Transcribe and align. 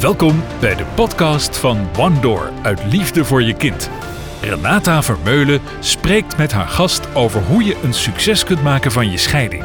Welkom 0.00 0.42
bij 0.60 0.74
de 0.74 0.84
podcast 0.94 1.56
van 1.56 1.88
One 1.98 2.20
Door 2.20 2.52
uit 2.62 2.84
Liefde 2.84 3.24
voor 3.24 3.42
je 3.42 3.56
kind. 3.56 3.90
Renata 4.42 5.02
Vermeulen 5.02 5.60
spreekt 5.80 6.36
met 6.36 6.52
haar 6.52 6.68
gast 6.68 7.14
over 7.14 7.42
hoe 7.42 7.64
je 7.64 7.80
een 7.82 7.94
succes 7.94 8.44
kunt 8.44 8.62
maken 8.62 8.92
van 8.92 9.10
je 9.10 9.16
scheiding. 9.18 9.64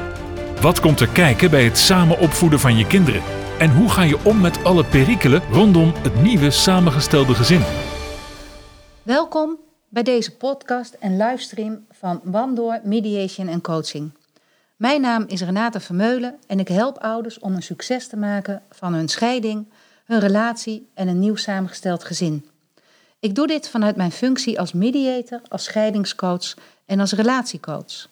Wat 0.61 0.79
komt 0.79 1.00
er 1.00 1.07
kijken 1.07 1.50
bij 1.50 1.64
het 1.64 1.78
samen 1.78 2.20
opvoeden 2.20 2.60
van 2.60 2.78
je 2.78 2.88
kinderen? 2.88 3.21
En 3.60 3.75
hoe 3.75 3.89
ga 3.89 4.02
je 4.02 4.24
om 4.24 4.42
met 4.42 4.64
alle 4.64 4.86
perikelen 4.86 5.42
rondom 5.52 5.93
het 5.96 6.21
nieuwe 6.21 6.52
samengestelde 6.52 7.33
gezin? 7.33 7.61
Welkom 9.04 9.60
bij 9.89 10.04
deze 10.04 10.38
podcast 10.38 10.93
en 10.93 11.18
livestream 11.18 11.86
van 11.92 12.21
Wandoor 12.24 12.79
Mediation 12.83 13.47
en 13.47 13.61
Coaching. 13.61 14.11
Mijn 14.75 15.02
naam 15.02 15.24
is 15.28 15.42
Renate 15.42 15.79
Vermeulen 15.79 16.36
en 16.47 16.60
ik 16.60 16.68
help 16.68 16.97
ouders 16.97 17.39
om 17.39 17.54
een 17.54 17.64
succes 17.64 18.07
te 18.07 18.18
maken 18.18 18.61
van 18.70 18.93
hun 18.93 19.07
scheiding, 19.07 19.68
hun 20.05 20.19
relatie 20.19 20.89
en 20.93 21.07
een 21.07 21.19
nieuw 21.19 21.36
samengesteld 21.36 22.04
gezin. 22.04 22.45
Ik 23.19 23.36
doe 23.36 23.47
dit 23.47 23.69
vanuit 23.69 23.95
mijn 23.95 24.11
functie 24.11 24.59
als 24.59 24.73
mediator, 24.73 25.41
als 25.47 25.64
scheidingscoach 25.64 26.54
en 26.86 27.00
als 27.00 27.11
relatiecoach. 27.11 28.07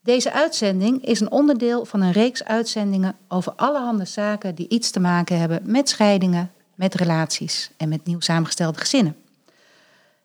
Deze 0.00 0.32
uitzending 0.32 1.04
is 1.04 1.20
een 1.20 1.30
onderdeel 1.30 1.84
van 1.84 2.00
een 2.00 2.12
reeks 2.12 2.44
uitzendingen 2.44 3.16
over 3.28 3.52
allerhande 3.52 4.04
zaken 4.04 4.54
die 4.54 4.68
iets 4.68 4.90
te 4.90 5.00
maken 5.00 5.38
hebben 5.38 5.60
met 5.64 5.88
scheidingen, 5.88 6.52
met 6.74 6.94
relaties 6.94 7.70
en 7.76 7.88
met 7.88 8.04
nieuw 8.04 8.20
samengestelde 8.20 8.78
gezinnen. 8.78 9.16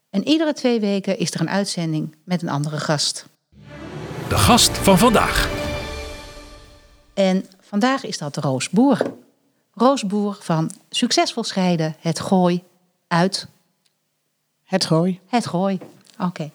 En 0.10 0.28
iedere 0.28 0.54
twee 0.54 0.80
weken 0.80 1.18
is 1.18 1.34
er 1.34 1.42
een 1.42 1.50
uitzending 1.50 2.16
met 2.24 2.42
een 2.42 2.50
andere 2.50 2.78
gast. 2.78 3.26
De 4.30 4.38
gast 4.38 4.78
van 4.78 4.98
vandaag. 4.98 5.50
En 7.14 7.46
vandaag 7.60 8.04
is 8.04 8.18
dat 8.18 8.38
Roos 8.38 8.70
Boer. 8.70 9.02
Roos 9.78 10.06
Boer 10.06 10.38
van 10.40 10.72
Succesvol 10.90 11.44
Scheiden, 11.44 11.96
Het 12.00 12.20
Gooi, 12.20 12.64
uit 13.08 13.48
Het 14.64 14.86
gooi. 14.86 15.20
Het 15.28 15.46
Gooi. 15.46 15.80
Oké. 16.20 16.52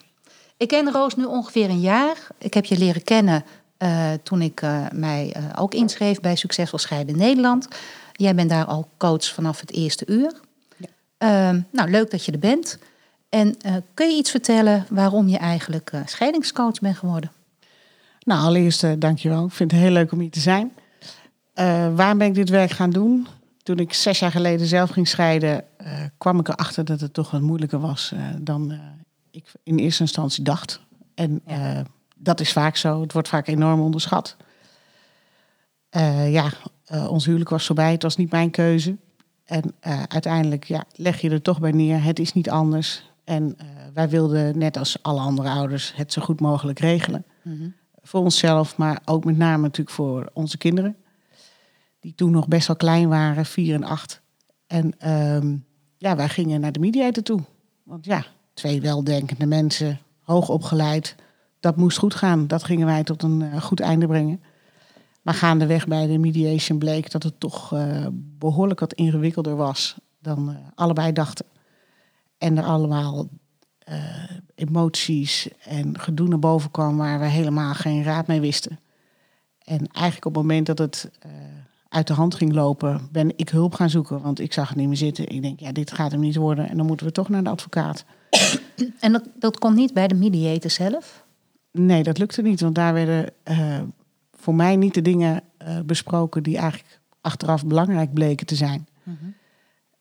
Ik 0.57 0.69
ken 0.69 0.93
Roos 0.93 1.17
nu 1.17 1.25
ongeveer 1.25 1.71
een 1.71 1.81
jaar. 1.81 2.17
Ik 2.39 2.55
heb 2.55 2.65
je 2.65 2.79
leren 2.79 3.05
kennen 3.05 3.45
eh, 3.77 4.13
toen 4.23 4.43
ik 4.43 4.63
eh, 4.63 4.87
mij 4.93 5.33
eh, 5.33 5.45
ook 5.59 5.75
inschreef 5.75 6.21
bij 6.21 6.37
Succesvol 6.37 6.79
Scheiden 6.79 7.17
Nederland. 7.17 7.69
Jij 8.13 8.35
bent 8.35 8.51
daar 8.51 8.65
al 8.65 8.89
coach 8.97 9.25
vanaf 9.25 9.61
het 9.61 9.73
eerste 9.73 10.05
uur. 10.07 10.33
Ja. 10.77 10.87
Ehm, 11.19 11.61
nou, 11.71 11.91
leuk 11.91 12.11
dat 12.11 12.25
je 12.25 12.33
er 12.33 12.39
bent. 12.39 12.79
En 13.29 13.57
kun 13.95 14.11
je 14.11 14.17
iets 14.17 14.31
vertellen 14.31 14.87
waarom 14.89 15.29
je 15.29 15.39
eigenlijk 15.39 15.93
scheidingscoach 16.07 16.81
bent 16.81 16.97
geworden? 16.97 17.33
Nou, 18.25 18.45
allereerst 18.45 18.83
uh, 18.83 18.93
dankjewel. 18.99 19.45
Ik 19.45 19.53
vind 19.53 19.71
het 19.71 19.81
heel 19.81 19.91
leuk 19.91 20.13
om 20.13 20.21
hier 20.21 20.31
te 20.31 20.41
zijn. 20.41 20.73
Uh, 21.55 21.95
waarom 21.95 22.19
ben 22.19 22.27
ik 22.27 22.35
dit 22.35 22.49
werk 22.49 22.71
gaan 22.71 22.91
doen? 22.91 23.27
Toen 23.63 23.79
ik 23.79 23.93
zes 23.93 24.19
jaar 24.19 24.31
geleden 24.31 24.67
zelf 24.67 24.91
ging 24.91 25.09
scheiden, 25.09 25.65
uh, 25.83 25.89
kwam 26.19 26.39
ik 26.39 26.49
erachter 26.49 26.85
dat 26.85 27.01
het 27.01 27.15
toch 27.15 27.31
wat 27.31 27.41
moeilijker 27.41 27.81
was 27.81 28.13
dan 28.39 28.81
ik 29.31 29.53
in 29.63 29.79
eerste 29.79 30.03
instantie 30.03 30.45
dacht. 30.45 30.81
En 31.15 31.43
dat 32.17 32.41
is 32.41 32.53
vaak 32.53 32.77
zo. 32.77 33.01
Het 33.01 33.13
wordt 33.13 33.29
vaak 33.29 33.47
enorm 33.47 33.81
onderschat. 33.81 34.37
ja, 36.29 36.51
ons 37.09 37.25
huwelijk 37.25 37.51
was 37.51 37.67
voorbij. 37.67 37.93
Het 37.93 38.03
was 38.03 38.17
niet 38.17 38.31
mijn 38.31 38.51
keuze. 38.51 38.97
En 39.45 39.75
uiteindelijk 40.09 40.65
ja, 40.65 40.85
leg 40.95 41.21
je 41.21 41.31
er 41.31 41.43
toch 41.43 41.61
bij 41.61 41.71
neer. 41.71 42.03
Het 42.03 42.19
is 42.19 42.33
niet 42.33 42.51
anders. 42.51 43.11
En 43.25 43.57
wij 43.95 44.09
wilden, 44.09 44.59
net 44.59 44.77
als 44.77 45.03
alle 45.03 45.21
andere 45.21 45.49
ouders, 45.49 45.93
het 45.97 46.13
zo 46.13 46.23
goed 46.23 46.41
mogelijk 46.41 46.79
regelen. 46.79 47.25
Mm 47.43 47.59
-hmm 47.59 47.75
voor 48.03 48.21
onszelf, 48.21 48.77
maar 48.77 49.01
ook 49.05 49.25
met 49.25 49.37
name 49.37 49.63
natuurlijk 49.63 49.97
voor 49.97 50.31
onze 50.33 50.59
kinderen. 50.59 50.97
Die 52.03 52.15
toen 52.15 52.31
nog 52.31 52.49
best 52.49 52.67
wel 52.67 52.77
klein 52.77 53.09
waren, 53.09 53.47
vier 53.47 53.75
en 53.75 53.85
acht. 53.85 54.21
En 54.67 55.11
um, 55.11 55.65
ja, 55.99 56.17
wij 56.17 56.29
gingen 56.29 56.61
naar 56.61 56.73
de 56.73 56.79
mediator 56.79 57.23
toe. 57.23 57.41
Want 57.83 58.05
ja, 58.05 58.25
twee 58.55 58.81
weldenkende 58.81 59.47
mensen, 59.47 59.99
hoog 60.21 60.49
opgeleid. 60.49 61.15
Dat 61.61 61.77
moest 61.77 61.99
goed 61.99 62.15
gaan. 62.15 62.47
Dat 62.47 62.65
gingen 62.65 62.87
wij 62.87 63.05
tot 63.05 63.23
een 63.23 63.41
uh, 63.41 63.63
goed 63.63 63.81
einde 63.81 64.07
brengen. 64.07 64.43
Maar 65.23 65.35
gaandeweg 65.35 65.87
bij 65.87 66.07
de 66.07 66.19
mediation 66.19 66.79
bleek 66.79 67.11
dat 67.11 67.23
het 67.23 67.41
toch 67.41 67.73
uh, 67.75 68.07
behoorlijk 68.13 68.81
wat 68.81 68.93
ingewikkelder 68.93 69.57
was 69.57 69.97
dan 70.19 70.51
uh, 70.51 70.57
allebei 70.75 71.13
dachten. 71.13 71.47
En 72.39 72.59
er 72.59 72.65
allemaal 72.65 73.29
emoties 74.55 75.49
en 75.65 75.99
gedoe 75.99 76.29
naar 76.29 76.39
boven 76.39 76.71
kwam 76.71 76.97
waar 76.97 77.21
we 77.21 77.27
helemaal 77.27 77.75
geen 77.75 78.03
raad 78.03 78.27
mee 78.27 78.41
wisten. 78.41 78.79
En 79.65 79.87
eigenlijk 79.87 80.27
op 80.27 80.35
het 80.35 80.43
moment 80.43 80.67
dat 80.67 80.79
het 80.79 81.11
uit 81.93 82.07
de 82.07 82.13
hand 82.13 82.35
ging 82.35 82.53
lopen, 82.53 83.09
ben 83.11 83.33
ik 83.37 83.49
hulp 83.49 83.75
gaan 83.75 83.91
zoeken. 83.91 84.21
Want 84.21 84.41
ik 84.41 84.53
zag 84.53 84.69
het 84.69 84.77
niet 84.77 84.89
meer 84.89 84.97
zitten. 84.97 85.29
Ik 85.29 85.43
denk, 85.43 85.61
ja, 85.61 85.73
dit 85.73 85.93
gaat 85.93 86.11
hem 86.11 86.21
niet 86.21 86.37
worden. 86.37 86.69
En 86.69 86.77
dan 86.77 86.87
moeten 86.87 87.07
we 87.07 87.13
toch 87.13 87.29
naar 87.29 87.45
de 87.45 87.51
advocaat. 87.51 88.05
En 89.01 89.13
dat, 89.13 89.29
dat 89.35 89.59
kon 89.59 89.75
niet 89.75 89.93
bij 89.93 90.09
de 90.09 90.15
mediator 90.15 90.71
zelf? 90.71 91.25
Nee, 91.71 92.03
dat 92.03 92.19
lukte 92.19 92.43
niet. 92.43 92.61
Want 92.61 92.75
daar 92.75 92.93
werden 92.95 93.33
uh, 93.51 93.81
voor 94.33 94.55
mij 94.55 94.77
niet 94.77 94.95
de 94.95 95.03
dingen 95.03 95.43
besproken 95.85 96.43
die 96.43 96.57
eigenlijk 96.57 97.01
achteraf 97.21 97.67
belangrijk 97.67 98.13
bleken 98.13 98.47
te 98.47 98.55
zijn. 98.55 98.89
Mm 99.03 99.17
-hmm. 99.21 99.35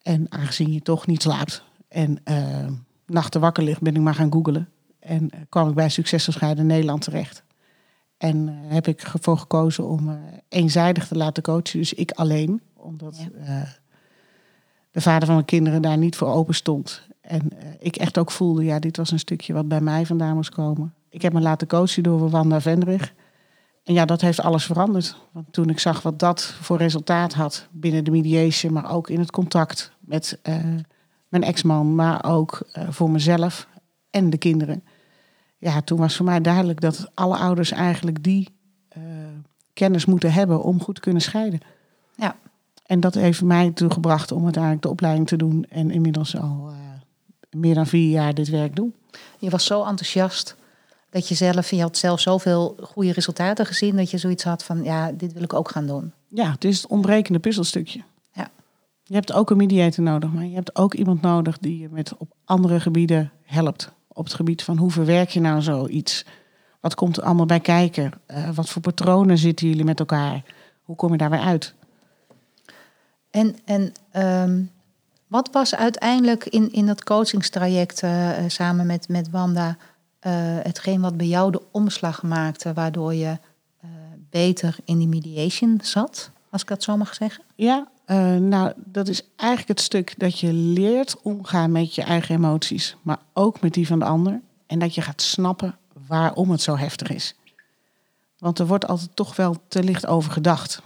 En 0.02 0.26
aangezien 0.28 0.72
je 0.72 0.82
toch 0.82 1.06
niet 1.06 1.22
slaapt 1.22 1.64
en 1.88 2.22
nachten 3.06 3.40
wakker 3.40 3.62
ligt, 3.62 3.80
ben 3.80 3.94
ik 3.94 4.00
maar 4.00 4.14
gaan 4.14 4.32
googlen. 4.32 4.68
En 4.98 5.22
uh, 5.34 5.40
kwam 5.48 5.68
ik 5.68 5.74
bij 5.74 5.88
Succesvol 5.88 6.32
Scheiden 6.32 6.66
Nederland 6.66 7.02
terecht. 7.02 7.42
En 8.22 8.48
uh, 8.48 8.54
heb 8.72 8.86
ik 8.86 9.00
ervoor 9.00 9.38
gekozen 9.38 9.88
om 9.88 10.08
uh, 10.08 10.14
eenzijdig 10.48 11.08
te 11.08 11.16
laten 11.16 11.42
coachen. 11.42 11.78
Dus 11.78 11.94
ik 11.94 12.10
alleen. 12.10 12.60
Omdat 12.74 13.26
ja. 13.44 13.68
de 14.90 15.00
vader 15.00 15.26
van 15.26 15.34
mijn 15.34 15.46
kinderen 15.46 15.82
daar 15.82 15.98
niet 15.98 16.16
voor 16.16 16.28
open 16.28 16.54
stond. 16.54 17.02
En 17.20 17.50
ik 17.78 17.96
echt 17.96 18.18
ook 18.18 18.30
voelde, 18.30 18.64
ja, 18.64 18.78
dit 18.78 18.96
was 18.96 19.10
een 19.10 19.18
stukje 19.18 19.52
wat 19.52 19.68
bij 19.68 19.80
mij 19.80 20.06
vandaan 20.06 20.34
moest 20.34 20.50
komen. 20.50 20.94
Ik 21.08 21.22
heb 21.22 21.32
me 21.32 21.40
laten 21.40 21.66
coachen 21.66 22.02
door 22.02 22.30
Wanda 22.30 22.60
Vendrich. 22.60 23.14
En 23.84 23.94
ja, 23.94 24.04
dat 24.04 24.20
heeft 24.20 24.40
alles 24.40 24.64
veranderd. 24.64 25.16
Want 25.32 25.52
toen 25.52 25.68
ik 25.68 25.78
zag 25.78 26.02
wat 26.02 26.18
dat 26.18 26.42
voor 26.42 26.76
resultaat 26.76 27.32
had 27.32 27.68
binnen 27.70 28.04
de 28.04 28.10
mediation, 28.10 28.72
maar 28.72 28.92
ook 28.92 29.08
in 29.10 29.18
het 29.18 29.30
contact 29.30 29.92
met 30.00 30.38
mijn 31.28 31.42
ex-man, 31.42 31.94
maar 31.94 32.24
ook 32.24 32.68
uh, 32.78 32.84
voor 32.90 33.10
mezelf 33.10 33.68
en 34.10 34.30
de 34.30 34.38
kinderen. 34.38 34.84
Ja, 35.62 35.80
toen 35.80 35.98
was 35.98 36.16
voor 36.16 36.24
mij 36.24 36.40
duidelijk 36.40 36.80
dat 36.80 37.10
alle 37.14 37.36
ouders 37.36 37.70
eigenlijk 37.70 38.22
die 38.22 38.48
uh, 38.96 39.02
kennis 39.72 40.04
moeten 40.04 40.32
hebben 40.32 40.62
om 40.62 40.82
goed 40.82 40.94
te 40.94 41.00
kunnen 41.00 41.22
scheiden. 41.22 41.60
Ja. 42.16 42.36
En 42.86 43.00
dat 43.00 43.14
heeft 43.14 43.42
mij 43.42 43.70
toegebracht 43.70 44.32
om 44.32 44.44
uiteindelijk 44.44 44.82
de 44.82 44.88
opleiding 44.88 45.26
te 45.26 45.36
doen 45.36 45.66
en 45.68 45.90
inmiddels 45.90 46.36
al 46.36 46.68
uh, 46.70 46.76
meer 47.50 47.74
dan 47.74 47.86
vier 47.86 48.10
jaar 48.10 48.34
dit 48.34 48.48
werk 48.48 48.76
doen. 48.76 48.94
Je 49.38 49.50
was 49.50 49.64
zo 49.64 49.84
enthousiast 49.84 50.56
dat 51.10 51.28
je 51.28 51.34
zelf, 51.34 51.70
je 51.70 51.80
had 51.80 51.96
zelf 51.96 52.20
zoveel 52.20 52.76
goede 52.80 53.12
resultaten 53.12 53.66
gezien 53.66 53.96
dat 53.96 54.10
je 54.10 54.18
zoiets 54.18 54.44
had 54.44 54.64
van, 54.64 54.84
ja, 54.84 55.12
dit 55.12 55.32
wil 55.32 55.42
ik 55.42 55.52
ook 55.52 55.70
gaan 55.70 55.86
doen. 55.86 56.12
Ja, 56.28 56.50
het 56.50 56.64
is 56.64 56.82
het 56.82 56.90
ontbrekende 56.90 57.38
puzzelstukje. 57.38 58.02
Je 59.12 59.18
hebt 59.18 59.32
ook 59.32 59.50
een 59.50 59.56
mediator 59.56 60.04
nodig, 60.04 60.32
maar 60.32 60.44
je 60.44 60.54
hebt 60.54 60.76
ook 60.76 60.94
iemand 60.94 61.22
nodig 61.22 61.58
die 61.58 61.78
je 61.78 61.88
met 61.90 62.16
op 62.16 62.28
andere 62.44 62.80
gebieden 62.80 63.32
helpt. 63.44 63.92
Op 64.12 64.24
het 64.24 64.34
gebied 64.34 64.62
van 64.62 64.76
hoe 64.76 64.90
verwerk 64.90 65.30
je 65.30 65.40
nou 65.40 65.62
zoiets? 65.62 66.24
Wat 66.80 66.94
komt 66.94 67.16
er 67.16 67.22
allemaal 67.22 67.46
bij 67.46 67.60
kijken? 67.60 68.12
Uh, 68.26 68.50
wat 68.50 68.68
voor 68.68 68.82
patronen 68.82 69.38
zitten 69.38 69.68
jullie 69.68 69.84
met 69.84 69.98
elkaar? 69.98 70.42
Hoe 70.82 70.96
kom 70.96 71.12
je 71.12 71.18
daar 71.18 71.30
weer 71.30 71.40
uit? 71.40 71.74
En, 73.30 73.56
en 73.64 73.92
um, 74.16 74.70
wat 75.26 75.48
was 75.52 75.74
uiteindelijk 75.74 76.44
in, 76.44 76.72
in 76.72 76.86
dat 76.86 77.04
coachingstraject 77.04 78.02
uh, 78.02 78.30
samen 78.46 78.86
met, 78.86 79.08
met 79.08 79.30
Wanda 79.30 79.68
uh, 79.68 80.32
hetgeen 80.62 81.00
wat 81.00 81.16
bij 81.16 81.26
jou 81.26 81.50
de 81.50 81.62
omslag 81.70 82.22
maakte, 82.22 82.72
waardoor 82.72 83.14
je 83.14 83.38
beter 84.30 84.76
in 84.84 84.98
die 84.98 85.08
mediation 85.08 85.80
zat, 85.82 86.30
als 86.50 86.62
ik 86.62 86.68
dat 86.68 86.82
zo 86.82 86.96
mag 86.96 87.14
zeggen? 87.14 87.44
Ja, 87.54 87.88
uh, 88.06 88.36
nou, 88.36 88.72
dat 88.76 89.08
is 89.08 89.22
eigenlijk 89.36 89.68
het 89.68 89.80
stuk 89.80 90.18
dat 90.18 90.38
je 90.38 90.52
leert 90.52 91.22
omgaan 91.22 91.72
met 91.72 91.94
je 91.94 92.02
eigen 92.02 92.34
emoties, 92.34 92.96
maar 93.02 93.18
ook 93.32 93.60
met 93.60 93.74
die 93.74 93.86
van 93.86 93.98
de 93.98 94.04
ander. 94.04 94.40
En 94.66 94.78
dat 94.78 94.94
je 94.94 95.00
gaat 95.00 95.22
snappen 95.22 95.78
waarom 96.06 96.50
het 96.50 96.62
zo 96.62 96.76
heftig 96.76 97.10
is. 97.10 97.34
Want 98.38 98.58
er 98.58 98.66
wordt 98.66 98.86
altijd 98.86 99.16
toch 99.16 99.36
wel 99.36 99.56
te 99.68 99.82
licht 99.82 100.06
over 100.06 100.32
gedacht. 100.32 100.82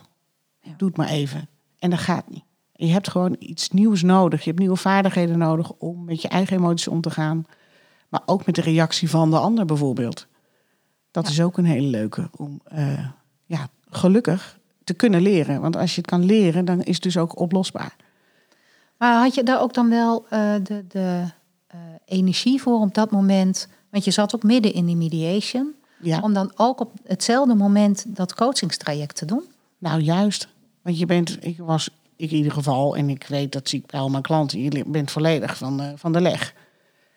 Ja. 0.60 0.70
Doe 0.76 0.88
het 0.88 0.96
maar 0.96 1.08
even. 1.08 1.48
En 1.78 1.90
dat 1.90 1.98
gaat 1.98 2.28
niet. 2.28 2.44
Je 2.72 2.86
hebt 2.86 3.10
gewoon 3.10 3.36
iets 3.38 3.70
nieuws 3.70 4.02
nodig. 4.02 4.40
Je 4.40 4.46
hebt 4.46 4.58
nieuwe 4.58 4.76
vaardigheden 4.76 5.38
nodig 5.38 5.72
om 5.72 6.04
met 6.04 6.22
je 6.22 6.28
eigen 6.28 6.56
emoties 6.56 6.88
om 6.88 7.00
te 7.00 7.10
gaan. 7.10 7.44
Maar 8.08 8.22
ook 8.26 8.46
met 8.46 8.54
de 8.54 8.60
reactie 8.60 9.10
van 9.10 9.30
de 9.30 9.38
ander 9.38 9.64
bijvoorbeeld. 9.64 10.26
Dat 11.10 11.26
ja. 11.26 11.30
is 11.30 11.40
ook 11.40 11.58
een 11.58 11.64
hele 11.64 11.86
leuke. 11.86 12.30
Om 12.36 12.60
uh, 12.72 13.06
ja, 13.44 13.68
gelukkig 13.88 14.58
te 14.86 14.94
kunnen 14.94 15.22
leren. 15.22 15.60
Want 15.60 15.76
als 15.76 15.94
je 15.94 16.00
het 16.00 16.10
kan 16.10 16.24
leren, 16.24 16.64
dan 16.64 16.82
is 16.82 16.94
het 16.94 17.02
dus 17.02 17.16
ook 17.16 17.38
oplosbaar. 17.38 17.96
Maar 18.96 19.22
had 19.22 19.34
je 19.34 19.42
daar 19.42 19.60
ook 19.60 19.74
dan 19.74 19.88
wel 19.88 20.24
uh, 20.24 20.54
de, 20.62 20.84
de 20.88 21.22
uh, 21.74 21.80
energie 22.04 22.60
voor 22.60 22.80
op 22.80 22.94
dat 22.94 23.10
moment? 23.10 23.68
Want 23.90 24.04
je 24.04 24.10
zat 24.10 24.34
ook 24.34 24.42
midden 24.42 24.72
in 24.72 24.86
die 24.86 24.96
mediation. 24.96 25.74
Ja. 26.00 26.20
Om 26.20 26.32
dan 26.32 26.52
ook 26.56 26.80
op 26.80 26.92
hetzelfde 27.04 27.54
moment 27.54 28.04
dat 28.16 28.34
coachingstraject 28.34 29.16
te 29.16 29.24
doen? 29.24 29.42
Nou, 29.78 30.00
juist. 30.00 30.48
Want 30.82 30.98
je 30.98 31.06
bent, 31.06 31.36
ik 31.40 31.58
was 31.58 31.90
ik 32.16 32.30
in 32.30 32.36
ieder 32.36 32.52
geval, 32.52 32.96
en 32.96 33.08
ik 33.08 33.26
weet 33.28 33.52
dat 33.52 33.68
zie 33.68 33.78
ik 33.78 33.86
bij 33.86 34.00
al 34.00 34.08
mijn 34.08 34.22
klanten, 34.22 34.60
je 34.60 34.84
bent 34.86 35.10
volledig 35.10 35.56
van 35.56 35.76
de, 35.76 35.92
van 35.96 36.12
de 36.12 36.20
leg. 36.20 36.54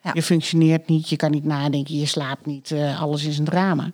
Ja. 0.04 0.12
Je 0.13 0.24
functioneert 0.24 0.88
niet, 0.88 1.10
je 1.10 1.16
kan 1.16 1.31
niet 1.31 1.44
nadenken, 1.44 1.98
je 1.98 2.06
slaapt 2.06 2.45
niet, 2.45 2.71
eh, 2.71 3.01
alles 3.01 3.25
is 3.25 3.38
een 3.38 3.45
drama. 3.45 3.89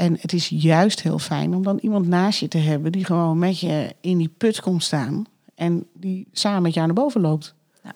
En 0.00 0.16
het 0.20 0.32
is 0.32 0.48
juist 0.48 1.02
heel 1.02 1.18
fijn 1.18 1.54
om 1.54 1.62
dan 1.62 1.78
iemand 1.78 2.06
naast 2.06 2.40
je 2.40 2.48
te 2.48 2.58
hebben 2.58 2.92
die 2.92 3.04
gewoon 3.04 3.38
met 3.38 3.60
je 3.60 3.94
in 4.00 4.18
die 4.18 4.34
put 4.36 4.60
komt 4.60 4.82
staan 4.82 5.24
en 5.54 5.86
die 5.92 6.26
samen 6.32 6.62
met 6.62 6.74
jou 6.74 6.86
naar 6.86 6.94
boven 6.94 7.20
loopt. 7.20 7.54
Ja. 7.84 7.92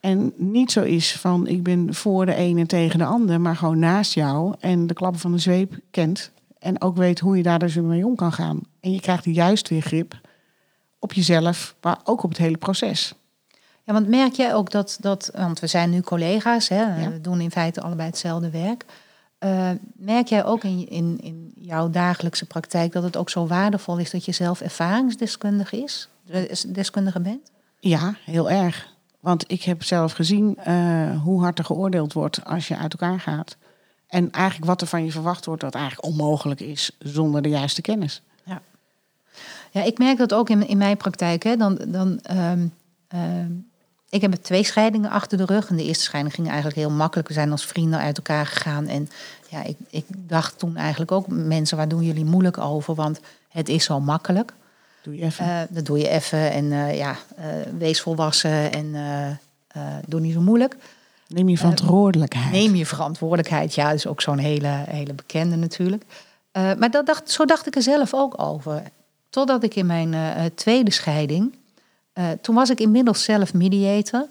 En 0.00 0.32
niet 0.36 0.72
zo 0.72 0.82
is 0.82 1.12
van 1.12 1.46
ik 1.46 1.62
ben 1.62 1.94
voor 1.94 2.26
de 2.26 2.34
ene 2.34 2.66
tegen 2.66 2.98
de 2.98 3.04
ander, 3.04 3.40
maar 3.40 3.56
gewoon 3.56 3.78
naast 3.78 4.14
jou 4.14 4.54
en 4.60 4.86
de 4.86 4.94
klappen 4.94 5.20
van 5.20 5.32
de 5.32 5.38
zweep 5.38 5.78
kent. 5.90 6.30
En 6.58 6.82
ook 6.82 6.96
weet 6.96 7.20
hoe 7.20 7.36
je 7.36 7.42
daar 7.42 7.58
dus 7.58 7.74
mee 7.74 8.06
om 8.06 8.14
kan 8.14 8.32
gaan. 8.32 8.60
En 8.80 8.92
je 8.92 9.00
krijgt 9.00 9.24
juist 9.24 9.68
weer 9.68 9.82
grip 9.82 10.20
op 10.98 11.12
jezelf, 11.12 11.74
maar 11.80 11.98
ook 12.04 12.22
op 12.22 12.30
het 12.30 12.38
hele 12.38 12.58
proces. 12.58 13.14
Ja, 13.84 13.92
want 13.92 14.08
merk 14.08 14.32
jij 14.32 14.54
ook 14.54 14.70
dat, 14.70 14.98
dat 15.00 15.30
want 15.34 15.60
we 15.60 15.66
zijn 15.66 15.90
nu 15.90 16.00
collega's, 16.00 16.68
hè, 16.68 17.00
Ja. 17.02 17.10
we 17.10 17.20
doen 17.20 17.40
in 17.40 17.50
feite 17.50 17.80
allebei 17.80 18.08
hetzelfde 18.08 18.50
werk. 18.50 18.84
Eh, 19.40 19.70
merk 19.92 20.26
jij 20.26 20.44
ook 20.44 20.64
in, 20.64 20.88
in, 20.88 21.18
in 21.22 21.52
jouw 21.54 21.90
dagelijkse 21.90 22.46
praktijk 22.46 22.92
dat 22.92 23.02
het 23.02 23.16
ook 23.16 23.30
zo 23.30 23.46
waardevol 23.46 23.98
is 23.98 24.10
dat 24.10 24.24
je 24.24 24.32
zelf 24.32 24.60
ervaringsdeskundige 24.60 25.76
is, 25.76 26.08
deskundige 26.68 27.20
bent? 27.20 27.50
Ja, 27.78 28.14
heel 28.24 28.50
erg. 28.50 28.88
Want 29.20 29.44
ik 29.46 29.62
heb 29.62 29.82
zelf 29.82 30.12
gezien 30.12 30.56
eh, 30.56 31.22
hoe 31.22 31.40
hard 31.40 31.58
er 31.58 31.64
geoordeeld 31.64 32.12
wordt 32.12 32.44
als 32.44 32.68
je 32.68 32.76
uit 32.76 32.92
elkaar 32.92 33.20
gaat. 33.20 33.56
En 34.06 34.30
eigenlijk 34.30 34.66
wat 34.66 34.80
er 34.80 34.86
van 34.86 35.04
je 35.04 35.12
verwacht 35.12 35.44
wordt, 35.44 35.60
dat 35.60 35.74
eigenlijk 35.74 36.04
onmogelijk 36.04 36.60
is 36.60 36.96
zonder 36.98 37.42
de 37.42 37.48
juiste 37.48 37.80
kennis. 37.80 38.22
Ja, 39.70 39.82
ik 39.82 39.98
merk 39.98 40.18
dat 40.18 40.34
ook 40.34 40.50
in, 40.50 40.68
in 40.68 40.78
mijn 40.78 40.96
praktijk. 40.96 41.42
Hè. 41.42 41.56
Dan, 41.56 41.78
dan, 41.86 42.20
ehm, 42.20 42.66
ehm, 43.08 43.52
ik 44.10 44.20
heb 44.20 44.32
twee 44.32 44.64
scheidingen 44.64 45.10
achter 45.10 45.38
de 45.38 45.44
rug. 45.44 45.68
En 45.68 45.76
de 45.76 45.84
eerste 45.84 46.04
scheiding 46.04 46.34
ging 46.34 46.46
eigenlijk 46.46 46.76
heel 46.76 46.90
makkelijk. 46.90 47.28
We 47.28 47.34
zijn 47.34 47.50
als 47.50 47.66
vrienden 47.66 47.98
uit 47.98 48.16
elkaar 48.16 48.46
gegaan. 48.46 48.86
En 48.86 49.08
ja, 49.48 49.62
ik, 49.62 49.76
ik 49.90 50.04
dacht 50.08 50.58
toen 50.58 50.76
eigenlijk 50.76 51.12
ook, 51.12 51.26
mensen, 51.28 51.76
waar 51.76 51.88
doen 51.88 52.02
jullie 52.02 52.24
moeilijk 52.24 52.58
over? 52.58 52.94
Want 52.94 53.20
het 53.48 53.68
is 53.68 53.84
zo 53.84 54.00
makkelijk. 54.00 54.52
Doe 55.02 55.16
je 55.16 55.22
even. 55.22 55.44
Eh, 55.44 55.60
dat 55.68 55.86
doe 55.86 55.98
je 55.98 56.08
even 56.08 56.52
en 56.52 56.72
eh, 56.72 56.96
ja, 56.96 57.16
eh, 57.36 57.44
wees 57.78 58.00
volwassen 58.00 58.72
en 58.72 58.94
doe 60.06 60.20
niet 60.20 60.32
zo 60.32 60.40
moeilijk. 60.40 60.76
Neem 61.28 61.48
je 61.48 61.58
verantwoordelijkheid. 61.58 62.50
Neem 62.50 62.74
je 62.74 62.86
verantwoordelijkheid. 62.86 63.74
Ja, 63.74 63.84
dat 63.84 63.94
is 63.94 64.06
ook 64.06 64.20
zo'n 64.20 64.38
hele, 64.38 64.84
hele 64.88 65.12
bekende 65.12 65.56
natuurlijk. 65.56 66.04
Maar 66.52 66.90
dat 66.90 67.06
dacht, 67.06 67.30
zo 67.30 67.44
dacht 67.44 67.66
ik 67.66 67.76
er 67.76 67.82
zelf 67.82 68.14
ook 68.14 68.42
over. 68.42 68.82
Totdat 69.30 69.62
ik 69.62 69.74
in 69.74 69.86
mijn 69.86 70.14
tweede 70.54 70.90
scheiding... 70.90 71.54
eh, 72.12 72.30
toen 72.40 72.54
was 72.54 72.70
ik 72.70 72.80
inmiddels 72.80 73.24
zelf 73.24 73.54
mediator. 73.54 74.26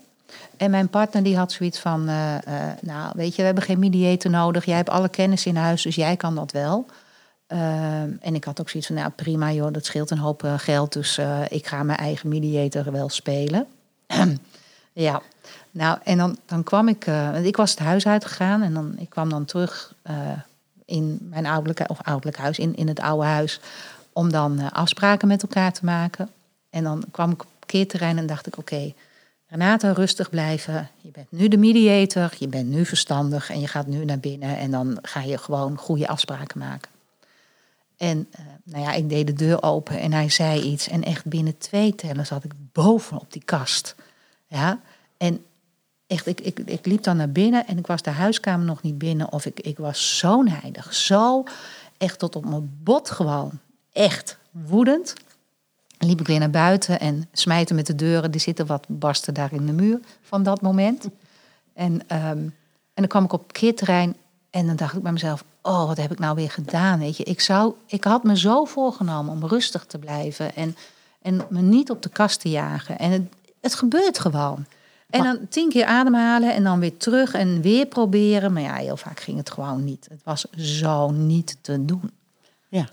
En 0.57 0.71
mijn 0.71 0.89
partner 0.89 1.23
die 1.23 1.37
had 1.37 1.51
zoiets 1.51 1.79
van... 1.79 2.07
eh, 2.07 2.35
eh, 2.35 2.77
nou, 2.81 3.11
weet 3.15 3.31
je, 3.31 3.37
we 3.37 3.43
hebben 3.43 3.63
geen 3.63 3.79
mediator 3.79 4.31
nodig. 4.31 4.65
Jij 4.65 4.75
hebt 4.75 4.89
alle 4.89 5.09
kennis 5.09 5.45
in 5.45 5.55
huis, 5.55 5.81
dus 5.81 5.95
jij 5.95 6.15
kan 6.15 6.35
dat 6.35 6.51
wel. 6.51 6.85
Ehm, 7.47 8.11
en 8.21 8.35
ik 8.35 8.43
had 8.43 8.59
ook 8.59 8.69
zoiets 8.69 8.89
van, 8.89 8.99
nou 8.99 9.11
prima 9.15 9.51
joh, 9.51 9.73
dat 9.73 9.85
scheelt 9.85 10.11
een 10.11 10.17
hoop 10.17 10.43
geld. 10.57 10.93
Dus 10.93 11.19
ik 11.47 11.67
ga 11.67 11.83
mijn 11.83 11.97
eigen 11.97 12.29
mediator 12.29 12.91
wel 12.91 13.09
spelen. 13.09 13.67
ja, 14.93 15.21
nou 15.71 15.97
en 16.03 16.17
dan, 16.17 16.37
dan 16.45 16.63
kwam 16.63 16.87
ik, 16.87 17.05
ik 17.43 17.57
was 17.57 17.71
het 17.71 17.79
huis 17.79 18.07
uitgegaan 18.07 18.61
en 18.61 18.73
dan, 18.73 18.95
ik 18.97 19.09
kwam 19.09 19.29
dan 19.29 19.45
terug 19.45 19.93
in 20.85 21.17
mijn 21.21 21.45
ouderlijk, 21.45 21.89
of 21.89 22.01
ouderlijk 22.01 22.37
huis, 22.37 22.59
in, 22.59 22.75
in 22.75 22.87
het 22.87 22.99
oude 22.99 23.25
huis, 23.25 23.59
om 24.13 24.31
dan 24.31 24.71
afspraken 24.71 25.27
met 25.27 25.41
elkaar 25.41 25.73
te 25.73 25.85
maken. 25.85 26.29
En 26.69 26.83
dan 26.83 27.03
kwam 27.11 27.31
ik 27.31 27.43
parkeerterrein 27.69 28.17
en 28.17 28.25
dacht 28.25 28.47
ik, 28.47 28.57
oké, 28.57 28.93
Renata, 29.47 29.91
rustig 29.91 30.29
blijven. 30.29 30.89
Je 31.01 31.11
bent 31.11 31.31
nu 31.31 31.47
de 31.47 31.57
mediator, 31.57 32.33
je 32.37 32.47
bent 32.47 32.69
nu 32.69 32.85
verstandig 32.85 33.49
en 33.49 33.59
je 33.59 33.67
gaat 33.67 33.87
nu 33.87 34.05
naar 34.05 34.19
binnen 34.19 34.57
en 34.57 34.71
dan 34.71 34.97
ga 35.01 35.21
je 35.21 35.37
gewoon 35.37 35.77
goede 35.77 36.07
afspraken 36.07 36.59
maken. 36.59 36.91
En 37.97 38.27
eh, 38.31 38.41
nou 38.63 38.83
ja, 38.83 38.91
ik 38.91 39.09
deed 39.09 39.27
de 39.27 39.33
deur 39.33 39.63
open 39.63 39.99
en 39.99 40.13
hij 40.13 40.29
zei 40.29 40.61
iets. 40.61 40.87
En 40.87 41.03
echt 41.03 41.25
binnen 41.25 41.57
twee 41.57 41.95
tellen 41.95 42.25
zat 42.25 42.43
ik 42.43 42.51
bovenop 42.71 43.33
die 43.33 43.43
kast. 43.45 43.95
Ja, 44.47 44.79
en 45.17 45.45
echt, 46.07 46.27
ik, 46.27 46.41
ik, 46.41 46.59
ik 46.59 46.85
liep 46.85 47.03
dan 47.03 47.17
naar 47.17 47.31
binnen 47.31 47.67
en 47.67 47.77
ik 47.77 47.87
was 47.87 48.01
de 48.01 48.09
huiskamer 48.09 48.65
nog 48.65 48.81
niet 48.81 48.97
binnen. 48.97 49.31
Of 49.31 49.45
ik, 49.45 49.59
ik 49.59 49.77
was 49.77 50.17
zo 50.17 50.41
nijdig, 50.41 50.93
zo 50.93 51.43
echt 51.97 52.19
tot 52.19 52.35
op 52.35 52.45
mijn 52.45 52.79
bot 52.83 53.09
gewoon. 53.09 53.51
Echt 53.91 54.37
woedend. 54.51 55.13
En 55.99 56.07
liep 56.07 56.19
ik 56.19 56.27
weer 56.27 56.39
naar 56.39 56.49
buiten 56.49 56.99
en 56.99 57.27
smijten 57.31 57.75
met 57.75 57.87
de 57.87 57.95
deuren. 57.95 58.33
Er 58.33 58.39
zitten 58.39 58.65
wat 58.65 58.85
barsten 58.87 59.33
daar 59.33 59.53
in 59.53 59.65
de 59.65 59.71
muur 59.71 59.99
van 60.21 60.43
dat 60.43 60.61
moment. 60.61 61.09
En, 61.73 62.07
ehm, 62.07 62.37
en 62.37 62.53
dan 62.93 63.07
kwam 63.07 63.23
ik 63.23 63.33
op 63.33 63.39
het 63.39 63.47
parkeerterrein 63.51 64.15
en 64.49 64.67
dan 64.67 64.75
dacht 64.75 64.95
ik 64.95 65.03
bij 65.03 65.11
mezelf... 65.11 65.43
oh, 65.61 65.87
wat 65.87 65.97
heb 65.97 66.11
ik 66.11 66.19
nou 66.19 66.35
weer 66.35 66.51
gedaan, 66.51 66.99
weet 66.99 67.17
je. 67.17 67.23
Ik, 67.23 67.41
zou, 67.41 67.73
ik 67.85 68.03
had 68.03 68.23
me 68.23 68.37
zo 68.37 68.65
voorgenomen 68.65 69.33
om 69.33 69.45
rustig 69.45 69.85
te 69.85 69.97
blijven... 69.97 70.55
en, 70.55 70.75
en 71.21 71.41
me 71.49 71.61
niet 71.61 71.89
op 71.89 72.01
de 72.01 72.09
kast 72.09 72.39
te 72.39 72.49
jagen. 72.49 72.99
En 72.99 73.11
het, 73.11 73.33
het 73.61 73.75
gebeurt 73.75 74.19
gewoon. 74.19 74.65
En 75.09 75.23
dan 75.23 75.47
tien 75.49 75.69
keer 75.69 75.85
ademhalen 75.85 76.53
en 76.53 76.63
dan 76.63 76.79
weer 76.79 76.97
terug 76.97 77.33
en 77.33 77.61
weer 77.61 77.85
proberen. 77.85 78.53
Maar 78.53 78.61
ja, 78.61 78.75
heel 78.75 78.97
vaak 78.97 79.19
ging 79.19 79.37
het 79.37 79.51
gewoon 79.51 79.83
niet. 79.83 80.07
Het 80.09 80.21
was 80.23 80.45
zo 80.57 81.11
niet 81.11 81.57
te 81.61 81.85
doen. 81.85 82.11
Ja. 82.67 82.89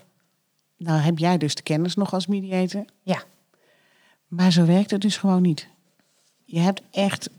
Nou 0.77 0.99
heb 0.99 1.17
jij 1.17 1.37
dus 1.37 1.55
de 1.55 1.61
kennis 1.61 1.95
nog 1.95 2.13
als 2.13 2.27
mediator. 2.27 2.85
Ja, 3.01 3.23
Maar 4.27 4.51
zo 4.51 4.65
werkt 4.65 4.91
het 4.91 5.01
dus 5.01 5.17
gewoon 5.17 5.41
niet. 5.41 5.67
Je 6.45 6.59
hebt 6.59 6.81
echt, 6.91 7.29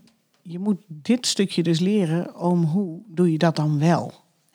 je 0.43 0.59
moet 0.59 0.81
dit 0.87 1.27
stukje 1.27 1.63
dus 1.63 1.79
leren 1.79 2.41
om 2.41 2.65
hoe 2.65 3.01
doe 3.07 3.33
je 3.33 3.39
dat 3.39 3.57
dan 3.57 3.79
wel. 3.79 4.13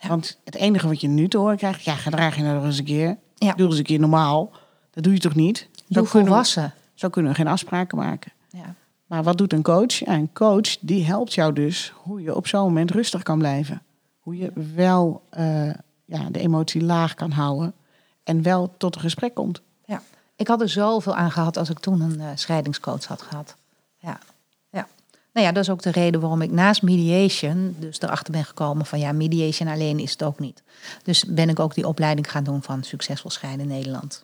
Want 0.07 0.39
het 0.43 0.55
enige 0.55 0.87
wat 0.87 1.01
je 1.01 1.07
nu 1.07 1.27
te 1.27 1.37
horen 1.37 1.57
krijgt, 1.57 1.83
ja, 1.83 1.95
gedraag 1.95 2.35
je 2.35 2.41
nou 2.41 2.55
nog 2.55 2.65
eens 2.65 2.77
een 2.77 2.83
keer. 2.85 3.17
Ja. 3.35 3.53
Doe 3.53 3.67
eens 3.67 3.77
een 3.77 3.83
keer 3.83 3.99
normaal. 3.99 4.51
Dat 4.91 5.03
doe 5.03 5.13
je 5.13 5.19
toch 5.19 5.35
niet? 5.35 5.57
Zo 5.57 5.83
doe 5.87 6.03
kunnen, 6.03 6.11
we, 6.11 6.27
volwassen. 6.27 6.73
zo 6.93 7.09
kunnen 7.09 7.31
we 7.31 7.37
geen 7.37 7.47
afspraken 7.47 7.97
maken. 7.97 8.31
Ja. 8.49 8.75
Maar 9.05 9.23
wat 9.23 9.37
doet 9.37 9.53
een 9.53 9.61
coach? 9.61 9.93
Ja, 9.93 10.13
een 10.13 10.33
coach 10.33 10.77
die 10.79 11.05
helpt 11.05 11.33
jou 11.33 11.53
dus 11.53 11.93
hoe 11.95 12.21
je 12.21 12.35
op 12.35 12.47
zo'n 12.47 12.63
moment 12.63 12.91
rustig 12.91 13.23
kan 13.23 13.37
blijven. 13.37 13.81
Hoe 14.19 14.37
je 14.37 14.51
wel 14.75 15.21
eh, 15.29 15.69
ja, 16.05 16.29
de 16.31 16.39
emotie 16.39 16.81
laag 16.81 17.13
kan 17.13 17.31
houden 17.31 17.73
en 18.23 18.41
wel 18.41 18.73
tot 18.77 18.95
een 18.95 19.01
gesprek 19.01 19.33
komt. 19.33 19.61
Ja, 19.85 20.01
ik 20.35 20.47
had 20.47 20.61
er 20.61 20.69
zoveel 20.69 21.15
aan 21.15 21.31
gehad 21.31 21.57
als 21.57 21.69
ik 21.69 21.79
toen 21.79 22.01
een 22.01 22.19
eh, 22.19 22.27
scheidingscoach 22.35 23.05
had 23.05 23.21
gehad. 23.21 23.55
Ja. 23.97 24.19
ja. 24.69 24.87
Nou 25.33 25.45
ja, 25.47 25.51
dat 25.51 25.63
is 25.63 25.69
ook 25.69 25.81
de 25.81 25.91
reden 25.91 26.19
waarom 26.19 26.41
ik 26.41 26.51
naast 26.51 26.81
mediation 26.81 27.75
dus 27.79 28.01
erachter 28.01 28.31
ben 28.31 28.45
gekomen 28.45 28.85
van 28.85 28.99
ja, 28.99 29.11
mediation 29.11 29.69
alleen 29.69 29.99
is 29.99 30.11
het 30.11 30.23
ook 30.23 30.39
niet. 30.39 30.63
Dus 31.03 31.25
ben 31.25 31.49
ik 31.49 31.59
ook 31.59 31.73
die 31.73 31.87
opleiding 31.87 32.31
gaan 32.31 32.43
doen 32.43 32.63
van 32.63 32.83
Succesvol 32.83 33.29
Scheiden 33.29 33.67
Nederland. 33.67 34.23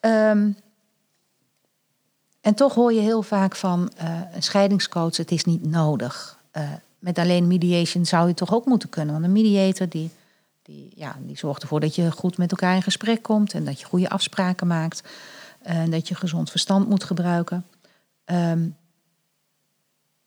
Ehm, 0.00 0.50
en 2.40 2.54
toch 2.54 2.74
hoor 2.74 2.92
je 2.92 3.00
heel 3.00 3.22
vaak 3.22 3.56
van 3.56 3.90
eh, 3.96 4.20
een 4.34 4.42
scheidingscoach, 4.42 5.16
het 5.16 5.30
is 5.30 5.44
niet 5.44 5.66
nodig. 5.66 6.38
Eh, 6.50 6.72
met 6.98 7.18
alleen 7.18 7.46
mediation 7.46 8.06
zou 8.06 8.28
je 8.28 8.34
toch 8.34 8.54
ook 8.54 8.66
moeten 8.66 8.88
kunnen. 8.88 9.12
Want 9.12 9.26
een 9.26 9.32
mediator 9.32 9.88
die, 9.88 10.10
die, 10.64 10.92
ja, 10.94 11.16
die 11.20 11.38
zorgt 11.38 11.62
ervoor 11.62 11.80
dat 11.80 11.94
je 11.94 12.10
goed 12.10 12.38
met 12.38 12.50
elkaar 12.50 12.74
in 12.74 12.82
gesprek 12.82 13.22
komt 13.22 13.52
en 13.52 13.64
dat 13.64 13.80
je 13.80 13.86
goede 13.86 14.08
afspraken 14.08 14.66
maakt. 14.66 15.02
En 15.62 15.90
dat 15.90 16.08
je 16.08 16.14
gezond 16.14 16.50
verstand 16.50 16.88
moet 16.88 17.04
gebruiken. 17.04 17.66
Ehm, 18.24 18.68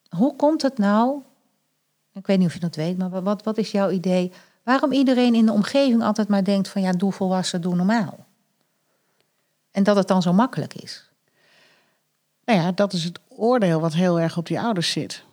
hoe 0.10 0.36
komt 0.36 0.62
het 0.62 0.78
nou? 0.78 1.22
Ik 2.14 2.28
weet 2.28 2.38
niet 2.38 2.48
of 2.48 2.54
je 2.54 2.60
dat 2.60 2.76
weet, 2.76 2.98
maar 2.98 3.24
wat, 3.24 3.44
wat 3.44 3.58
is 3.58 3.72
jouw 3.72 3.90
idee? 3.90 4.32
Waarom 4.64 4.92
iedereen 4.92 5.36
in 5.36 5.46
de 5.46 5.52
omgeving 5.52 6.04
altijd 6.04 6.28
maar 6.28 6.44
denkt 6.44 6.68
van 6.68 6.82
ja, 6.82 6.92
doe 6.92 7.12
volwassen, 7.12 7.62
doe 7.62 7.76
normaal. 7.76 8.26
En 9.72 9.84
dat 9.84 9.96
het 9.96 10.08
dan 10.08 10.22
zo 10.22 10.34
makkelijk 10.34 10.74
is. 10.74 11.10
Nou 12.46 12.60
ja, 12.60 12.72
dat 12.72 12.94
is 12.94 13.04
het 13.04 13.20
oordeel 13.28 13.80
wat 13.80 13.94
heel 13.94 14.20
erg 14.20 14.38
op 14.38 14.48
die 14.48 14.60
ouders 14.60 14.92
zit. 14.92 15.24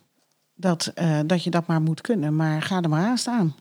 Dat, 0.55 0.87
eh, 0.95 1.21
dat 1.27 1.45
je 1.45 1.51
dat 1.51 1.67
maar 1.67 1.83
moet 1.83 2.01
kunnen, 2.01 2.37
maar 2.37 2.63
ga 2.63 2.83
er 2.83 2.89
maar 2.89 3.07
aan 3.07 3.19
staan. 3.19 3.55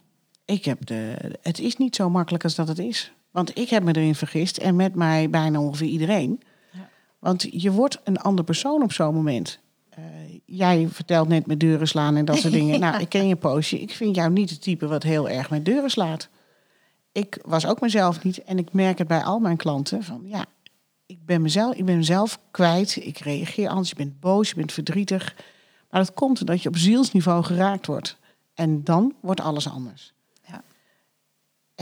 Ik 0.46 0.66
heb 0.66 0.86
de, 0.86 1.16
het 1.42 1.60
is 1.60 1.78
niet 1.78 1.96
zo 1.96 2.10
makkelijk 2.10 2.44
als 2.44 2.56
dat 2.56 2.68
het 2.68 2.80
is. 2.80 3.12
Want 3.32 3.58
ik 3.58 3.70
heb 3.70 3.84
me 3.84 3.96
erin 3.96 4.16
vergist 4.16 4.58
en 4.58 4.76
met 4.76 4.96
mij 4.96 5.30
bijna 5.30 5.60
ongeveer 5.60 5.88
iedereen. 5.88 6.42
Ja. 6.72 6.90
Want 7.20 7.48
je 7.62 7.72
wordt 7.72 8.00
een 8.04 8.18
ander 8.18 8.46
persoon 8.46 8.84
op 8.84 8.92
zo'n 8.92 9.14
moment. 9.14 9.60
Eh, 9.90 10.04
jij 10.46 10.88
vertelt 10.88 11.28
net 11.28 11.46
met 11.46 11.60
deuren 11.60 11.88
slaan 11.88 12.16
en 12.16 12.26
dat 12.26 12.38
soort 12.38 12.54
dingen. 12.60 12.80
Nou, 12.80 13.02
ik 13.02 13.10
ken 13.10 13.28
je 13.28 13.36
poosje. 13.36 13.82
Ik 13.82 13.92
vind 13.92 14.16
jou 14.16 14.32
niet 14.32 14.50
het 14.50 14.62
type 14.62 14.88
wat 14.88 15.04
heel 15.04 15.30
erg 15.30 15.50
met 15.50 15.66
deuren 15.66 15.90
slaat. 15.90 16.30
Ik 17.12 17.40
was 17.46 17.66
ook 17.66 17.82
mezelf 17.82 18.24
niet 18.24 18.44
en 18.44 18.58
ik 18.58 18.74
merk 18.74 18.98
het 18.98 19.08
bij 19.08 19.24
al 19.24 19.40
mijn 19.40 19.58
klanten. 19.58 20.04
Van 20.04 20.22
ja, 20.26 20.46
ik 21.06 21.26
ben 21.26 21.42
mezelf, 21.42 21.76
ik 21.76 21.86
ben 21.86 21.98
mezelf 21.98 22.40
kwijt. 22.52 22.96
Ik 22.96 23.18
reageer 23.18 23.70
anders. 23.70 23.90
Je 23.90 23.96
bent 23.96 24.20
boos, 24.20 24.50
je 24.50 24.56
bent 24.56 24.72
verdrietig. 24.72 25.36
Maar 25.90 26.02
dat 26.06 26.14
komt 26.14 26.40
omdat 26.40 26.62
je 26.62 26.70
op 26.70 26.78
zielsniveau 26.78 27.44
geraakt 27.44 27.86
wordt. 27.86 28.18
En 28.54 28.84
dan 28.84 29.14
wordt 29.22 29.42
alles 29.42 29.70
anders. 29.70 30.14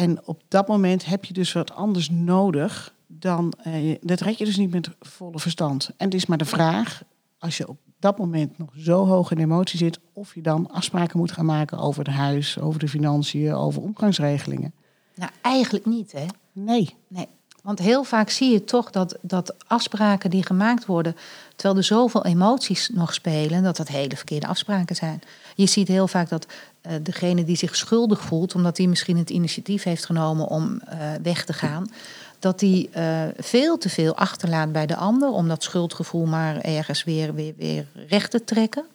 En 0.01 0.27
op 0.27 0.41
dat 0.47 0.67
moment 0.67 1.05
heb 1.05 1.25
je 1.25 1.33
dus 1.33 1.53
wat 1.53 1.71
anders 1.73 2.09
nodig 2.09 2.95
dan 3.07 3.53
uh, 3.67 3.95
dat 4.01 4.19
red 4.19 4.37
je 4.37 4.45
dus 4.45 4.57
niet 4.57 4.71
met 4.71 4.89
volle 4.99 5.39
verstand. 5.39 5.89
En 5.97 6.05
het 6.05 6.13
is 6.13 6.25
maar 6.25 6.37
de 6.37 6.45
vraag, 6.45 7.03
als 7.39 7.57
je 7.57 7.67
op 7.67 7.77
dat 7.99 8.17
moment 8.17 8.57
nog 8.57 8.69
zo 8.77 9.05
hoog 9.05 9.31
in 9.31 9.37
emotie 9.37 9.77
zit, 9.77 9.99
of 10.13 10.35
je 10.35 10.41
dan 10.41 10.71
afspraken 10.71 11.19
moet 11.19 11.31
gaan 11.31 11.45
maken 11.45 11.77
over 11.77 12.03
het 12.03 12.13
huis, 12.13 12.59
over 12.59 12.79
de 12.79 12.87
financiën, 12.87 13.53
over 13.53 13.81
omgangsregelingen. 13.81 14.73
Nou, 15.15 15.31
eigenlijk 15.41 15.85
niet, 15.85 16.11
hè? 16.11 16.25
Nee. 16.51 16.95
Nee. 17.07 17.27
Want 17.61 17.79
heel 17.79 18.03
vaak 18.03 18.29
zie 18.29 18.51
je 18.51 18.63
toch 18.63 18.89
dat, 18.89 19.17
dat 19.21 19.53
afspraken 19.67 20.29
die 20.29 20.45
gemaakt 20.45 20.85
worden, 20.85 21.15
terwijl 21.55 21.77
er 21.77 21.83
zoveel 21.83 22.25
emoties 22.25 22.89
nog 22.93 23.13
spelen, 23.13 23.63
dat 23.63 23.77
dat 23.77 23.87
hele 23.87 24.15
verkeerde 24.15 24.47
afspraken 24.47 24.95
zijn. 24.95 25.21
Je 25.55 25.65
ziet 25.65 25.87
heel 25.87 26.07
vaak 26.07 26.29
dat 26.29 26.45
uh, 26.45 26.91
degene 27.01 27.43
die 27.43 27.55
zich 27.55 27.75
schuldig 27.75 28.21
voelt, 28.21 28.55
omdat 28.55 28.77
hij 28.77 28.87
misschien 28.87 29.17
het 29.17 29.29
initiatief 29.29 29.83
heeft 29.83 30.05
genomen 30.05 30.47
om 30.47 30.81
uh, 30.89 30.97
weg 31.23 31.45
te 31.45 31.53
gaan, 31.53 31.91
dat 32.39 32.59
die 32.59 32.89
uh, 32.95 33.23
veel 33.37 33.77
te 33.77 33.89
veel 33.89 34.15
achterlaat 34.15 34.71
bij 34.71 34.85
de 34.85 34.95
ander 34.95 35.29
om 35.29 35.47
dat 35.47 35.63
schuldgevoel 35.63 36.25
maar 36.25 36.57
ergens 36.57 37.03
weer, 37.03 37.33
weer, 37.33 37.53
weer 37.57 37.87
recht 38.07 38.31
te 38.31 38.43
trekken. 38.43 38.85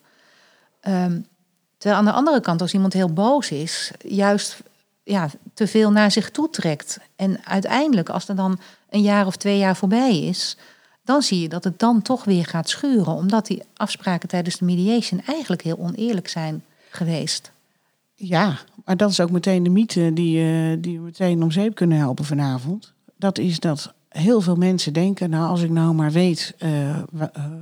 Um, 0.89 1.27
terwijl 1.79 2.01
aan 2.01 2.07
de 2.07 2.13
andere 2.13 2.41
kant, 2.41 2.61
als 2.61 2.73
iemand 2.73 2.93
heel 2.93 3.13
boos 3.13 3.51
is, 3.51 3.91
juist 3.99 4.63
ja, 5.03 5.31
te 5.57 5.67
veel 5.67 5.91
naar 5.91 6.11
zich 6.11 6.31
toe 6.31 6.51
trekt. 6.51 6.99
En 7.17 7.41
uiteindelijk, 7.45 8.09
als 8.09 8.29
er 8.29 8.37
dan 8.37 8.59
een 8.91 9.03
jaar 9.03 9.27
of 9.27 9.37
twee 9.37 9.59
jaar 9.59 9.77
voorbij 9.77 10.19
is, 10.19 10.57
dan 11.05 11.23
zie 11.23 11.41
je 11.41 11.49
dat 11.49 11.65
het 11.65 11.79
dan 11.79 12.03
toch 12.03 12.25
weer 12.25 12.45
gaat 12.45 12.69
schuren, 12.69 13.13
omdat 13.13 13.47
die 13.47 13.63
afspraken 13.77 14.29
tijdens 14.29 14.57
de 14.57 14.65
mediation 14.65 15.23
eigenlijk 15.27 15.63
heel 15.63 15.79
oneerlijk 15.79 16.29
zijn 16.29 16.65
geweest. 16.91 17.53
Ja, 18.15 18.59
maar 18.85 18.97
dat 18.97 19.11
is 19.11 19.21
ook 19.21 19.31
meteen 19.31 19.63
de 19.63 19.71
mythe 19.71 20.13
die, 20.13 20.39
uh, 20.39 20.77
die 20.79 20.99
we 20.99 21.05
meteen 21.05 21.43
om 21.43 21.51
zeep 21.51 21.75
kunnen 21.75 21.99
helpen 21.99 22.25
vanavond. 22.25 22.93
Dat 23.17 23.39
is 23.39 23.61
dat 23.61 23.95
heel 24.09 24.41
veel 24.41 24.57
mensen 24.57 24.93
denken, 24.93 25.31
nou 25.31 25.49
als 25.49 25.63
ik 25.63 25.71
nou 25.71 25.95
maar 25.95 26.13
weet 26.13 26.55
uh, 26.59 26.89
uh, 26.89 27.03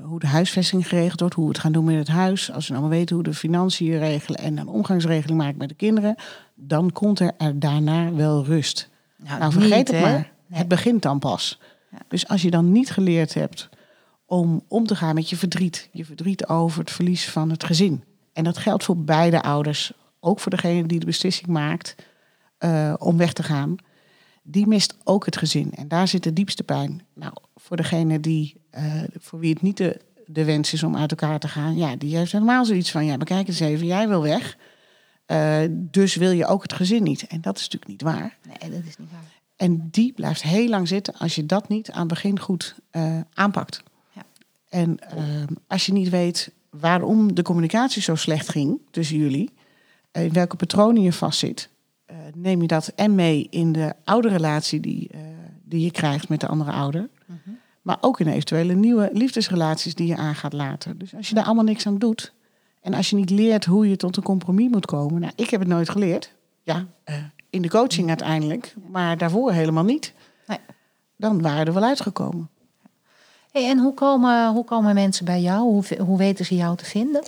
hoe 0.02 0.18
de 0.18 0.26
huisvesting 0.26 0.88
geregeld 0.88 1.20
wordt, 1.20 1.34
hoe 1.34 1.44
we 1.44 1.52
het 1.52 1.60
gaan 1.60 1.72
doen 1.72 1.84
met 1.84 1.96
het 1.96 2.08
huis, 2.08 2.52
als 2.52 2.66
we 2.66 2.72
nou 2.72 2.86
maar 2.86 2.96
weten 2.96 3.14
hoe 3.14 3.24
de 3.24 3.34
financiën 3.34 3.98
regelen 3.98 4.40
en 4.40 4.58
een 4.58 4.68
omgangsregeling 4.68 5.38
maken 5.38 5.58
met 5.58 5.68
de 5.68 5.74
kinderen, 5.74 6.14
dan 6.54 6.92
komt 6.92 7.20
er, 7.20 7.32
er 7.38 7.58
daarna 7.58 8.12
wel 8.12 8.44
rust. 8.44 8.88
Nou, 9.16 9.38
nou 9.38 9.52
vergeet 9.52 9.88
het 9.88 10.00
maar. 10.00 10.32
Nee. 10.46 10.58
Het 10.58 10.68
begint 10.68 11.02
dan 11.02 11.18
pas. 11.18 11.61
Ja. 11.90 11.99
Dus 12.08 12.28
als 12.28 12.42
je 12.42 12.50
dan 12.50 12.73
niet 12.73 12.90
geleerd 12.90 13.34
hebt 13.34 13.68
om 14.26 14.62
om 14.68 14.87
te 14.87 14.96
gaan 14.96 15.14
met 15.14 15.30
je 15.30 15.37
verdriet, 15.37 15.88
je 15.92 16.04
verdriet 16.04 16.46
over 16.46 16.80
het 16.80 16.90
verlies 16.90 17.30
van 17.30 17.50
het 17.50 17.64
gezin. 17.64 18.04
En 18.32 18.44
dat 18.44 18.58
geldt 18.58 18.84
voor 18.84 18.96
beide 18.96 19.42
ouders, 19.42 19.92
ook 20.20 20.40
voor 20.40 20.50
degene 20.50 20.87
die 20.87 21.00
de 21.00 21.06
beslissing 21.06 21.46
maakt 21.46 21.94
uh, 22.58 22.94
om 22.99 23.16
weg 23.16 23.32
te 23.32 23.42
gaan. 23.42 23.76
Die 24.42 24.66
mist 24.66 24.96
ook 25.04 25.25
het 25.25 25.37
gezin. 25.37 25.73
En 25.73 25.88
daar 25.88 26.08
zit 26.08 26.23
de 26.23 26.32
diepste 26.32 26.62
pijn. 26.62 27.02
Nou, 27.14 27.32
voor 27.56 27.76
degene 27.76 28.20
die, 28.20 28.61
uh, 28.75 29.02
voor 29.18 29.38
wie 29.38 29.52
het 29.52 29.62
niet 29.62 29.76
de, 29.76 30.00
de 30.26 30.44
wens 30.44 30.73
is 30.73 30.82
om 30.82 30.96
uit 30.96 31.11
elkaar 31.11 31.38
te 31.38 31.49
gaan, 31.49 31.76
ja, 31.76 31.96
die 31.96 32.16
heeft 32.16 32.32
helemaal 32.32 32.64
zoiets 32.64 32.90
van: 32.90 33.04
ja, 33.04 33.16
bekijk 33.16 33.49
eens 33.49 33.61
even, 33.61 33.87
jij 33.87 34.08
wil 34.08 34.23
weg. 34.23 34.56
Uh, 35.26 35.60
dus 35.70 36.14
wil 36.14 36.30
je 36.30 36.46
ook 36.46 36.62
het 36.62 36.72
gezin 36.72 37.02
niet. 37.02 37.26
En 37.26 37.40
dat 37.40 37.56
is 37.56 37.62
natuurlijk 37.62 37.90
niet 37.90 38.02
waar. 38.02 38.36
Nee, 38.46 38.70
dat 38.70 38.80
is 38.86 38.96
niet 38.96 39.10
waar. 39.10 39.32
En 39.56 39.88
die 39.90 40.12
blijft 40.12 40.42
heel 40.42 40.68
lang 40.68 40.88
zitten 40.88 41.14
als 41.14 41.34
je 41.34 41.46
dat 41.46 41.68
niet 41.68 41.90
aan 41.90 41.98
het 41.98 42.08
begin 42.08 42.38
goed 42.38 42.74
uh, 42.92 43.20
aanpakt. 43.34 43.82
Ja. 44.12 44.22
En 44.68 44.98
uh, 45.16 45.56
als 45.66 45.86
je 45.86 45.92
niet 45.92 46.08
weet 46.08 46.52
waarom 46.70 47.34
de 47.34 47.42
communicatie 47.42 48.02
zo 48.02 48.14
slecht 48.14 48.48
ging 48.48 48.80
tussen 48.90 49.16
jullie, 49.16 49.50
in 50.12 50.32
welke 50.32 50.56
patronen 50.56 51.02
je 51.02 51.12
vastzit, 51.12 51.68
neem 52.34 52.60
je 52.60 52.66
dat 52.66 52.88
en 52.88 53.14
mee 53.14 53.46
in 53.50 53.72
de 53.72 53.94
oude 54.04 54.28
relatie 54.28 54.80
die, 54.80 55.10
die 55.62 55.80
je 55.80 55.90
krijgt 55.90 56.28
met 56.28 56.40
de 56.40 56.46
andere 56.46 56.72
ouder. 56.72 57.08
Mm 57.26 57.40
-hmm. 57.44 57.58
Maar 57.82 57.98
ook 58.00 58.20
in 58.20 58.26
eventuele 58.26 58.74
nieuwe 58.74 59.10
liefdesrelaties 59.12 59.94
die 59.94 60.06
je 60.06 60.16
aangaat 60.16 60.52
later. 60.52 60.98
Dus 60.98 61.14
als 61.14 61.28
je 61.28 61.34
daar 61.34 61.44
allemaal 61.44 61.64
niks 61.64 61.86
aan 61.86 61.98
doet, 61.98 62.33
en 62.84 62.94
als 62.94 63.10
je 63.10 63.16
niet 63.16 63.30
leert 63.30 63.64
hoe 63.64 63.88
je 63.88 63.96
tot 63.96 64.16
een 64.16 64.22
compromis 64.22 64.70
moet 64.70 64.86
komen. 64.86 65.20
Nou, 65.20 65.32
ik 65.36 65.50
heb 65.50 65.60
het 65.60 65.68
nooit 65.68 65.88
geleerd. 65.88 66.32
Ja, 66.62 66.86
uh, 67.04 67.14
in 67.50 67.62
de 67.62 67.68
coaching 67.68 68.08
uiteindelijk. 68.08 68.74
Maar 68.90 69.18
daarvoor 69.18 69.52
helemaal 69.52 69.84
niet. 69.84 70.12
Nee. 70.46 70.58
Dan 71.16 71.42
waren 71.42 71.66
er 71.66 71.72
wel 71.72 71.82
uitgekomen. 71.82 72.48
Hey, 73.50 73.68
en 73.68 73.78
hoe 73.78 73.94
komen, 73.94 74.52
hoe 74.52 74.64
komen 74.64 74.94
mensen 74.94 75.24
bij 75.24 75.40
jou? 75.40 75.62
Hoe, 75.62 75.84
hoe 75.98 76.18
weten 76.18 76.44
ze 76.44 76.54
jou 76.54 76.76
te 76.76 76.84
vinden? 76.84 77.24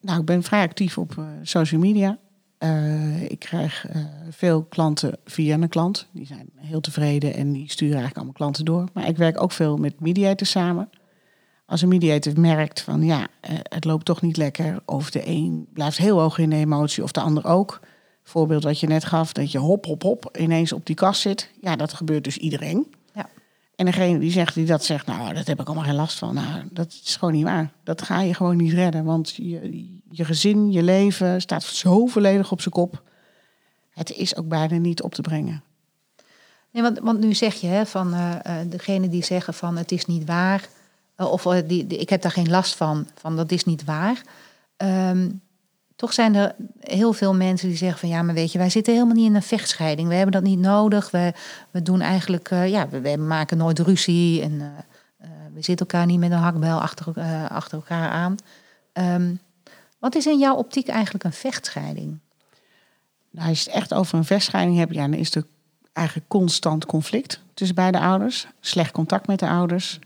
Nou, 0.00 0.20
ik 0.20 0.26
ben 0.26 0.42
vrij 0.42 0.62
actief 0.62 0.98
op 0.98 1.14
uh, 1.18 1.24
social 1.42 1.80
media. 1.80 2.18
Uh, 2.58 3.30
ik 3.30 3.38
krijg 3.38 3.86
veel 4.30 4.62
klanten 4.62 5.18
via 5.24 5.54
een 5.54 5.68
klant. 5.68 6.06
Die 6.12 6.26
zijn 6.26 6.50
heel 6.56 6.80
tevreden 6.80 7.34
en 7.34 7.52
die 7.52 7.70
sturen 7.70 7.94
eigenlijk 7.94 8.16
allemaal 8.16 8.34
klanten 8.34 8.64
door. 8.64 8.88
Maar 8.92 9.08
ik 9.08 9.16
werk 9.16 9.42
ook 9.42 9.52
veel 9.52 9.76
met 9.76 10.00
mediators 10.00 10.50
samen 10.50 10.90
als 11.70 11.82
een 11.82 11.88
mediator 11.88 12.40
merkt 12.40 12.80
van 12.80 13.02
ja, 13.02 13.26
het 13.62 13.84
loopt 13.84 14.04
toch 14.04 14.22
niet 14.22 14.36
lekker. 14.36 14.82
Of 14.84 15.10
de 15.10 15.26
een 15.26 15.66
blijft 15.72 15.96
heel 15.96 16.20
hoog 16.20 16.38
in 16.38 16.50
de 16.50 16.56
emotie 16.56 17.02
of 17.02 17.12
de 17.12 17.20
ander 17.20 17.46
ook. 17.46 17.80
Voorbeeld 18.22 18.64
wat 18.64 18.80
je 18.80 18.86
net 18.86 19.04
gaf, 19.04 19.32
dat 19.32 19.52
je 19.52 19.58
hop, 19.58 19.84
hop, 19.84 20.02
hop 20.02 20.36
ineens 20.38 20.72
op 20.72 20.86
die 20.86 20.94
kast 20.94 21.20
zit. 21.20 21.50
Ja, 21.60 21.76
dat 21.76 21.92
gebeurt 21.92 22.24
dus 22.24 22.36
iedereen. 22.36 22.94
Ja. 23.14 23.28
En 23.76 23.84
degene 23.84 24.18
die 24.18 24.30
zegt, 24.30 24.54
die 24.54 24.66
dat 24.66 24.84
zegt, 24.84 25.06
nou, 25.06 25.34
dat 25.34 25.46
heb 25.46 25.60
ik 25.60 25.66
allemaal 25.66 25.84
geen 25.84 25.94
last 25.94 26.18
van. 26.18 26.34
Nou, 26.34 26.62
dat 26.70 27.00
is 27.04 27.16
gewoon 27.16 27.34
niet 27.34 27.44
waar. 27.44 27.72
Dat 27.84 28.02
ga 28.02 28.20
je 28.20 28.34
gewoon 28.34 28.56
niet 28.56 28.72
redden. 28.72 29.04
Want 29.04 29.34
je, 29.36 29.88
je 30.10 30.24
gezin, 30.24 30.72
je 30.72 30.82
leven 30.82 31.40
staat 31.40 31.62
zo 31.62 32.06
volledig 32.06 32.52
op 32.52 32.60
zijn 32.60 32.74
kop. 32.74 33.02
Het 33.90 34.12
is 34.12 34.36
ook 34.36 34.48
bijna 34.48 34.76
niet 34.76 35.02
op 35.02 35.14
te 35.14 35.22
brengen. 35.22 35.62
Nee, 36.70 36.82
want, 36.82 36.98
want 36.98 37.20
nu 37.20 37.34
zeg 37.34 37.54
je 37.54 37.66
hè, 37.66 37.86
van 37.86 38.14
uh, 38.14 38.34
uh, 38.46 38.56
degene 38.66 39.08
die 39.08 39.24
zeggen 39.24 39.54
van 39.54 39.76
het 39.76 39.92
is 39.92 40.04
niet 40.06 40.24
waar 40.24 40.68
of 41.28 41.42
die, 41.42 41.86
die, 41.86 41.98
ik 41.98 42.08
heb 42.08 42.22
daar 42.22 42.30
geen 42.30 42.50
last 42.50 42.74
van, 42.74 43.06
van 43.14 43.36
dat 43.36 43.52
is 43.52 43.64
niet 43.64 43.84
waar. 43.84 44.22
Um, 44.76 45.40
toch 45.96 46.12
zijn 46.12 46.34
er 46.34 46.54
heel 46.80 47.12
veel 47.12 47.34
mensen 47.34 47.68
die 47.68 47.76
zeggen 47.76 47.98
van 47.98 48.08
ja, 48.08 48.22
maar 48.22 48.34
weet 48.34 48.52
je, 48.52 48.58
wij 48.58 48.70
zitten 48.70 48.92
helemaal 48.92 49.14
niet 49.14 49.26
in 49.26 49.34
een 49.34 49.42
vechtscheiding. 49.42 50.08
We 50.08 50.14
hebben 50.14 50.32
dat 50.32 50.42
niet 50.42 50.58
nodig. 50.58 51.10
We, 51.10 51.32
we 51.70 51.82
doen 51.82 52.00
eigenlijk, 52.00 52.50
uh, 52.50 52.68
ja, 52.68 52.88
we, 52.88 53.16
maken 53.16 53.56
nooit 53.56 53.78
ruzie 53.78 54.42
en 54.42 54.72
we 55.54 55.62
zitten 55.62 55.86
elkaar 55.86 56.06
niet 56.06 56.18
met 56.18 56.30
een 56.30 56.38
hakbel 56.38 56.80
achter, 56.80 57.06
elkaar 57.70 58.10
aan. 58.10 58.36
Um, 58.92 59.40
wat 59.98 60.14
is 60.14 60.26
in 60.26 60.38
jouw 60.38 60.54
optiek 60.54 60.88
eigenlijk 60.88 61.24
een 61.24 61.32
vechtscheiding? 61.32 62.18
Nou, 63.30 63.48
als 63.48 63.62
je 63.62 63.70
het 63.70 63.80
echt 63.80 63.94
over 63.94 64.18
een 64.18 64.24
vechtscheiding 64.24 64.78
hebt, 64.78 64.94
ja, 64.94 65.00
dan 65.00 65.14
is 65.14 65.34
er 65.34 65.44
eigenlijk 65.92 66.28
constant 66.28 66.86
conflict 66.86 67.40
tussen 67.54 67.76
beide 67.76 67.98
ouders. 67.98 68.46
Slecht 68.60 68.92
contact 68.92 69.26
met 69.26 69.38
de 69.38 69.48
ouders. 69.48 69.98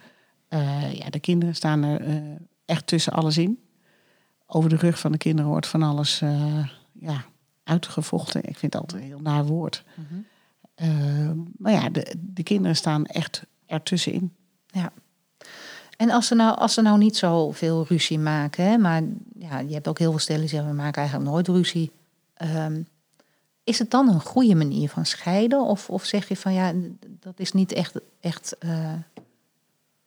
Uh, 0.55 0.93
ja, 0.93 1.11
de 1.11 1.21
kinderen 1.21 1.55
staan 1.55 1.83
er 1.83 2.09
uh, 2.09 2.17
echt 2.65 2.87
tussen 2.87 3.13
alles 3.13 3.39
in. 3.39 3.59
Over 4.47 4.71
de 4.71 4.77
rug 4.77 4.99
van 4.99 5.13
de 5.13 5.19
kinderen 5.19 5.51
wordt 5.51 5.67
van 5.67 5.83
alles 5.83 6.21
uh, 6.21 6.67
ja, 6.93 7.25
uitgevochten. 7.65 8.45
Ik 8.45 8.59
vind 8.59 8.73
dat 8.73 8.81
altijd 8.81 9.03
een 9.03 9.09
heel 9.09 9.21
naar 9.21 9.45
woord. 9.45 9.85
-hmm. 9.95 11.53
maar 11.59 11.73
ja, 11.73 11.89
de, 11.89 12.15
de 12.21 12.43
kinderen 12.43 12.77
staan 12.77 13.07
echt 13.07 13.43
ertussenin. 13.67 14.35
Ja. 14.67 14.93
En 15.97 16.11
als 16.11 16.27
ze 16.27 16.35
nou, 16.35 16.59
als 16.59 16.75
ze 16.75 16.83
nou 16.83 16.99
niet 16.99 17.17
zo 17.17 17.51
veel 17.51 17.85
ruzie 17.89 18.19
maken, 18.19 18.65
hè, 18.65 18.79
maar 18.79 19.03
ja, 19.39 19.59
je 19.59 19.75
hebt 19.75 19.89
ook 19.89 19.99
heel 19.99 20.11
veel 20.11 20.21
stellen 20.21 20.41
die 20.41 20.51
zeggen 20.51 20.69
we 20.69 20.77
maken 20.77 21.01
eigenlijk 21.01 21.31
nooit 21.31 21.49
ruzie. 21.49 21.91
Um, 22.43 22.87
is 23.65 23.79
het 23.79 23.91
dan 23.91 24.09
een 24.09 24.21
goede 24.21 24.55
manier 24.55 24.89
van 24.89 25.07
scheiden? 25.07 25.61
Of, 25.61 25.91
of 25.91 26.05
zeg 26.05 26.29
je 26.29 26.37
van 26.37 26.53
ja, 26.53 26.73
dat 27.21 27.41
is 27.41 27.53
niet 27.53 27.73
echt, 27.73 27.95
echt 28.21 28.57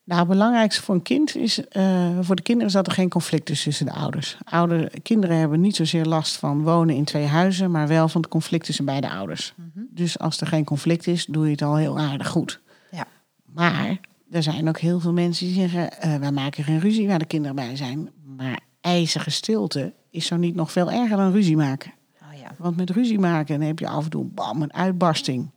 nou, 0.08 0.20
het 0.20 0.30
belangrijkste 0.30 0.82
voor 0.82 0.96
een 0.96 1.02
kind 1.02 1.36
is, 1.36 1.60
uh, 1.72 2.20
voor 2.22 2.36
de 2.36 2.42
kinderen 2.42 2.68
is 2.68 2.74
dat 2.74 2.88
er 2.88 2.94
geen 2.94 3.10
conflict 3.10 3.50
is 3.50 3.64
tussen 3.64 3.86
de 3.86 3.92
ouders. 3.92 4.38
Ouder, 4.44 5.02
kinderen 5.02 5.38
hebben 5.38 5.62
niet 5.62 5.76
zozeer 5.76 6.06
last 6.06 6.36
van 6.36 6.64
wonen 6.64 6.96
in 6.96 7.04
twee 7.04 7.26
huizen, 7.26 7.72
maar 7.72 7.88
wel 7.88 8.08
van 8.08 8.22
het 8.22 8.30
conflict 8.30 8.66
tussen 8.66 8.86
beide 8.86 9.10
ouders. 9.10 9.54
Mm 9.56 9.72
-hmm. 9.74 9.88
Dus 9.92 10.20
als 10.20 10.42
er 10.42 10.48
geen 10.48 10.64
conflict 10.64 11.08
is, 11.08 11.26
doe 11.26 11.46
je 11.46 11.52
het 11.52 11.62
al 11.62 11.76
heel 11.76 12.00
aardig 12.00 12.28
goed. 12.28 12.60
Ja. 12.92 13.06
Maar 13.46 14.00
er 14.32 14.44
zijn 14.44 14.68
ook 14.68 14.80
heel 14.80 15.00
veel 15.00 15.14
mensen 15.14 15.46
die 15.46 15.56
zeggen, 15.56 15.90
uh, 16.06 16.16
wij 16.16 16.32
maken 16.32 16.64
geen 16.64 16.80
ruzie 16.80 17.08
waar 17.08 17.20
de 17.20 17.26
kinderen 17.26 17.56
bij 17.56 17.76
zijn. 17.76 18.10
Maar 18.38 18.60
ijzige 18.82 19.30
stilte 19.30 19.94
is 20.10 20.26
zo 20.26 20.36
niet 20.36 20.56
nog 20.56 20.72
veel 20.72 20.92
erger 20.92 21.18
dan 21.18 21.32
ruzie 21.32 21.58
maken. 21.58 21.94
Oh 22.22 22.40
ja. 22.40 22.52
Want 22.58 22.78
met 22.78 22.90
ruzie 22.90 23.20
maken 23.20 23.60
dan 23.60 23.68
heb 23.68 23.80
je 23.80 23.88
af 23.88 24.04
en 24.04 24.10
toe 24.10 24.26
bam, 24.26 24.62
een 24.62 24.74
uitbarsting. 24.74 25.52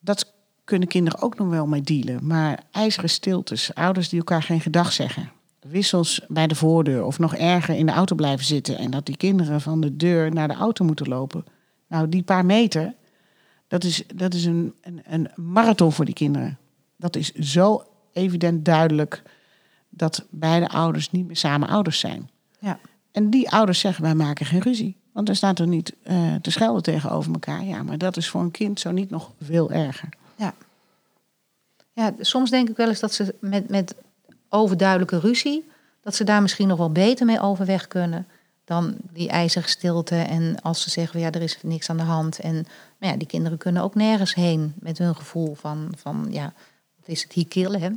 Dat 0.00 0.32
kunnen 0.72 0.90
kinderen 0.90 1.22
ook 1.22 1.38
nog 1.38 1.48
wel 1.48 1.66
mee 1.66 1.82
dealen. 1.82 2.26
Maar 2.26 2.62
ijzeren 2.70 3.10
stiltes, 3.10 3.74
ouders 3.74 4.08
die 4.08 4.18
elkaar 4.18 4.42
geen 4.42 4.60
gedag 4.60 4.92
zeggen, 4.92 5.30
wissels 5.60 6.20
bij 6.28 6.46
de 6.46 6.54
voordeur 6.54 7.04
of 7.04 7.18
nog 7.18 7.34
erger 7.34 7.74
in 7.74 7.86
de 7.86 7.92
auto 7.92 8.14
blijven 8.14 8.44
zitten 8.44 8.78
en 8.78 8.90
dat 8.90 9.06
die 9.06 9.16
kinderen 9.16 9.60
van 9.60 9.80
de 9.80 9.96
deur 9.96 10.32
naar 10.32 10.48
de 10.48 10.54
auto 10.54 10.84
moeten 10.84 11.08
lopen. 11.08 11.44
Nou, 11.88 12.08
die 12.08 12.22
paar 12.22 12.46
meter, 12.46 12.94
dat 13.68 13.84
is, 13.84 14.02
dat 14.14 14.34
is 14.34 14.44
een, 14.44 14.74
een, 14.80 15.02
een 15.04 15.30
marathon 15.36 15.92
voor 15.92 16.04
die 16.04 16.14
kinderen. 16.14 16.58
Dat 16.96 17.16
is 17.16 17.32
zo 17.32 17.84
evident 18.12 18.64
duidelijk 18.64 19.22
dat 19.88 20.26
beide 20.30 20.68
ouders 20.68 21.10
niet 21.10 21.26
meer 21.26 21.36
samen 21.36 21.68
ouders 21.68 21.98
zijn. 21.98 22.30
Ja. 22.58 22.78
En 23.10 23.30
die 23.30 23.50
ouders 23.50 23.78
zeggen, 23.78 24.02
wij 24.02 24.14
maken 24.14 24.46
geen 24.46 24.60
ruzie. 24.60 24.96
Want 25.12 25.28
er 25.28 25.36
staat 25.36 25.58
er 25.58 25.66
niet 25.66 25.94
uh, 26.04 26.34
te 26.34 26.50
schelden 26.50 26.82
tegenover 26.82 27.32
elkaar. 27.32 27.64
Ja, 27.64 27.82
maar 27.82 27.98
dat 27.98 28.16
is 28.16 28.28
voor 28.28 28.40
een 28.40 28.50
kind 28.50 28.80
zo 28.80 28.90
niet 28.90 29.10
nog 29.10 29.32
veel 29.40 29.70
erger. 29.70 30.08
Ja. 30.42 30.54
Ja, 31.92 32.14
soms 32.18 32.50
denk 32.50 32.68
ik 32.68 32.76
wel 32.76 32.88
eens 32.88 33.00
dat 33.00 33.14
ze 33.14 33.34
met, 33.40 33.68
met 33.68 33.94
overduidelijke 34.48 35.18
ruzie, 35.18 35.68
dat 36.00 36.14
ze 36.14 36.24
daar 36.24 36.42
misschien 36.42 36.68
nog 36.68 36.78
wel 36.78 36.92
beter 36.92 37.26
mee 37.26 37.40
overweg 37.40 37.88
kunnen 37.88 38.26
dan 38.64 38.94
die 39.12 39.28
ijzige 39.28 39.68
stilte. 39.68 40.16
En 40.16 40.60
als 40.62 40.82
ze 40.82 40.90
zeggen, 40.90 41.20
ja, 41.20 41.30
er 41.30 41.42
is 41.42 41.58
niks 41.62 41.90
aan 41.90 41.96
de 41.96 42.02
hand. 42.02 42.38
En 42.38 42.66
maar 42.98 43.10
ja, 43.10 43.16
die 43.16 43.26
kinderen 43.26 43.58
kunnen 43.58 43.82
ook 43.82 43.94
nergens 43.94 44.34
heen 44.34 44.74
met 44.78 44.98
hun 44.98 45.16
gevoel 45.16 45.54
van, 45.54 45.92
van 45.96 46.26
ja, 46.30 46.52
wat 46.96 47.08
is 47.08 47.22
het 47.22 47.32
hier 47.32 47.48
killen, 47.48 47.80
hè? 47.80 47.90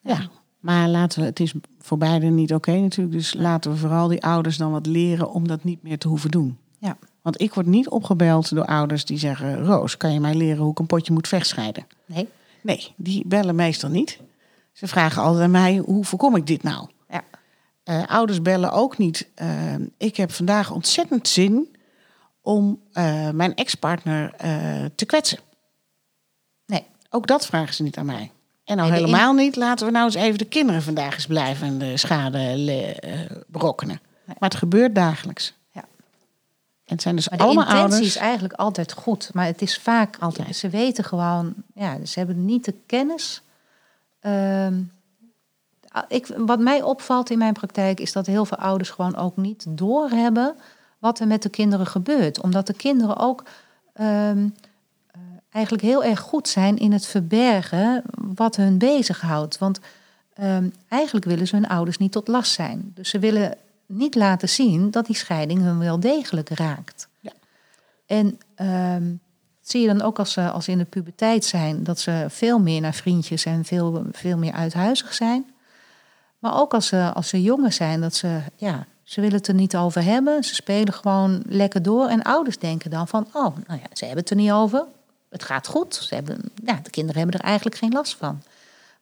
Ja, 0.00 0.28
maar 0.60 0.88
laten 0.88 1.20
we, 1.20 1.26
het 1.26 1.40
is 1.40 1.54
voor 1.78 1.98
beiden 1.98 2.34
niet 2.34 2.54
oké 2.54 2.72
natuurlijk. 2.72 3.16
Dus 3.16 3.34
laten 3.34 3.70
we 3.70 3.76
vooral 3.76 4.08
die 4.08 4.22
ouders 4.24 4.56
dan 4.56 4.70
wat 4.70 4.86
leren 4.86 5.30
om 5.30 5.48
dat 5.48 5.64
niet 5.64 5.82
meer 5.82 5.98
te 5.98 6.08
hoeven 6.08 6.30
doen. 6.30 6.58
Ja. 6.78 6.96
Want 7.28 7.40
ik 7.40 7.54
word 7.54 7.66
niet 7.66 7.88
opgebeld 7.88 8.54
door 8.54 8.64
ouders 8.64 9.04
die 9.04 9.18
zeggen: 9.18 9.64
Roos, 9.64 9.96
kan 9.96 10.12
je 10.12 10.20
mij 10.20 10.34
leren 10.34 10.62
hoe 10.62 10.70
ik 10.70 10.78
een 10.78 10.86
potje 10.86 11.12
moet 11.12 11.28
vechtscheiden? 11.28 11.86
Nee. 12.06 12.28
Nee, 12.60 12.92
die 12.96 13.22
bellen 13.26 13.54
meestal 13.54 13.90
niet. 13.90 14.18
Ze 14.72 14.86
vragen 14.86 15.22
altijd 15.22 15.44
aan 15.44 15.50
mij: 15.50 15.76
hoe 15.76 16.04
voorkom 16.04 16.36
ik 16.36 16.46
dit 16.46 16.62
nou? 16.62 16.88
Ja. 17.10 17.24
Eh, 17.84 18.02
ouders 18.06 18.42
bellen 18.42 18.72
ook 18.72 18.98
niet. 18.98 19.28
eh, 19.34 19.74
ik 19.98 20.16
heb 20.16 20.32
vandaag 20.32 20.70
ontzettend 20.70 21.28
zin 21.28 21.76
om 22.40 22.80
eh, 22.92 23.30
mijn 23.30 23.54
ex-partner 23.54 24.32
te 24.94 25.04
kwetsen. 25.06 25.38
Nee. 26.66 26.84
Ook 27.10 27.26
dat 27.26 27.46
vragen 27.46 27.74
ze 27.74 27.82
niet 27.82 27.96
aan 27.96 28.06
mij. 28.06 28.30
En 28.64 28.78
al 28.78 28.88
Nee, 28.88 29.00
helemaal 29.00 29.32
niet, 29.32 29.56
laten 29.56 29.86
we 29.86 29.92
nou 29.92 30.04
eens 30.04 30.14
even 30.14 30.38
de 30.38 30.44
kinderen 30.44 30.82
vandaag 30.82 31.14
eens 31.14 31.26
blijven 31.26 31.78
de 31.78 31.96
schade. 31.96 32.38
Nee. 32.38 34.36
Maar 34.38 34.48
het 34.48 34.58
gebeurt 34.58 34.94
dagelijks. 34.94 35.56
En 36.88 36.94
het 36.94 37.02
zijn 37.02 37.16
dus 37.16 37.28
Maar 37.28 37.38
de 37.38 37.44
allemaal 37.44 37.64
intentie 37.64 37.84
ouders. 37.84 38.06
is 38.06 38.16
eigenlijk 38.16 38.54
altijd 38.54 38.92
goed. 38.92 39.30
Maar 39.32 39.46
het 39.46 39.62
is 39.62 39.78
vaak, 39.78 40.16
Altijd. 40.18 40.56
ze 40.56 40.68
weten 40.68 41.04
gewoon, 41.04 41.54
ja, 41.74 42.04
ze 42.04 42.18
hebben 42.18 42.44
niet 42.44 42.64
de 42.64 42.74
kennis. 42.86 43.42
Ehm, 44.20 44.80
ik, 46.08 46.26
wat 46.36 46.58
mij 46.58 46.82
opvalt 46.82 47.30
in 47.30 47.38
mijn 47.38 47.52
praktijk 47.52 48.00
is 48.00 48.12
dat 48.12 48.26
heel 48.26 48.44
veel 48.44 48.56
ouders 48.56 48.90
gewoon 48.90 49.16
ook 49.16 49.36
niet 49.36 49.64
doorhebben 49.68 50.54
wat 50.98 51.20
er 51.20 51.26
met 51.26 51.42
de 51.42 51.48
kinderen 51.48 51.86
gebeurt. 51.86 52.40
Omdat 52.40 52.66
de 52.66 52.72
kinderen 52.72 53.16
ook 53.16 53.42
ehm, 53.92 54.48
eh, 55.06 55.20
eigenlijk 55.50 55.84
heel 55.84 56.04
erg 56.04 56.20
goed 56.20 56.48
zijn 56.48 56.76
in 56.76 56.92
het 56.92 57.06
verbergen 57.06 58.02
wat 58.34 58.56
hun 58.56 58.78
bezighoudt. 58.78 59.58
Want 59.58 59.80
ehm, 60.34 60.68
eigenlijk 60.88 61.26
willen 61.26 61.46
ze 61.46 61.54
hun 61.56 61.68
ouders 61.68 61.98
niet 61.98 62.12
tot 62.12 62.28
last 62.28 62.52
zijn. 62.52 62.92
Dus 62.94 63.10
ze 63.10 63.18
willen 63.18 63.56
niet 63.88 64.14
laten 64.14 64.48
zien 64.48 64.90
dat 64.90 65.06
die 65.06 65.16
scheiding 65.16 65.60
hun 65.60 65.78
wel 65.78 66.00
degelijk 66.00 66.48
raakt. 66.48 67.08
Ja. 67.20 67.32
En 68.06 68.38
dat 69.60 69.70
zie 69.70 69.80
je 69.80 69.86
dan 69.86 70.02
ook 70.02 70.18
als 70.18 70.32
ze, 70.32 70.50
als 70.50 70.64
ze 70.64 70.70
in 70.70 70.78
de 70.78 70.84
puberteit 70.84 71.44
zijn, 71.44 71.84
dat 71.84 72.00
ze 72.00 72.26
veel 72.28 72.58
meer 72.58 72.80
naar 72.80 72.94
vriendjes 72.94 73.44
en 73.44 73.64
veel, 73.64 74.04
veel 74.12 74.38
meer 74.38 74.52
uithuizig 74.52 75.14
zijn. 75.14 75.50
Maar 76.38 76.60
ook 76.60 76.74
als 76.74 76.86
ze, 76.86 77.12
als 77.14 77.28
ze 77.28 77.42
jonger 77.42 77.72
zijn, 77.72 78.00
dat 78.00 78.14
ze, 78.14 78.40
ja, 78.56 78.86
ze 79.02 79.20
willen 79.20 79.36
het 79.36 79.48
er 79.48 79.54
niet 79.54 79.76
over 79.76 80.04
hebben. 80.04 80.44
Ze 80.44 80.54
spelen 80.54 80.94
gewoon 80.94 81.42
lekker 81.46 81.82
door. 81.82 82.06
En 82.06 82.22
ouders 82.22 82.58
denken 82.58 82.90
dan 82.90 83.08
van, 83.08 83.26
oh, 83.32 83.56
nou 83.66 83.80
ja, 83.80 83.86
ze 83.92 84.04
hebben 84.04 84.22
het 84.22 84.30
er 84.30 84.36
niet 84.36 84.50
over. 84.50 84.84
Het 85.28 85.44
gaat 85.44 85.66
goed. 85.66 85.94
Ze 85.94 86.14
hebben, 86.14 86.40
ja, 86.64 86.80
de 86.82 86.90
kinderen 86.90 87.20
hebben 87.20 87.40
er 87.40 87.46
eigenlijk 87.46 87.76
geen 87.76 87.92
last 87.92 88.16
van. 88.16 88.42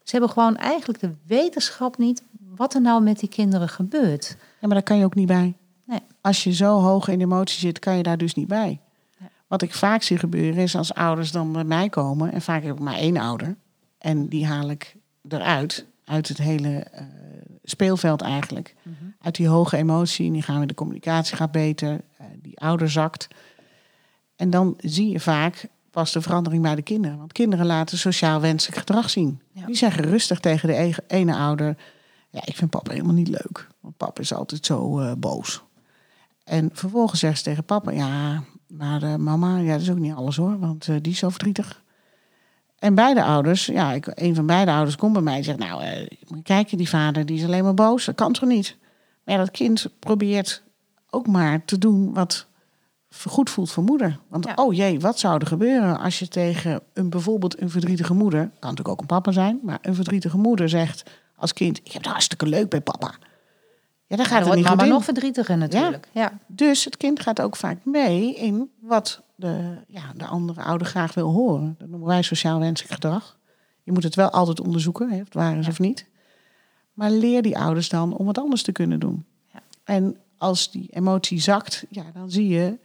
Ze 0.03 0.11
hebben 0.11 0.31
gewoon 0.31 0.57
eigenlijk 0.57 1.01
de 1.01 1.13
wetenschap 1.27 1.99
niet 1.99 2.23
wat 2.57 2.75
er 2.75 2.81
nou 2.81 3.03
met 3.03 3.19
die 3.19 3.29
kinderen 3.29 3.69
gebeurt. 3.69 4.37
Ja, 4.39 4.67
maar 4.67 4.77
daar 4.77 4.83
kan 4.83 4.99
je 4.99 5.05
ook 5.05 5.15
niet 5.15 5.27
bij. 5.27 5.57
Nee. 5.85 6.01
Als 6.21 6.45
je 6.45 6.53
zo 6.53 6.81
hoog 6.81 7.09
in 7.09 7.21
emotie 7.21 7.59
zit, 7.59 7.79
kan 7.79 7.97
je 7.97 8.03
daar 8.03 8.19
dus 8.19 8.35
niet 8.35 8.49
bij. 8.49 8.81
Nee. 9.19 9.29
Wat 9.47 9.63
ik 9.63 9.75
vaak 9.75 10.03
zie 10.03 10.19
gebeuren 10.19 10.63
is 10.63 10.77
als 10.77 10.95
ouders 10.95 11.33
dan 11.33 11.53
bij 11.53 11.65
mij 11.65 11.89
komen, 11.89 12.33
en 12.33 12.43
vaak 12.43 12.63
heb 12.63 12.75
ik 12.75 12.81
maar 12.81 12.97
één 12.97 13.17
ouder, 13.17 13.57
en 13.99 14.29
die 14.29 14.47
haal 14.47 14.71
ik 14.71 14.97
eruit, 15.29 15.87
uit 16.05 16.29
het 16.29 16.39
hele 16.39 16.79
eh, 16.79 17.05
speelveld 17.65 18.21
eigenlijk. 18.21 18.75
Uit 19.21 19.35
die 19.35 19.49
hoge 19.49 19.77
emotie, 19.77 20.27
en 20.27 20.33
die 20.33 20.43
gaan 20.43 20.61
we, 20.61 20.67
de 20.67 20.75
communicatie 20.75 21.37
gaat 21.37 21.53
beter, 21.53 22.01
eh, 22.17 22.27
die 22.43 22.59
ouder 22.59 22.91
zakt. 22.91 23.29
En 24.37 24.51
dan 24.51 24.75
zie 24.79 25.09
je 25.09 25.21
vaak 25.21 25.69
pas 25.91 26.13
de 26.13 26.21
verandering 26.21 26.63
bij 26.63 26.75
de 26.75 26.83
kinderen. 26.83 27.19
Want 27.19 27.33
kinderen 27.33 27.67
laten 27.67 27.99
sociaal 27.99 28.41
wenselijk 28.41 28.79
gedrag 28.79 29.11
zien. 29.11 29.41
Ja. 29.53 29.67
Die 29.67 29.77
zeggen 29.77 30.05
rustig 30.05 30.41
tegen 30.41 30.69
de 30.69 30.75
e- 30.75 30.95
ene 31.07 31.35
ouder, 31.35 31.77
ja, 32.37 32.43
ik 32.45 32.57
vind 32.57 32.71
papa 32.71 32.93
helemaal 32.93 33.15
niet 33.15 33.29
leuk. 33.29 33.67
Want 33.81 33.97
papa 33.97 34.21
is 34.21 34.35
altijd 34.35 34.67
zo 34.67 35.01
eh, 35.01 35.13
boos. 35.19 35.63
En 36.45 36.71
vervolgens 36.73 37.21
zegt 37.21 37.37
ze 37.37 37.43
tegen 37.43 37.65
papa, 37.65 37.91
ja, 37.91 38.43
maar 38.67 39.03
eh, 39.03 39.15
mama, 39.15 39.59
ja, 39.59 39.73
dat 39.73 39.81
is 39.81 39.91
ook 39.91 39.99
niet 39.99 40.15
alles 40.15 40.37
hoor, 40.37 40.59
want 40.59 40.89
eh, 40.89 40.97
die 41.01 41.13
is 41.13 41.19
zo 41.19 41.29
verdrietig. 41.29 41.83
En 42.79 42.95
beide 42.95 43.25
ouders, 43.25 43.67
ja, 43.67 43.93
ik, 43.93 44.11
een 44.15 44.35
van 44.35 44.47
beide 44.47 44.71
ouders 44.71 44.97
komt 44.97 45.13
bij 45.13 45.23
mij 45.23 45.37
en 45.37 45.45
zegt, 45.45 45.59
nou, 45.59 45.83
moet 46.29 46.37
je 46.37 46.43
kijken, 46.43 46.77
die 46.77 46.89
vader 46.89 47.27
die 47.27 47.37
is 47.37 47.45
alleen 47.45 47.65
maar 47.65 47.75
boos, 47.75 48.05
dat 48.05 48.15
kan 48.15 48.33
toch 48.33 48.49
niet? 48.49 48.77
Maar 49.25 49.35
ja, 49.35 49.41
dat 49.41 49.51
kind 49.51 49.87
probeert 49.99 50.63
ook 51.11 51.27
maar 51.27 51.65
te 51.65 51.79
doen 51.79 52.15
wat 52.15 52.47
goed 53.25 53.51
voelt 53.51 53.71
voor 53.71 53.85
moeder. 53.85 54.19
Want 54.29 54.45
Ja. 54.45 54.53
oh 54.55 54.75
jee, 54.75 55.01
wat 55.01 55.19
zou 55.19 55.39
er 55.41 55.47
gebeuren 55.47 55.99
als 55.99 56.19
je 56.19 56.29
tegen 56.29 56.81
een 56.93 57.11
bijvoorbeeld 57.11 57.61
een 57.61 57.71
verdrietige 57.71 58.15
moeder, 58.15 58.41
kan 58.41 58.51
natuurlijk 58.59 58.89
ook 58.89 59.01
een 59.01 59.07
papa 59.07 59.33
zijn, 59.33 59.61
maar 59.63 59.79
een 59.83 59.95
verdrietige 59.95 60.37
moeder 60.37 60.69
zegt 60.69 61.11
als 61.37 61.53
kind, 61.53 61.79
ik 61.79 61.93
heb 61.93 62.03
het 62.03 62.11
hartstikke 62.11 62.47
leuk 62.47 62.69
bij 62.69 62.81
papa. 62.81 63.15
Ja, 64.09 64.17
dan 64.17 64.17
Dan 64.17 64.27
gaat 64.27 64.37
het 64.37 64.45
wordt 64.47 64.61
niet 64.61 64.69
goed 64.69 64.77
mama 64.77 64.91
nog 64.91 65.05
verdrietiger 65.05 65.59
natuurlijk. 65.59 66.09
Ja. 66.13 66.39
Dus 66.47 66.85
het 66.85 66.97
kind 66.97 67.21
gaat 67.21 67.41
ook 67.41 67.57
vaak 67.57 67.85
mee 67.85 68.35
in 68.35 68.71
wat 68.81 69.23
de, 69.35 69.77
ja, 69.89 70.13
de 70.17 70.27
andere 70.27 70.63
ouder 70.63 70.87
graag 70.87 71.15
wil 71.15 71.31
horen. 71.31 71.75
Dat 71.79 71.89
noemen 71.89 72.09
wij 72.09 72.23
sociaal 72.23 72.59
wenselijk 72.59 72.95
gedrag. 72.95 73.39
Je 73.83 73.93
moet 73.93 74.03
het 74.03 74.15
wel 74.15 74.31
altijd 74.31 74.61
onderzoeken, 74.61 75.11
hè, 75.11 75.17
of 75.17 75.25
het 75.25 75.35
waar 75.35 75.59
is 75.59 75.69
of 75.69 75.79
niet. 75.79 76.07
Maar 76.93 77.11
leer 77.11 77.43
die 77.43 77.59
ouders 77.59 77.89
dan 77.89 78.17
om 78.17 78.27
wat 78.27 78.39
anders 78.39 78.63
te 78.63 78.73
kunnen 78.73 79.01
doen. 79.01 79.25
Ja. 79.53 79.63
En 79.85 80.17
als 80.39 80.71
die 80.71 80.89
emotie 80.91 81.41
zakt, 81.41 81.85
ja, 81.89 82.05
dan 82.15 82.31
zie 82.31 82.49
je 82.49 82.79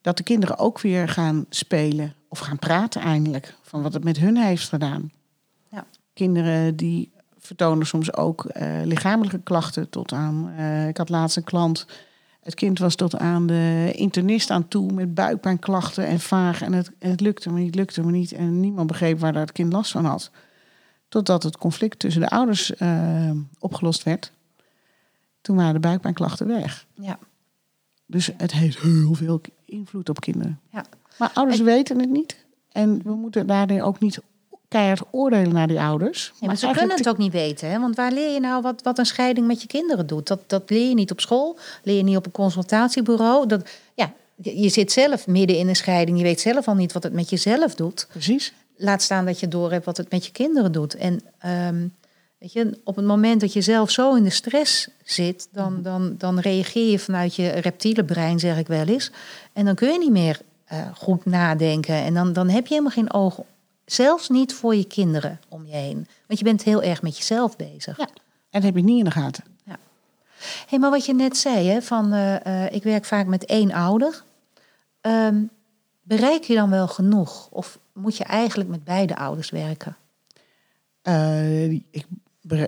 dat 0.00 0.16
de 0.16 0.22
kinderen 0.22 0.58
ook 0.58 0.80
weer 0.80 1.08
gaan 1.08 1.46
spelen 1.48 2.14
of 2.28 2.38
gaan 2.38 2.58
praten 2.58 3.00
eindelijk 3.00 3.56
van 3.62 3.82
wat 3.82 3.92
het 3.92 4.04
met 4.04 4.18
hun 4.18 4.36
heeft 4.36 4.68
gedaan. 4.68 5.12
Ja. 5.70 5.86
Kinderen 6.12 6.76
die 6.76 7.12
vertonen 7.46 7.86
soms 7.86 8.14
ook 8.14 8.44
eh, 8.44 8.80
lichamelijke 8.84 9.40
klachten 9.42 9.88
tot 9.88 10.12
aan. 10.12 10.50
eh, 10.56 10.88
ik 10.88 10.96
had 10.96 11.08
laatst 11.08 11.36
een 11.36 11.44
klant. 11.44 11.86
Het 12.40 12.54
kind 12.54 12.78
was 12.78 12.94
tot 12.94 13.16
aan 13.18 13.46
de 13.46 13.92
internist 13.94 14.50
aan 14.50 14.68
toe 14.68 14.92
met 14.92 15.14
buikpijnklachten 15.14 16.06
en 16.06 16.20
vaag. 16.20 16.62
En 16.62 16.72
het, 16.72 16.90
het 16.98 17.20
lukte 17.20 17.50
me 17.50 17.60
niet, 17.60 17.74
lukte 17.74 18.02
me 18.02 18.10
niet. 18.10 18.32
En 18.32 18.60
niemand 18.60 18.86
begreep 18.86 19.18
waar 19.18 19.32
dat 19.32 19.52
kind 19.52 19.72
last 19.72 19.90
van 19.90 20.04
had. 20.04 20.30
Totdat 21.08 21.42
het 21.42 21.56
conflict 21.56 21.98
tussen 21.98 22.20
de 22.20 22.28
ouders 22.28 22.74
eh, 22.74 23.30
opgelost 23.58 24.02
werd. 24.02 24.32
Toen 25.40 25.56
waren 25.56 25.74
de 25.74 25.80
buikpijnklachten 25.80 26.46
weg. 26.46 26.86
Ja. 26.94 27.18
Dus 28.06 28.30
het 28.36 28.52
heeft 28.52 28.78
heel 28.78 29.14
veel 29.14 29.40
invloed 29.64 30.08
op 30.08 30.20
kinderen. 30.20 30.60
Ja. 30.70 30.84
Maar 31.18 31.30
ouders 31.34 31.60
weten 31.60 32.00
het 32.00 32.10
niet. 32.10 32.44
En 32.72 33.02
we 33.02 33.14
moeten 33.14 33.46
daarin 33.46 33.82
ook 33.82 34.00
niet 34.00 34.20
keihard 34.68 35.02
oordelen 35.10 35.52
naar 35.52 35.66
die 35.66 35.80
ouders. 35.80 36.32
Ja, 36.40 36.46
maar 36.46 36.56
ze 36.56 36.70
kunnen 36.76 36.96
het 36.96 37.08
ook 37.08 37.18
niet 37.18 37.32
weten. 37.32 37.70
Hè? 37.70 37.80
Want 37.80 37.96
waar 37.96 38.12
leer 38.12 38.32
je 38.32 38.40
nou 38.40 38.62
wat, 38.62 38.82
wat 38.82 38.98
een 38.98 39.06
scheiding 39.06 39.46
met 39.46 39.62
je 39.62 39.68
kinderen 39.68 40.06
doet? 40.06 40.26
Dat, 40.26 40.40
dat 40.46 40.70
leer 40.70 40.88
je 40.88 40.94
niet 40.94 41.10
op 41.10 41.20
school, 41.20 41.58
leer 41.82 41.96
je 41.96 42.02
niet 42.02 42.16
op 42.16 42.26
een 42.26 42.32
consultatiebureau. 42.32 43.46
Dat, 43.46 43.68
ja, 43.94 44.12
je, 44.36 44.68
zit 44.68 44.92
zelf 44.92 45.26
midden 45.26 45.58
in 45.58 45.68
een 45.68 45.76
scheiding. 45.76 46.18
Je 46.18 46.24
weet 46.24 46.40
zelf 46.40 46.68
al 46.68 46.74
niet 46.74 46.92
wat 46.92 47.02
het 47.02 47.12
met 47.12 47.30
jezelf 47.30 47.74
doet. 47.74 48.06
Precies. 48.10 48.52
Laat 48.76 49.02
staan 49.02 49.24
dat 49.24 49.40
je 49.40 49.48
door 49.48 49.70
hebt 49.70 49.84
wat 49.84 49.96
het 49.96 50.10
met 50.10 50.26
je 50.26 50.32
kinderen 50.32 50.72
doet. 50.72 50.94
En 50.94 51.20
ehm, 51.38 51.86
weet 52.38 52.52
je, 52.52 52.80
op 52.84 52.96
het 52.96 53.04
moment 53.04 53.40
dat 53.40 53.52
je 53.52 53.60
zelf 53.60 53.90
zo 53.90 54.14
in 54.14 54.24
de 54.24 54.30
stress 54.30 54.88
zit, 55.04 55.48
dan, 55.52 55.82
dan, 55.82 56.14
dan 56.18 56.38
reageer 56.38 56.90
je 56.90 56.98
vanuit 56.98 57.34
je 57.34 57.48
reptiele 57.48 58.04
brein, 58.04 58.38
zeg 58.38 58.58
ik 58.58 58.66
wel 58.66 58.86
eens. 58.86 59.10
En 59.52 59.64
dan 59.64 59.74
kun 59.74 59.92
je 59.92 59.98
niet 59.98 60.10
meer 60.10 60.40
eh, 60.64 60.78
goed 60.94 61.24
nadenken. 61.24 61.94
En 61.94 62.14
dan, 62.14 62.32
dan 62.32 62.48
heb 62.48 62.66
je 62.66 62.74
helemaal 62.74 62.92
geen 62.92 63.12
oog, 63.12 63.40
zelfs 63.86 64.28
niet 64.28 64.54
voor 64.54 64.74
je 64.74 64.84
kinderen 64.84 65.40
om 65.48 65.66
je 65.66 65.74
heen. 65.74 66.06
Want 66.26 66.38
je 66.38 66.44
bent 66.44 66.62
heel 66.62 66.82
erg 66.82 67.02
met 67.02 67.16
jezelf 67.16 67.56
bezig. 67.56 67.96
Ja. 67.98 68.08
En 68.50 68.62
dat 68.62 68.62
heb 68.62 68.76
je 68.76 68.82
niet 68.82 68.98
in 68.98 69.04
de 69.04 69.10
gaten. 69.10 69.44
Hey, 70.68 70.78
maar 70.78 70.90
wat 70.90 71.06
je 71.06 71.14
net 71.14 71.36
zei, 71.36 71.68
hè, 71.68 71.82
van 71.82 72.12
eh, 72.12 72.64
eh, 72.64 72.72
ik 72.72 72.82
werk 72.82 73.04
vaak 73.04 73.26
met 73.26 73.44
één 73.44 73.72
ouder. 73.72 74.22
Ehm, 75.00 75.42
bereik 76.02 76.44
je 76.44 76.54
dan 76.54 76.70
wel 76.70 76.88
genoeg? 76.88 77.48
Of 77.50 77.78
moet 77.92 78.16
je 78.16 78.24
eigenlijk 78.24 78.68
met 78.68 78.84
beide 78.84 79.16
ouders 79.16 79.50
werken? 79.50 79.96
Eh, 81.02 81.70
ik, 81.70 82.06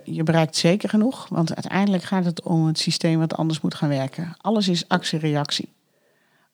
je 0.03 0.23
bereikt 0.23 0.55
zeker 0.55 0.89
genoeg, 0.89 1.27
want 1.27 1.55
uiteindelijk 1.55 2.03
gaat 2.03 2.25
het 2.25 2.41
om 2.41 2.65
het 2.65 2.79
systeem 2.79 3.19
wat 3.19 3.35
anders 3.35 3.61
moet 3.61 3.75
gaan 3.75 3.89
werken. 3.89 4.35
Alles 4.41 4.67
is 4.67 4.87
actie-reactie. 4.87 5.73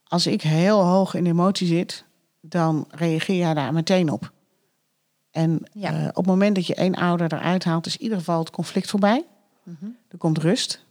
Als 0.08 0.28
ik 0.28 0.42
heel 0.42 0.84
hoog 0.84 1.14
in 1.14 1.26
emotie 1.26 1.68
zit, 1.68 2.04
dan 2.42 2.88
reageer 2.90 3.38
jij 3.38 3.54
daar 3.54 3.74
meteen 3.74 4.12
op. 4.12 4.32
En 5.36 5.64
Ja. 5.72 5.92
eh, 5.94 6.08
op 6.08 6.16
het 6.16 6.26
moment 6.26 6.56
dat 6.56 6.68
je 6.68 6.76
één 6.76 6.96
ouder 6.96 7.34
eruit 7.34 7.64
haalt, 7.64 7.86
is 7.86 7.98
in 7.98 8.04
ieder 8.04 8.18
geval 8.18 8.40
het 8.40 8.50
conflict 8.50 8.90
voorbij. 8.90 9.26
Er 10.10 10.18
komt 10.18 10.38
rust. 10.38 10.84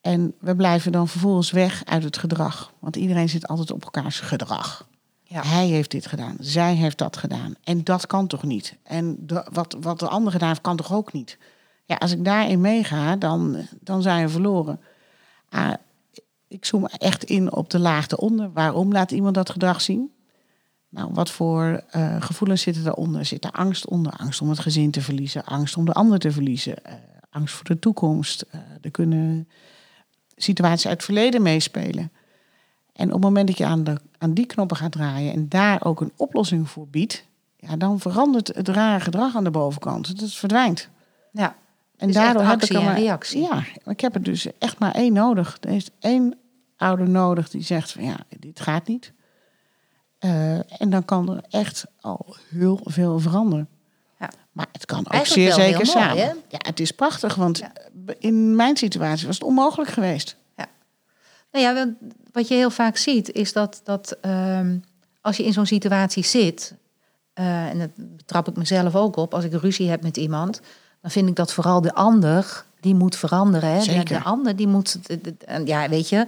En 0.00 0.34
we 0.40 0.56
blijven 0.56 0.92
dan 0.92 1.08
vervolgens 1.08 1.50
weg 1.50 1.84
uit 1.84 2.02
het 2.04 2.18
gedrag. 2.18 2.72
Want 2.78 2.96
iedereen 2.96 3.28
zit 3.28 3.48
altijd 3.48 3.70
op 3.70 3.82
elkaars 3.84 4.20
gedrag. 4.20 4.88
Ja. 5.22 5.42
Hij 5.42 5.66
heeft 5.66 5.90
dit 5.90 6.06
gedaan, 6.06 6.36
zij 6.40 6.74
heeft 6.74 6.98
dat 6.98 7.16
gedaan. 7.16 7.54
En 7.64 7.84
dat 7.84 8.06
kan 8.06 8.26
toch 8.26 8.42
niet? 8.42 8.76
En 8.82 9.16
de, 9.26 9.46
wat, 9.52 9.76
wat 9.80 9.98
de 9.98 10.08
ander 10.08 10.32
gedaan 10.32 10.48
heeft, 10.48 10.60
kan 10.60 10.76
toch 10.76 10.92
ook 10.92 11.12
niet? 11.12 11.38
Ja, 11.84 11.96
als 11.96 12.12
ik 12.12 12.24
daarin 12.24 12.60
meega, 12.60 13.16
dan, 13.16 13.56
dan 13.80 14.02
zijn 14.02 14.24
we 14.24 14.30
verloren. 14.32 14.80
Ah, 15.48 15.72
ik 16.48 16.64
zoom 16.64 16.86
echt 16.86 17.24
in 17.24 17.52
op 17.52 17.70
de 17.70 17.78
laag 17.78 18.08
eronder. 18.08 18.52
Waarom 18.52 18.92
laat 18.92 19.10
iemand 19.10 19.34
dat 19.34 19.50
gedrag 19.50 19.80
zien? 19.80 20.10
Nou, 20.88 21.10
wat 21.12 21.30
voor 21.30 21.82
uh, 21.96 22.16
gevoelens 22.22 22.62
zitten 22.62 22.84
daaronder? 22.84 23.24
Zit 23.24 23.44
er 23.44 23.50
angst 23.50 23.86
onder? 23.86 24.12
Angst 24.12 24.40
om 24.40 24.48
het 24.48 24.58
gezin 24.58 24.90
te 24.90 25.00
verliezen, 25.00 25.44
angst 25.44 25.76
om 25.76 25.84
de 25.84 25.92
ander 25.92 26.18
te 26.18 26.32
verliezen, 26.32 26.74
uh, 26.86 26.92
angst 27.30 27.54
voor 27.54 27.64
de 27.64 27.78
toekomst. 27.78 28.44
Uh, 28.54 28.60
er 28.80 28.90
kunnen 28.90 29.48
situaties 30.36 30.86
uit 30.86 30.96
het 30.96 31.04
verleden 31.04 31.42
meespelen. 31.42 32.12
En 32.92 33.06
op 33.06 33.12
het 33.12 33.22
moment 33.22 33.46
dat 33.46 33.58
je 33.58 33.66
aan, 33.66 33.84
de, 33.84 33.96
aan 34.18 34.34
die 34.34 34.46
knoppen 34.46 34.76
gaat 34.76 34.92
draaien 34.92 35.32
en 35.32 35.48
daar 35.48 35.84
ook 35.84 36.00
een 36.00 36.12
oplossing 36.16 36.70
voor 36.70 36.88
biedt, 36.88 37.24
ja, 37.56 37.76
dan 37.76 38.00
verandert 38.00 38.48
het 38.54 38.68
rare 38.68 39.00
gedrag 39.00 39.36
aan 39.36 39.44
de 39.44 39.50
bovenkant. 39.50 40.06
Het 40.06 40.34
verdwijnt. 40.34 40.88
Ja. 41.32 41.56
En 41.96 42.12
daardoor 42.12 42.42
heb 42.42 42.62
ik 42.62 42.70
een 42.70 42.94
reactie. 42.94 43.40
Ja, 43.40 43.64
ik 43.84 44.00
heb 44.00 44.14
er 44.14 44.22
dus 44.22 44.58
echt 44.58 44.78
maar 44.78 44.94
één 44.94 45.12
nodig. 45.12 45.56
Er 45.60 45.70
is 45.70 45.88
één 45.98 46.34
ouder 46.76 47.08
nodig 47.08 47.50
die 47.50 47.62
zegt 47.62 47.92
van 47.92 48.04
ja, 48.04 48.16
dit 48.38 48.60
gaat 48.60 48.86
niet. 48.86 49.12
Uh, 50.20 50.80
en 50.80 50.90
dan 50.90 51.04
kan 51.04 51.30
er 51.30 51.44
echt 51.50 51.84
al 52.00 52.36
heel 52.50 52.80
veel 52.84 53.18
veranderen. 53.18 53.68
Ja. 54.20 54.30
Maar 54.52 54.66
het 54.72 54.84
kan 54.84 55.10
ook 55.10 55.26
zeer 55.26 55.52
zeker 55.52 55.86
samen. 55.86 56.36
ja, 56.48 56.58
het 56.58 56.80
is 56.80 56.90
prachtig, 56.90 57.34
want 57.34 57.62
in 58.18 58.56
mijn 58.56 58.76
situatie 58.76 59.26
was 59.26 59.34
het 59.34 59.44
onmogelijk 59.44 59.90
geweest. 59.90 60.36
Ja. 60.56 60.66
Nou 61.52 61.64
ja, 61.64 61.94
wat 62.32 62.48
je 62.48 62.54
heel 62.54 62.70
vaak 62.70 62.96
ziet 62.96 63.32
is 63.32 63.52
dat, 63.52 63.80
dat 63.84 64.16
um, 64.22 64.84
als 65.20 65.36
je 65.36 65.44
in 65.44 65.52
zo'n 65.52 65.66
situatie 65.66 66.24
zit, 66.24 66.74
uh, 67.34 67.68
en 67.68 67.78
dat 67.78 67.90
betrap 67.96 68.48
ik 68.48 68.56
mezelf 68.56 68.94
ook 68.94 69.16
op, 69.16 69.34
als 69.34 69.44
ik 69.44 69.52
ruzie 69.52 69.88
heb 69.88 70.02
met 70.02 70.16
iemand, 70.16 70.60
dan 71.00 71.10
vind 71.10 71.28
ik 71.28 71.36
dat 71.36 71.52
vooral 71.52 71.80
de 71.80 71.94
ander 71.94 72.64
die 72.80 72.94
moet 72.94 73.16
veranderen. 73.16 73.70
Hè? 73.70 73.84
De, 73.84 74.02
de, 74.02 74.22
ander 74.22 74.56
die 74.56 74.66
moet, 74.66 74.98
ja, 75.64 75.88
weet 75.88 76.08
je. 76.08 76.26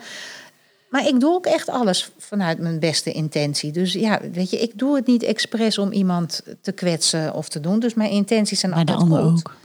Maar 0.90 1.06
ik 1.06 1.20
doe 1.20 1.34
ook 1.34 1.46
echt 1.46 1.68
alles 1.68 2.10
vanuit 2.18 2.58
mijn 2.58 2.78
beste 2.78 3.12
intentie. 3.12 3.72
Dus 3.72 3.92
ja, 3.92 4.20
weet 4.32 4.50
je, 4.50 4.60
ik 4.60 4.78
doe 4.78 4.96
het 4.96 5.06
niet 5.06 5.22
expres 5.22 5.78
om 5.78 5.92
iemand 5.92 6.42
te 6.60 6.72
kwetsen 6.72 7.34
of 7.34 7.48
te 7.48 7.60
doen. 7.60 7.80
Dus 7.80 7.94
mijn 7.94 8.10
intenties 8.10 8.60
zijn 8.60 8.72
maar 8.72 8.80
altijd 8.80 8.98
de 8.98 9.04
ander 9.04 9.22
ook. 9.22 9.56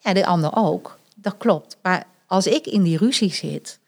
Ja, 0.00 0.12
de 0.12 0.26
ander 0.26 0.50
ook. 0.54 0.98
Dat 1.14 1.34
klopt. 1.38 1.76
Maar 1.82 2.06
als 2.26 2.46
ik 2.46 2.66
in 2.66 2.82
die 2.82 2.98
ruzie 2.98 3.34
zit, 3.34 3.78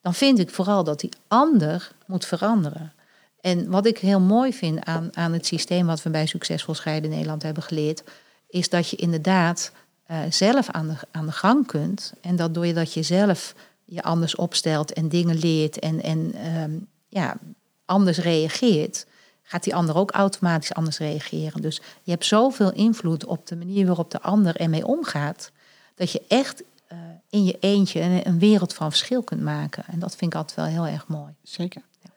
dan 0.00 0.14
vind 0.14 0.38
ik 0.38 0.50
vooral 0.50 0.84
dat 0.84 1.00
die 1.00 1.10
ander 1.28 1.92
moet 2.06 2.24
veranderen. 2.26 2.92
En 3.40 3.70
wat 3.70 3.86
ik 3.86 3.98
heel 3.98 4.20
mooi 4.20 4.52
vind 4.52 4.84
aan, 4.84 5.10
aan 5.12 5.32
het 5.32 5.46
systeem 5.46 5.86
wat 5.86 6.02
we 6.02 6.10
bij 6.10 6.26
Succesvol 6.26 6.74
Scheiden 6.74 7.10
Nederland 7.10 7.42
hebben 7.42 7.62
geleerd, 7.62 8.02
is 8.48 8.68
dat 8.68 8.88
je 8.88 8.96
inderdaad 8.96 9.72
uh, 10.10 10.18
zelf 10.28 10.70
aan 10.70 10.88
de, 10.88 10.94
aan 11.10 11.26
de 11.26 11.32
gang 11.32 11.66
kunt. 11.66 12.12
En 12.20 12.36
dat 12.36 12.54
door 12.54 12.66
je 12.66 12.74
dat 12.74 12.92
je 12.92 13.02
zelf 13.02 13.54
je 13.84 14.02
anders 14.02 14.34
opstelt 14.34 14.92
en 14.92 15.08
dingen 15.08 15.38
leert 15.38 15.78
en, 15.78 16.02
en 16.02 16.46
um, 16.62 16.86
ja, 17.08 17.36
anders 17.84 18.18
reageert, 18.18 19.06
gaat 19.42 19.64
die 19.64 19.74
ander 19.74 19.96
ook 19.96 20.10
automatisch 20.10 20.74
anders 20.74 20.98
reageren. 20.98 21.62
Dus 21.62 21.80
je 22.02 22.10
hebt 22.10 22.24
zoveel 22.24 22.72
invloed 22.72 23.24
op 23.24 23.46
de 23.46 23.56
manier 23.56 23.86
waarop 23.86 24.10
de 24.10 24.20
ander 24.20 24.56
ermee 24.56 24.86
omgaat, 24.86 25.50
dat 25.94 26.12
je 26.12 26.22
echt 26.28 26.62
uh, 26.92 26.98
in 27.30 27.44
je 27.44 27.56
eentje 27.60 28.00
een, 28.00 28.26
een, 28.26 28.38
wereld 28.38 28.74
van 28.74 28.90
verschil 28.90 29.22
kunt 29.22 29.42
maken. 29.42 29.84
En 29.86 29.98
dat 29.98 30.16
vind 30.16 30.32
ik 30.32 30.38
altijd 30.38 30.56
wel 30.56 30.66
heel 30.66 30.92
erg 30.92 31.06
mooi. 31.06 31.34
Zeker. 31.42 31.82
Ja. 32.02 32.10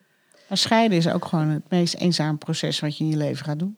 Maar 0.47 0.57
scheiden 0.57 0.97
is 0.97 1.07
ook 1.07 1.25
gewoon 1.25 1.47
het 1.47 1.69
meest 1.69 1.95
eenzame 1.95 2.37
proces 2.37 2.79
wat 2.79 2.97
je 2.97 3.03
in 3.03 3.09
je 3.09 3.17
leven 3.17 3.45
gaat 3.45 3.59
doen. 3.59 3.77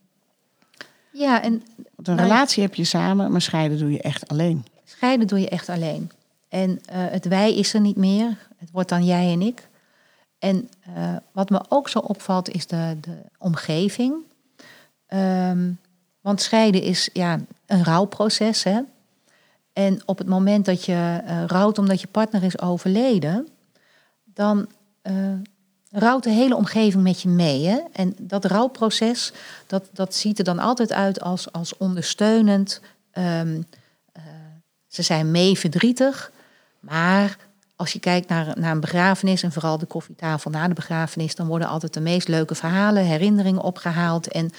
Ja, 1.11 1.41
en. 1.41 1.63
Want 1.95 2.07
een 2.07 2.17
relatie 2.17 2.63
heb 2.63 2.75
je 2.75 2.83
samen, 2.83 3.31
maar 3.31 3.41
scheiden 3.41 3.77
doe 3.77 3.91
je 3.91 4.01
echt 4.01 4.27
alleen. 4.27 4.65
Scheiden 4.83 5.27
doe 5.27 5.39
je 5.39 5.49
echt 5.49 5.69
alleen. 5.69 6.11
En 6.49 6.69
uh, 6.69 6.77
het 6.89 7.25
wij 7.25 7.55
is 7.55 7.73
er 7.73 7.81
niet 7.81 7.95
meer. 7.95 8.37
Het 8.57 8.71
wordt 8.71 8.89
dan 8.89 9.05
jij 9.05 9.31
en 9.31 9.41
ik. 9.41 9.67
En 10.39 10.69
uh, 10.97 11.15
wat 11.31 11.49
me 11.49 11.61
ook 11.69 11.89
zo 11.89 11.99
opvalt 11.99 12.49
is 12.49 12.67
de, 12.67 12.97
de 13.01 13.17
omgeving. 13.37 14.15
Um, 15.07 15.79
want 16.21 16.41
scheiden 16.41 16.81
is 16.81 17.09
ja, 17.13 17.39
een 17.65 17.83
rouwproces. 17.83 18.63
Hè? 18.63 18.79
En 19.73 20.01
op 20.05 20.17
het 20.17 20.27
moment 20.27 20.65
dat 20.65 20.85
je 20.85 21.21
uh, 21.25 21.43
rouwt 21.45 21.77
omdat 21.77 22.01
je 22.01 22.07
partner 22.07 22.43
is 22.43 22.59
overleden, 22.59 23.47
dan 24.23 24.67
rouwt 25.91 26.23
de 26.23 26.29
hele 26.29 26.55
omgeving 26.55 27.03
met 27.03 27.21
je 27.21 27.29
mee. 27.29 27.65
Hè? 27.65 27.79
En 27.91 28.15
dat 28.19 28.45
rouwproces, 28.45 29.33
dat, 29.67 29.89
dat 29.93 30.15
ziet 30.15 30.37
er 30.37 30.43
dan 30.43 30.59
altijd 30.59 30.91
uit 30.91 31.21
als, 31.21 31.51
als 31.51 31.77
ondersteunend. 31.77 32.81
Um, 33.13 33.65
ze 34.87 35.01
zijn 35.01 35.31
mee 35.31 35.57
verdrietig, 35.57 36.31
maar 36.89 37.37
als 37.75 37.93
je 37.93 37.99
kijkt 37.99 38.29
naar, 38.29 38.59
naar 38.59 38.71
een 38.71 38.79
begrafenis 38.79 39.43
en 39.43 39.51
vooral 39.51 39.77
de 39.77 39.85
koffietafel 39.85 40.51
na 40.51 40.67
de 40.67 40.73
begrafenis, 40.73 41.35
dan 41.35 41.47
worden 41.47 41.67
altijd 41.67 41.93
de 41.93 41.99
meest 41.99 42.27
leuke 42.27 42.55
verhalen, 42.55 43.03
herinneringen 43.03 43.61
opgehaald. 43.61 44.27
En 44.27 44.49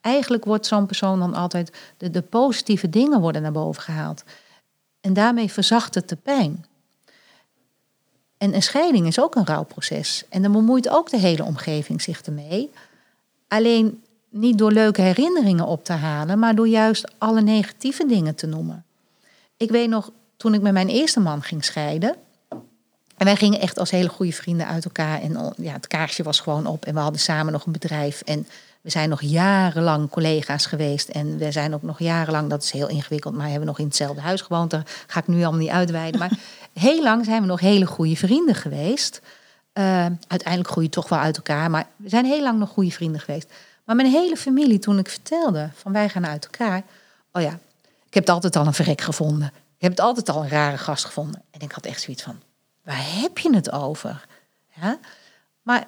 eigenlijk 0.00 0.44
wordt 0.44 0.66
zo'n 0.66 0.86
persoon 0.86 1.18
dan 1.18 1.34
altijd, 1.34 1.72
de, 1.96 2.10
de 2.10 2.22
positieve 2.22 2.90
dingen 2.90 3.20
worden 3.20 3.42
naar 3.42 3.52
boven 3.52 3.82
gehaald. 3.82 4.24
En 5.00 5.12
daarmee 5.12 5.52
verzacht 5.52 5.94
het 5.94 6.08
de 6.08 6.16
pijn. 6.16 6.64
En 8.38 8.54
een 8.54 8.62
scheiding 8.62 9.06
is 9.06 9.20
ook 9.20 9.34
een 9.34 9.46
rouwproces. 9.46 10.24
En 10.28 10.42
dan 10.42 10.52
bemoeit 10.52 10.88
ook 10.88 11.10
de 11.10 11.18
hele 11.18 11.44
omgeving 11.44 12.02
zich 12.02 12.22
ermee. 12.22 12.70
Alleen 13.48 14.02
niet 14.28 14.58
door 14.58 14.72
leuke 14.72 15.00
herinneringen 15.00 15.66
op 15.66 15.84
te 15.84 15.92
halen, 15.92 16.38
maar 16.38 16.54
door 16.54 16.68
juist 16.68 17.12
alle 17.18 17.40
negatieve 17.40 18.06
dingen 18.06 18.34
te 18.34 18.46
noemen. 18.46 18.84
Ik 19.56 19.70
weet 19.70 19.88
nog, 19.88 20.10
toen 20.36 20.54
ik 20.54 20.60
met 20.60 20.72
mijn 20.72 20.88
eerste 20.88 21.20
man 21.20 21.42
ging 21.42 21.64
scheiden. 21.64 22.16
En 23.16 23.24
wij 23.26 23.36
gingen 23.36 23.60
echt 23.60 23.78
als 23.78 23.90
hele 23.90 24.08
goede 24.08 24.32
vrienden 24.32 24.66
uit 24.66 24.84
elkaar. 24.84 25.20
En 25.20 25.54
ja, 25.56 25.72
het 25.72 25.86
kaarsje 25.86 26.22
was 26.22 26.40
gewoon 26.40 26.66
op. 26.66 26.84
En 26.84 26.94
we 26.94 27.00
hadden 27.00 27.20
samen 27.20 27.52
nog 27.52 27.66
een 27.66 27.72
bedrijf. 27.72 28.20
En 28.20 28.46
we 28.80 28.90
zijn 28.90 29.08
nog 29.08 29.22
jarenlang 29.22 30.10
collega's 30.10 30.66
geweest. 30.66 31.08
En 31.08 31.38
we 31.38 31.52
zijn 31.52 31.74
ook 31.74 31.82
nog 31.82 31.98
jarenlang, 31.98 32.50
dat 32.50 32.62
is 32.62 32.70
heel 32.70 32.88
ingewikkeld, 32.88 33.34
maar 33.34 33.48
hebben 33.48 33.66
nog 33.66 33.78
in 33.78 33.84
hetzelfde 33.84 34.20
huis 34.20 34.40
gewoond. 34.40 34.70
Daar 34.70 34.82
ga 35.06 35.20
ik 35.20 35.26
nu 35.26 35.42
allemaal 35.42 35.60
niet 35.60 35.70
uitweiden. 35.70 36.20
Maar 36.20 36.38
heel 36.72 37.02
lang 37.02 37.24
zijn 37.24 37.40
we 37.40 37.46
nog 37.46 37.60
hele 37.60 37.86
goede 37.86 38.16
vrienden 38.16 38.54
geweest. 38.54 39.20
Uh, 39.74 40.06
uiteindelijk 40.26 40.70
groei 40.70 40.86
je 40.86 40.92
toch 40.92 41.08
wel 41.08 41.18
uit 41.18 41.36
elkaar. 41.36 41.70
Maar 41.70 41.86
we 41.96 42.08
zijn 42.08 42.24
heel 42.24 42.42
lang 42.42 42.58
nog 42.58 42.68
goede 42.68 42.90
vrienden 42.90 43.20
geweest. 43.20 43.52
Maar 43.84 43.96
mijn 43.96 44.10
hele 44.10 44.36
familie, 44.36 44.78
toen 44.78 44.98
ik 44.98 45.08
vertelde 45.08 45.70
van 45.74 45.92
wij 45.92 46.08
gaan 46.08 46.26
uit 46.26 46.44
elkaar. 46.44 46.82
Oh 47.32 47.42
ja, 47.42 47.58
ik 48.06 48.14
heb 48.14 48.22
het 48.22 48.34
altijd 48.34 48.56
al 48.56 48.66
een 48.66 48.74
verrek 48.74 49.00
gevonden. 49.00 49.52
Ik 49.76 49.80
heb 49.82 49.90
het 49.90 50.00
altijd 50.00 50.28
al 50.28 50.42
een 50.42 50.48
rare 50.48 50.78
gast 50.78 51.04
gevonden. 51.04 51.42
En 51.50 51.60
ik 51.60 51.72
had 51.72 51.84
echt 51.84 52.02
zoiets 52.02 52.22
van, 52.22 52.40
waar 52.82 53.20
heb 53.20 53.38
je 53.38 53.54
het 53.54 53.72
over? 53.72 54.26
Ja? 54.80 54.98
Maar 55.62 55.86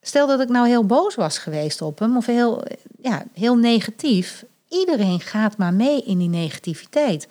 stel 0.00 0.26
dat 0.26 0.40
ik 0.40 0.48
nou 0.48 0.66
heel 0.66 0.86
boos 0.86 1.14
was 1.14 1.38
geweest 1.38 1.82
op 1.82 1.98
hem, 1.98 2.16
of 2.16 2.26
heel, 2.26 2.64
ja, 3.00 3.24
heel 3.32 3.56
negatief. 3.56 4.44
Iedereen 4.68 5.20
gaat 5.20 5.56
maar 5.56 5.74
mee 5.74 6.02
in 6.02 6.18
die 6.18 6.28
negativiteit. 6.28 7.28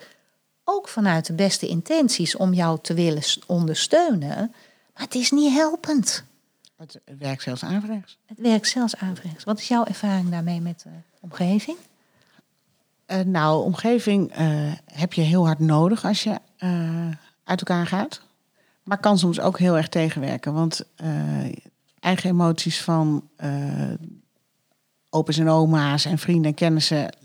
Ook 0.64 0.88
vanuit 0.88 1.26
de 1.26 1.32
beste 1.32 1.66
intenties 1.66 2.36
om 2.36 2.52
jou 2.52 2.78
te 2.82 2.94
willen 2.94 3.22
ondersteunen. 3.46 4.54
Maar 4.94 5.02
het 5.02 5.14
is 5.14 5.30
niet 5.30 5.52
helpend. 5.52 6.24
Het 6.76 7.00
werkt 7.18 7.42
zelfs 7.42 7.64
averechts. 7.64 8.18
Het 8.26 8.38
werkt 8.38 8.68
zelfs 8.68 8.96
averechts. 8.96 9.44
Wat 9.44 9.58
is 9.58 9.68
jouw 9.68 9.84
ervaring 9.84 10.30
daarmee 10.30 10.60
met 10.60 10.80
de 10.82 10.90
omgeving? 11.20 11.76
Uh, 13.14 13.20
nou, 13.20 13.64
omgeving 13.64 14.38
uh, 14.40 14.72
heb 14.84 15.12
je 15.12 15.20
heel 15.20 15.46
hard 15.46 15.58
nodig 15.58 16.04
als 16.04 16.22
je 16.22 16.38
uh, 16.58 17.08
uit 17.44 17.58
elkaar 17.58 17.86
gaat. 17.86 18.20
Maar 18.82 18.98
kan 18.98 19.18
soms 19.18 19.40
ook 19.40 19.58
heel 19.58 19.76
erg 19.76 19.88
tegenwerken. 19.88 20.54
Want 20.54 20.86
eigen 22.00 22.30
emoties 22.30 22.82
van 22.82 23.28
opa's 25.10 25.38
en 25.38 25.48
oma's 25.48 26.04
en 26.04 26.18
vrienden 26.18 26.50
en 26.50 26.54
kennissen, 26.54 27.16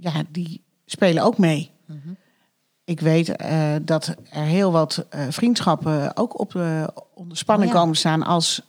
ja, 0.00 0.12
die 0.28 0.64
spelen 0.86 1.22
ook 1.22 1.38
mee. 1.38 1.70
Mm 1.86 2.00
-hmm. 2.04 2.16
Ik 2.84 3.00
weet 3.00 3.34
dat 3.82 4.16
er 4.30 4.42
heel 4.42 4.72
wat 4.72 5.06
vriendschappen 5.28 6.16
ook 6.16 6.38
op 6.40 6.54
onder 7.14 7.36
spanning 7.36 7.70
oh, 7.70 7.76
ja. 7.76 7.82
komen 7.82 7.96
staan 7.96 8.22
als 8.22 8.62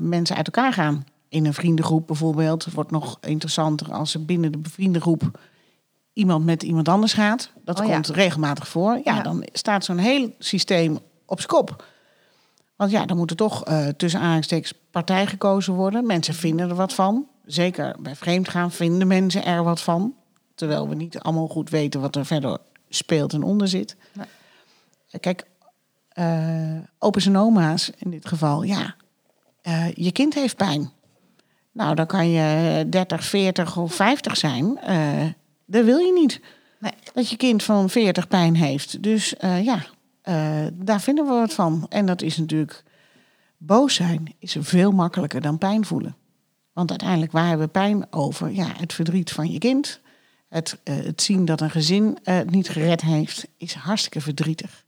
mensen 0.00 0.36
uit 0.36 0.46
elkaar 0.46 0.72
gaan. 0.72 1.06
In 1.28 1.46
een 1.46 1.54
vriendengroep 1.54 2.06
bijvoorbeeld. 2.06 2.64
Het 2.64 2.74
wordt 2.74 2.90
nog 2.90 3.18
interessanter 3.20 3.92
als 3.92 4.10
ze 4.10 4.18
binnen 4.18 4.52
de 4.52 4.58
vriendengroep 4.62 5.30
iemand 6.16 6.44
met 6.44 6.62
iemand 6.62 6.88
anders 6.88 7.12
gaat. 7.12 7.50
Dat 7.64 7.80
oh, 7.80 7.92
komt 7.92 8.08
regelmatig 8.08 8.68
voor. 8.68 9.00
Ja, 9.04 9.22
dan 9.22 9.46
staat 9.52 9.84
zo'n 9.84 9.98
heel 9.98 10.34
systeem 10.38 10.98
op 11.26 11.36
zijn 11.36 11.50
kop. 11.50 11.84
Want 12.76 12.90
ja, 12.90 13.06
dan 13.06 13.16
moet 13.16 13.30
er 13.30 13.36
toch 13.36 13.68
uh, 13.68 13.88
tussen 13.88 14.20
aanhalingstekens 14.20 14.72
partij 14.90 15.26
gekozen 15.26 15.74
worden. 15.74 16.06
Mensen 16.06 16.34
vinden 16.34 16.68
er 16.68 16.74
wat 16.74 16.94
van. 16.94 17.26
Zeker 17.44 17.96
bij 17.98 18.16
vreemdgaan 18.16 18.72
vinden 18.72 19.06
mensen 19.06 19.44
er 19.44 19.64
wat 19.64 19.80
van. 19.80 20.14
Terwijl 20.54 20.88
we 20.88 20.94
niet 20.94 21.18
allemaal 21.18 21.48
goed 21.48 21.70
weten 21.70 22.00
wat 22.00 22.16
er 22.16 22.26
verder 22.26 22.58
speelt 22.88 23.32
en 23.32 23.42
onder 23.42 23.68
zit. 23.68 23.96
Nee. 24.12 24.26
Kijk, 25.20 25.46
uh, 26.14 26.78
opa's 26.98 27.26
en 27.26 27.36
oma's 27.36 27.90
in 27.98 28.10
dit 28.10 28.28
geval, 28.28 28.62
ja. 28.62 28.94
Uh, 29.62 29.92
je 29.92 30.12
kind 30.12 30.34
heeft 30.34 30.56
pijn. 30.56 30.90
Nou, 31.72 31.94
dan 31.94 32.06
kan 32.06 32.30
je 32.30 32.86
30, 32.88 33.24
40 33.24 33.76
of 33.76 33.94
50 33.94 34.36
zijn. 34.36 34.78
Dat 35.66 35.84
wil 35.84 35.98
je 35.98 36.12
niet. 36.12 36.40
Nee. 36.78 36.92
Dat 37.12 37.30
je 37.30 37.36
kind 37.36 37.62
van 37.62 37.90
40 37.90 38.28
pijn 38.28 38.56
heeft. 38.56 39.02
Dus 39.02 39.34
uh, 39.44 39.64
ja, 39.64 39.86
uh, 40.24 40.66
daar 40.72 41.00
vinden 41.00 41.24
we 41.24 41.30
wat 41.30 41.54
van. 41.54 41.86
En 41.88 42.06
dat 42.06 42.22
is 42.22 42.36
natuurlijk. 42.36 42.84
Boos 43.56 43.94
zijn 43.94 44.34
is 44.38 44.56
veel 44.60 44.92
makkelijker 44.92 45.40
dan 45.40 45.58
pijn 45.58 45.84
voelen. 45.84 46.16
Want 46.72 46.90
uiteindelijk, 46.90 47.32
waar 47.32 47.48
hebben 47.48 47.66
we 47.66 47.72
pijn 47.72 48.12
over? 48.12 48.52
Ja, 48.52 48.72
het 48.76 48.92
verdriet 48.92 49.32
van 49.32 49.50
je 49.50 49.58
kind. 49.58 50.00
Het, 50.48 50.78
het 50.84 51.22
zien 51.22 51.44
dat 51.44 51.60
een 51.60 51.70
gezin 51.70 52.18
het 52.22 52.50
niet 52.50 52.68
gered 52.68 53.00
heeft, 53.00 53.46
is 53.56 53.74
hartstikke 53.74 54.20
verdrietig. 54.20 54.84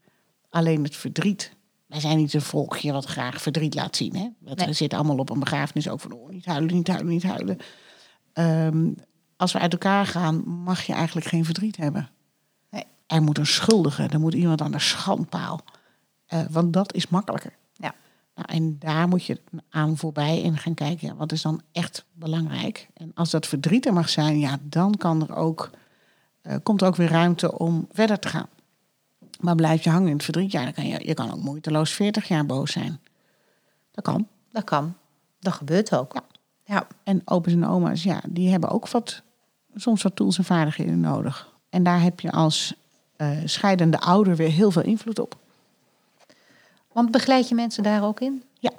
Alleen 0.50 0.82
het 0.82 0.96
verdriet 0.96 1.56
wij 1.88 2.00
zijn 2.00 2.16
niet 2.16 2.34
een 2.34 2.42
volkje 2.42 2.92
wat 2.92 3.04
graag 3.04 3.42
verdriet 3.42 3.74
laat 3.74 3.96
zien. 3.96 4.16
Hè? 4.16 4.28
Dat 4.38 4.64
We 4.64 4.72
zitten 4.72 4.98
allemaal 4.98 5.18
op 5.18 5.30
een 5.30 5.38
begrafenis 5.38 5.88
ook 5.88 6.00
van 6.00 6.12
oh, 6.12 6.28
niet 6.28 6.44
huilen, 6.44 6.74
niet 6.74 6.88
huilen, 6.88 7.12
niet 7.12 7.22
huilen. 7.22 7.58
Um, 8.34 8.96
als 9.38 9.52
we 9.52 9.58
uit 9.58 9.72
elkaar 9.72 10.06
gaan, 10.06 10.48
mag 10.48 10.82
je 10.82 10.92
eigenlijk 10.92 11.26
geen 11.26 11.44
verdriet 11.44 11.76
hebben. 11.76 12.08
Nee. 12.70 12.84
Er 13.06 13.22
moet 13.22 13.38
een 13.38 13.46
schuldige, 13.46 14.02
er 14.02 14.20
moet 14.20 14.34
iemand 14.34 14.60
aan 14.60 14.70
de 14.70 14.78
schandpaal. 14.78 15.60
Uh, 16.34 16.40
want 16.50 16.72
dat 16.72 16.94
is 16.94 17.08
makkelijker. 17.08 17.52
Ja. 17.72 17.94
Nou, 18.34 18.48
en 18.50 18.78
daar 18.78 19.08
moet 19.08 19.24
je 19.24 19.40
aan 19.70 19.96
voorbij 19.96 20.42
en 20.44 20.56
gaan 20.56 20.74
kijken, 20.74 21.08
ja, 21.08 21.14
wat 21.14 21.32
is 21.32 21.42
dan 21.42 21.62
echt 21.72 22.04
belangrijk? 22.12 22.88
En 22.94 23.10
als 23.14 23.30
dat 23.30 23.46
verdriet 23.46 23.86
er 23.86 23.92
mag 23.92 24.08
zijn, 24.08 24.38
ja, 24.38 24.58
dan 24.62 24.96
kan 24.96 25.22
er 25.28 25.36
ook, 25.36 25.70
uh, 26.42 26.54
komt 26.62 26.80
er 26.80 26.86
ook 26.86 26.96
weer 26.96 27.10
ruimte 27.10 27.58
om 27.58 27.86
verder 27.92 28.18
te 28.18 28.28
gaan. 28.28 28.48
Maar 29.40 29.54
blijf 29.54 29.84
je 29.84 29.90
hangen 29.90 30.08
in 30.08 30.14
het 30.14 30.24
verdriet, 30.24 30.52
ja, 30.52 30.62
dan 30.62 30.72
kan 30.72 30.86
je, 30.86 31.06
je 31.06 31.14
kan 31.14 31.32
ook 31.32 31.42
moeiteloos 31.42 31.92
40 31.92 32.28
jaar 32.28 32.46
boos 32.46 32.72
zijn. 32.72 33.00
Dat 33.90 34.04
kan. 34.04 34.28
Dat 34.52 34.64
kan. 34.64 34.94
Dat 35.40 35.52
gebeurt 35.52 35.94
ook. 35.94 36.12
Ja. 36.14 36.24
ja. 36.64 36.86
En 37.02 37.22
opa's 37.24 37.52
en 37.52 37.66
oma's, 37.66 38.02
ja, 38.02 38.20
die 38.28 38.50
hebben 38.50 38.70
ook 38.70 38.88
wat, 38.88 39.22
soms 39.80 40.02
wat 40.02 40.16
tools 40.16 40.38
en 40.38 40.44
vaardigheden 40.44 41.00
nodig. 41.00 41.48
En 41.70 41.82
daar 41.82 42.02
heb 42.02 42.20
je 42.20 42.30
als 42.30 42.74
uh, 43.16 43.28
scheidende 43.44 44.00
ouder 44.00 44.36
weer 44.36 44.50
heel 44.50 44.70
veel 44.70 44.82
invloed 44.82 45.18
op. 45.18 45.36
Want 46.92 47.10
begeleid 47.10 47.48
je 47.48 47.54
mensen 47.54 47.82
daar 47.82 48.04
ook 48.04 48.20
in? 48.20 48.42
Ja. 48.58 48.72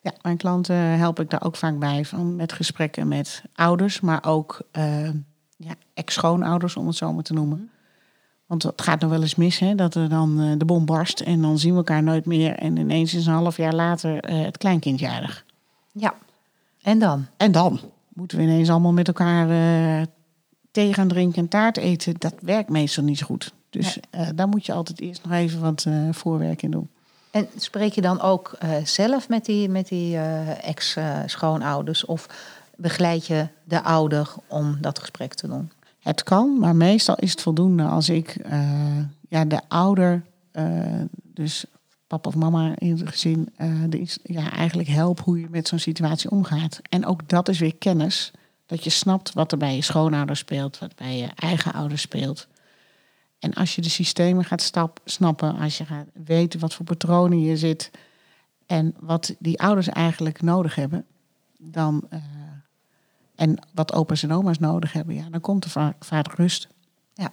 Ja, 0.00 0.12
mijn 0.22 0.36
klanten 0.36 0.76
help 0.76 1.20
ik 1.20 1.30
daar 1.30 1.44
ook 1.44 1.56
vaak 1.56 1.78
bij. 1.78 2.04
Van 2.04 2.36
met 2.36 2.52
gesprekken 2.52 3.08
met 3.08 3.42
ouders, 3.54 4.00
maar 4.00 4.24
ook 4.24 4.60
uh, 4.72 5.10
ja, 5.56 5.74
ex-schoonouders, 5.94 6.76
om 6.76 6.86
het 6.86 6.96
zo 6.96 7.12
maar 7.12 7.22
te 7.22 7.32
noemen. 7.32 7.70
Want 8.46 8.62
het 8.62 8.82
gaat 8.82 9.00
nog 9.00 9.10
wel 9.10 9.20
eens 9.22 9.34
mis, 9.34 9.58
hè, 9.58 9.74
dat 9.74 9.94
er 9.94 10.08
dan 10.08 10.40
uh, 10.40 10.52
de 10.58 10.64
bom 10.64 10.84
barst 10.84 11.20
en 11.20 11.42
dan 11.42 11.58
zien 11.58 11.70
we 11.70 11.76
elkaar 11.76 12.02
nooit 12.02 12.26
meer. 12.26 12.54
En 12.54 12.76
ineens 12.76 13.14
is 13.14 13.26
een 13.26 13.32
half 13.32 13.56
jaar 13.56 13.74
later 13.74 14.30
uh, 14.30 14.44
het 14.44 14.58
kleinkind 14.58 15.00
jarig. 15.00 15.44
Ja, 15.92 16.14
en 16.82 16.98
dan? 16.98 17.26
En 17.36 17.52
dan 17.52 17.80
moeten 18.08 18.38
we 18.38 18.42
ineens 18.42 18.70
allemaal 18.70 18.92
met 18.92 19.08
elkaar 19.08 19.48
thee 20.72 20.94
gaan 20.94 21.08
drinken 21.08 21.42
en 21.42 21.48
taart 21.48 21.76
eten. 21.76 22.14
Dat 22.18 22.34
werkt 22.40 22.68
meestal 22.68 23.04
niet 23.04 23.18
zo 23.18 23.26
goed. 23.26 23.52
Dus 23.70 23.98
nee. 24.10 24.34
daar 24.34 24.48
moet 24.48 24.66
je 24.66 24.72
altijd 24.72 25.00
eerst 25.00 25.24
nog 25.24 25.32
even 25.32 25.60
wat 25.60 25.86
voorwerk 26.10 26.62
in 26.62 26.70
doen. 26.70 26.88
En 27.30 27.48
spreek 27.56 27.92
je 27.92 28.00
dan 28.00 28.20
ook 28.20 28.58
zelf 28.84 29.28
met 29.28 29.44
die, 29.44 29.68
met 29.68 29.88
die 29.88 30.18
ex-schoonouders? 30.60 32.04
of 32.04 32.26
begeleid 32.76 33.26
je 33.26 33.48
de 33.64 33.82
ouder 33.82 34.34
om 34.46 34.78
dat 34.80 34.98
gesprek 34.98 35.34
te 35.34 35.46
doen? 35.48 35.70
Het 36.02 36.22
kan, 36.22 36.58
maar 36.58 36.76
meestal 36.76 37.16
is 37.16 37.30
het 37.30 37.40
voldoende 37.40 37.82
als 37.82 38.08
ik 38.08 38.36
uh, 38.46 38.98
ja, 39.28 39.44
de 39.44 39.60
ouder, 39.68 40.22
uh, 40.52 41.00
dus 41.22 41.64
papa 42.06 42.28
of 42.28 42.34
mama 42.34 42.72
in 42.78 42.90
het 42.90 43.08
gezin, 43.08 43.48
uh, 43.58 43.82
de, 43.88 44.16
ja, 44.22 44.50
eigenlijk 44.50 44.88
help 44.88 45.20
hoe 45.20 45.40
je 45.40 45.46
met 45.50 45.68
zo'n 45.68 45.78
situatie 45.78 46.30
omgaat. 46.30 46.80
En 46.88 47.06
ook 47.06 47.28
dat 47.28 47.48
is 47.48 47.58
weer 47.58 47.76
kennis. 47.76 48.30
Dat 48.66 48.84
je 48.84 48.90
snapt 48.90 49.32
wat 49.32 49.52
er 49.52 49.58
bij 49.58 49.74
je 49.74 49.82
schoonouders 49.82 50.38
speelt, 50.38 50.78
wat 50.78 50.96
bij 50.96 51.16
je 51.16 51.28
eigen 51.34 51.72
ouders 51.72 52.02
speelt. 52.02 52.46
En 53.38 53.52
als 53.52 53.74
je 53.74 53.82
de 53.82 53.88
systemen 53.88 54.44
gaat 54.44 54.62
stap, 54.62 55.00
snappen, 55.04 55.58
als 55.58 55.78
je 55.78 55.84
gaat 55.84 56.06
weten 56.12 56.60
wat 56.60 56.74
voor 56.74 56.84
patronen 56.84 57.40
je 57.40 57.56
zit 57.56 57.90
en 58.66 58.94
wat 59.00 59.34
die 59.38 59.60
ouders 59.60 59.88
eigenlijk 59.88 60.42
nodig 60.42 60.74
hebben, 60.74 61.06
dan 61.58 62.08
en 63.42 63.58
wat 63.74 63.92
opa's 63.92 64.22
en 64.22 64.32
oma's 64.32 64.58
nodig 64.58 64.92
hebben, 64.92 65.14
ja, 65.14 65.28
dan 65.30 65.40
komt 65.40 65.64
er 65.64 65.94
vaak, 65.98 66.34
rust. 66.34 66.68
Ja. 67.14 67.32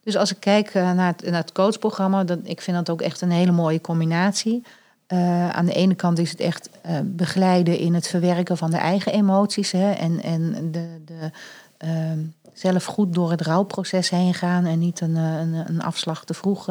Dus 0.00 0.16
als 0.16 0.30
ik 0.30 0.40
kijk 0.40 0.74
uh, 0.74 0.92
naar, 0.92 1.06
het, 1.06 1.22
naar 1.22 1.40
het 1.40 1.52
coachprogramma, 1.52 2.24
dan, 2.24 2.46
ik 2.46 2.60
vind 2.60 2.76
dat 2.76 2.90
ook 2.90 3.00
echt 3.00 3.20
een 3.20 3.30
hele 3.30 3.52
mooie 3.52 3.80
combinatie. 3.80 4.62
Uh, 5.08 5.50
aan 5.50 5.66
de 5.66 5.72
ene 5.72 5.94
kant 5.94 6.18
is 6.18 6.30
het 6.30 6.40
echt 6.40 6.70
uh, 6.86 6.98
begeleiden 7.04 7.78
in 7.78 7.94
het 7.94 8.06
verwerken 8.06 8.56
van 8.56 8.70
de 8.70 8.76
eigen 8.76 9.12
emoties. 9.12 9.72
Hè, 9.72 9.90
en 9.92 10.22
en 10.22 10.72
de, 10.72 11.00
de, 11.04 11.30
ehm, 11.76 12.24
zelf 12.52 12.84
goed 12.84 13.14
door 13.14 13.30
het 13.30 13.40
rouwproces 13.40 14.10
heen 14.10 14.34
gaan 14.34 14.64
en 14.64 14.78
niet 14.78 15.00
een, 15.00 15.16
een, 15.16 15.54
een 15.68 15.82
afslag 15.82 16.24
te 16.24 16.34
vroeg 16.34 16.66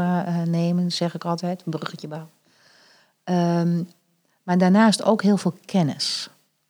nemen, 0.46 0.92
zeg 0.92 1.16
ik 1.16 1.26
altijd, 1.26 1.62
een 1.66 1.72
bruggetje 1.72 2.08
bouwen. 2.08 2.30
Um, 3.24 3.90
maar 4.44 4.58
daarnaast 4.58 5.04
ook 5.04 5.22
heel 5.22 5.38
veel 5.38 5.58
kennis. 5.66 6.30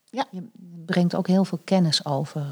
Ja. 0.09 0.25
Je 0.31 0.43
brengt 0.85 1.15
ook 1.15 1.27
heel 1.27 1.45
veel 1.45 1.59
kennis 1.63 2.05
over 2.05 2.45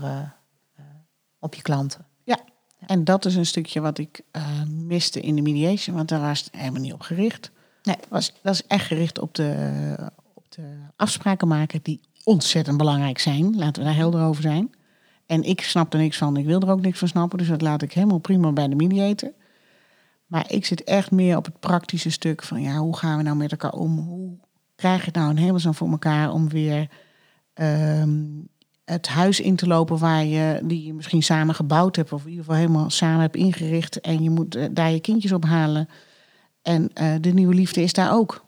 op 1.40 1.56
je 1.56 1.62
klanten. 1.62 2.06
Ja. 2.24 2.40
en 2.80 3.04
dat 3.04 3.26
is 3.26 3.36
een 3.36 3.46
stukje 3.46 3.82
wat 3.82 3.98
ik 3.98 4.22
miste 4.68 5.20
in 5.20 5.36
de 5.36 5.42
mediation, 5.42 5.96
want 5.96 6.10
daar 6.10 6.22
was 6.22 6.40
het 6.44 6.50
helemaal 6.56 6.82
niet 6.82 6.94
op 6.94 7.02
gericht. 7.02 7.52
Nee. 7.84 7.96
Dat 8.42 8.54
is 8.54 8.68
echt 8.68 8.86
gericht 8.86 9.20
op 9.20 9.36
de, 9.36 9.96
op 10.34 10.46
de 10.50 10.78
afspraken 10.96 11.48
maken 11.48 11.80
die 11.84 12.02
ontzettend 12.24 12.78
belangrijk 12.78 13.20
zijn. 13.20 13.56
Laten 13.56 13.82
we 13.82 13.88
daar 13.88 13.98
helder 13.98 14.22
over 14.22 14.42
zijn. 14.42 14.72
En 15.26 15.44
ik 15.44 15.62
snap 15.62 15.94
er 15.94 16.00
niks 16.00 16.18
van, 16.18 16.38
ik 16.38 16.46
wil 16.46 16.60
er 16.60 16.70
ook 16.70 16.82
niks 16.82 17.00
van 17.00 17.08
snappen, 17.08 17.38
dus 17.38 17.48
dat 17.48 17.62
laat 17.62 17.82
ik 17.82 17.94
helemaal 17.94 18.18
prima 18.18 18.52
bij 18.52 18.68
de 18.68 18.76
mediator. 18.76 19.32
Maar 20.26 20.52
ik 20.52 20.66
zit 20.66 20.84
echt 20.84 21.12
meer 21.12 21.38
op 21.38 21.46
het 21.46 21.60
praktische 21.60 22.10
stuk 22.10 22.44
van 22.44 22.62
ja, 22.62 22.78
hoe 22.78 22.98
gaan 22.98 23.18
we 23.18 23.24
nou 23.24 23.36
met 23.36 23.52
elkaar 23.52 23.74
om? 23.74 23.98
Hoe 23.98 24.38
krijg 24.76 25.06
je 25.06 25.12
nou 25.14 25.30
een 25.30 25.38
hemelsnaam 25.38 25.74
voor 25.74 25.90
elkaar 25.90 26.32
om 26.32 26.50
weer 26.50 26.90
um, 27.54 28.48
het 28.86 29.08
huis 29.08 29.40
in 29.40 29.56
te 29.56 29.68
lopen 29.68 29.98
waar 29.98 30.26
je, 30.26 30.62
die 30.64 30.86
je 30.86 30.94
misschien 30.94 31.24
samen 31.24 31.56
gebouwd 31.56 31.96
hebt, 31.96 32.14
of 32.14 32.24
in 32.24 32.30
ieder 32.30 32.44
geval 32.44 32.60
helemaal 32.60 32.90
samen 32.90 33.22
hebt 33.22 33.36
ingericht. 33.36 34.02
En 34.02 34.24
je 34.24 34.30
moet 34.30 34.56
uh, 34.56 34.66
daar 34.72 34.92
je 34.92 35.00
kindjes 35.00 35.32
ophalen. 35.32 35.90
En 36.62 36.92
uh, 37.02 37.14
de 37.22 37.34
nieuwe 37.34 37.54
liefde 37.54 37.82
is 37.82 37.94
daar 37.94 38.14
ook. 38.14 38.44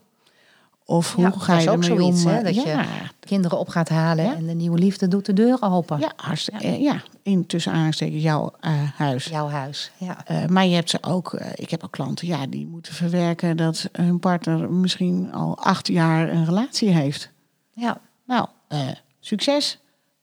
Of 0.86 1.14
hoe 1.14 1.24
ja, 1.24 1.32
ga 1.32 1.60
je 1.60 1.70
ermee 1.70 1.90
zoiets, 1.90 2.26
om? 2.26 2.32
Hè, 2.32 2.44
dat 2.44 2.56
ja. 2.56 2.82
je 2.82 2.88
kinderen 3.20 3.60
op 3.60 3.70
gaat 3.70 3.90
halen 3.90 4.26
Ja. 4.26 4.36
en 4.36 4.46
de 4.46 4.54
nieuwe 4.54 4.78
liefde 4.78 5.08
doet 5.08 5.26
de 5.26 5.34
deuren 5.34 5.72
open. 5.72 6.00
Ja, 6.00 6.12
hartstikke, 6.16 6.68
ja. 6.68 6.94
ja, 6.94 7.04
in 7.22 7.46
tussen 7.46 7.72
aanhalingstekens 7.72 8.24
jouw 8.24 8.54
uh, 8.62 8.72
huis. 8.96 9.26
Jouw 9.26 9.50
huis, 9.50 9.92
ja. 9.98 10.26
Uh, 10.32 10.46
maar 10.46 10.66
je 10.66 10.76
hebt 10.76 10.90
ze 10.90 10.98
ook, 11.02 11.34
uh, 11.34 11.48
ik 11.56 11.70
heb 11.70 11.84
ook 11.84 11.92
klanten, 11.92 12.28
ja, 12.28 12.48
die 12.48 12.68
moeten 12.68 12.94
verwerken 12.94 13.58
dat 13.58 13.90
hun 13.92 14.20
partner 14.20 14.72
misschien 14.72 15.34
al 15.34 15.58
acht 15.58 15.88
jaar 15.88 16.30
een 16.30 16.46
relatie 16.46 16.90
heeft. 16.90 17.32
Ja, 17.74 18.02
Nou, 18.26 18.48
succes. 19.20 19.80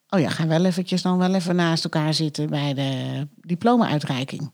Oh 0.09 0.21
ja, 0.21 0.29
ga 0.29 0.47
wel 0.47 0.65
eventjes 0.65 1.03
dan 1.03 1.19
wel 1.19 1.35
even 1.35 1.57
naast 1.57 1.85
elkaar 1.85 2.15
zitten 2.15 2.51
bij 2.51 2.75
de 2.75 3.27
diploma-uitreiking. 3.41 4.51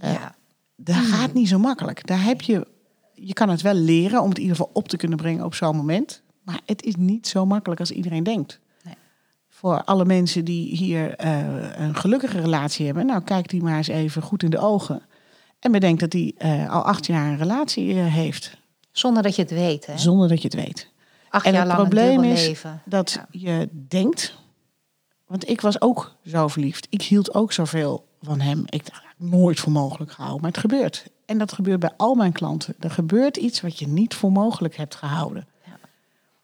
ja. 0.00 0.35
Dat 0.76 0.96
gaat 0.96 1.32
niet 1.32 1.48
zo 1.48 1.58
makkelijk. 1.58 2.06
Daar 2.06 2.22
heb 2.22 2.40
je, 2.40 2.66
je 3.14 3.32
kan 3.32 3.48
het 3.48 3.60
wel 3.62 3.74
leren 3.74 4.22
om 4.22 4.28
het 4.28 4.36
in 4.38 4.42
ieder 4.42 4.56
geval 4.56 4.72
op 4.74 4.88
te 4.88 4.96
kunnen 4.96 5.18
brengen 5.18 5.44
op 5.44 5.54
zo'n 5.54 5.76
moment. 5.76 6.22
Maar 6.42 6.60
het 6.66 6.82
is 6.82 6.94
niet 6.96 7.28
zo 7.28 7.46
makkelijk 7.46 7.80
als 7.80 7.90
iedereen 7.90 8.22
denkt. 8.22 8.60
Nee. 8.84 8.94
Voor 9.48 9.84
alle 9.84 10.04
mensen 10.04 10.44
die 10.44 10.76
hier 10.76 11.24
uh, 11.24 11.78
een 11.78 11.94
gelukkige 11.94 12.40
relatie 12.40 12.86
hebben, 12.86 13.06
nou 13.06 13.22
kijk 13.22 13.48
die 13.48 13.62
maar 13.62 13.76
eens 13.76 13.88
even 13.88 14.22
goed 14.22 14.42
in 14.42 14.50
de 14.50 14.58
ogen. 14.58 15.02
En 15.58 15.72
bedenk 15.72 16.00
dat 16.00 16.10
die 16.10 16.34
uh, 16.38 16.70
al 16.70 16.82
acht 16.82 17.06
jaar 17.06 17.26
een 17.30 17.38
relatie 17.38 17.94
uh, 17.94 18.06
heeft. 18.14 18.56
Zonder 18.92 19.22
dat 19.22 19.36
je 19.36 19.42
het 19.42 19.50
weet, 19.50 19.86
hè? 19.86 19.98
Zonder 19.98 20.28
dat 20.28 20.42
je 20.42 20.48
het 20.48 20.56
weet. 20.56 20.90
Acht 21.28 21.46
en 21.46 21.52
jaar 21.52 21.60
het 21.66 21.76
lang 21.76 21.88
probleem 21.88 22.18
een 22.18 22.24
is 22.30 22.46
leven. 22.46 22.82
dat 22.84 23.12
Ja. 23.12 23.26
je 23.30 23.68
denkt. 23.88 24.34
Want 25.26 25.48
ik 25.48 25.60
was 25.60 25.80
ook 25.80 26.14
zo 26.24 26.48
verliefd. 26.48 26.86
Ik 26.90 27.02
hield 27.02 27.34
ook 27.34 27.52
zoveel 27.52 28.08
van 28.20 28.40
hem. 28.40 28.62
Ik 28.66 28.86
dacht, 28.90 29.02
nooit 29.16 29.60
voor 29.60 29.72
mogelijk 29.72 30.12
gehouden. 30.12 30.42
Maar 30.42 30.50
het 30.50 30.60
gebeurt. 30.60 31.06
En 31.26 31.38
dat 31.38 31.52
gebeurt 31.52 31.80
bij 31.80 31.92
al 31.96 32.14
mijn 32.14 32.32
klanten. 32.32 32.74
Er 32.80 32.90
gebeurt 32.90 33.36
iets 33.36 33.60
wat 33.60 33.78
je 33.78 33.88
niet 33.88 34.14
voor 34.14 34.32
mogelijk 34.32 34.76
hebt 34.76 34.94
gehouden. 34.94 35.46
Ja. 35.64 35.78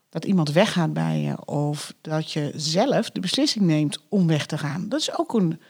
Dat 0.09 0.25
iemand 0.25 0.53
weggaat 0.53 0.93
bij 0.93 1.21
je. 1.21 1.45
Of 1.45 1.95
dat 2.01 2.33
je 2.33 2.53
zelf 2.57 3.11
de 3.11 3.21
beslissing 3.21 3.65
neemt 3.65 3.99
om 4.09 4.27
weg 4.27 4.47
te 4.47 4.59
gaan. 4.59 4.89
Dat 4.89 5.01
is 5.01 5.19
ook 5.19 5.35
een 5.35 5.61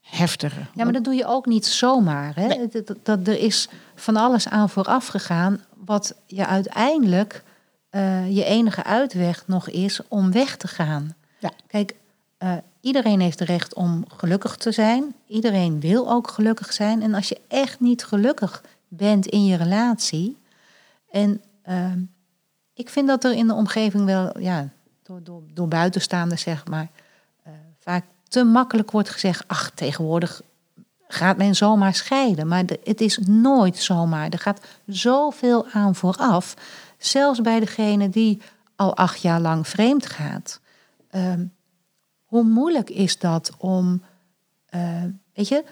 heftige. 0.00 0.60
Ja, 0.74 0.84
maar 0.84 0.92
dat 0.92 1.04
doe 1.04 1.14
je 1.14 1.26
ook 1.26 1.46
niet 1.46 1.66
zomaar. 1.66 2.34
Hè? 2.34 2.46
Nee. 2.46 2.68
Dat, 3.02 3.26
er 3.26 3.38
is 3.38 3.68
van 3.94 4.16
alles 4.16 4.48
aan 4.48 4.68
vooraf 4.68 5.06
gegaan, 5.06 5.60
wat 5.84 6.14
je 6.26 6.46
uiteindelijk 6.46 7.44
uh, 7.90 8.36
je 8.36 8.44
enige 8.44 8.84
uitweg 8.84 9.46
nog 9.46 9.68
is 9.68 10.00
om 10.08 10.32
weg 10.32 10.56
te 10.56 10.68
gaan. 10.68 11.14
Ja. 11.38 11.50
Kijk, 11.66 11.94
uh, 12.38 12.56
iedereen 12.80 13.20
heeft 13.20 13.40
recht 13.40 13.74
om 13.74 14.04
gelukkig 14.16 14.56
te 14.56 14.72
zijn. 14.72 15.14
Iedereen 15.26 15.80
wil 15.80 16.10
ook 16.10 16.28
gelukkig 16.30 16.72
zijn. 16.72 17.02
En 17.02 17.14
als 17.14 17.28
je 17.28 17.40
echt 17.48 17.80
niet 17.80 18.04
gelukkig 18.04 18.62
bent 18.88 19.26
in 19.26 19.44
je 19.44 19.56
relatie. 19.56 20.36
En 21.10 21.42
uh, 21.68 21.92
ik 22.74 22.88
vind 22.88 23.08
dat 23.08 23.24
er 23.24 23.32
in 23.32 23.46
de 23.46 23.54
omgeving 23.54 24.04
wel, 24.04 24.38
ja, 24.38 24.68
door, 25.02 25.22
door, 25.22 25.42
door 25.54 25.68
buitenstaanders 25.68 26.42
zeg 26.42 26.66
maar, 26.66 26.88
eh, 27.42 27.52
vaak 27.78 28.04
te 28.28 28.44
makkelijk 28.44 28.90
wordt 28.90 29.10
gezegd, 29.10 29.44
ach, 29.46 29.70
tegenwoordig 29.70 30.42
gaat 31.08 31.36
men 31.36 31.54
zomaar 31.54 31.94
scheiden. 31.94 32.48
Maar 32.48 32.64
het 32.84 33.00
is 33.00 33.18
nooit 33.18 33.76
zomaar. 33.76 34.28
Er 34.28 34.38
gaat 34.38 34.66
zoveel 34.86 35.66
aan 35.72 35.94
vooraf. 35.94 36.54
Zelfs 36.98 37.40
bij 37.40 37.60
degene 37.60 38.08
die 38.08 38.40
al 38.76 38.96
acht 38.96 39.20
jaar 39.20 39.40
lang 39.40 39.68
vreemd 39.68 40.06
gaat. 40.06 40.60
Ehm, 41.10 41.44
hoe 42.30 42.42
moeilijk 42.42 42.90
is 42.90 43.18
dat 43.18 43.50
om, 43.58 44.02
eh, 44.66 45.04
weet 45.34 45.48
je, 45.48 45.64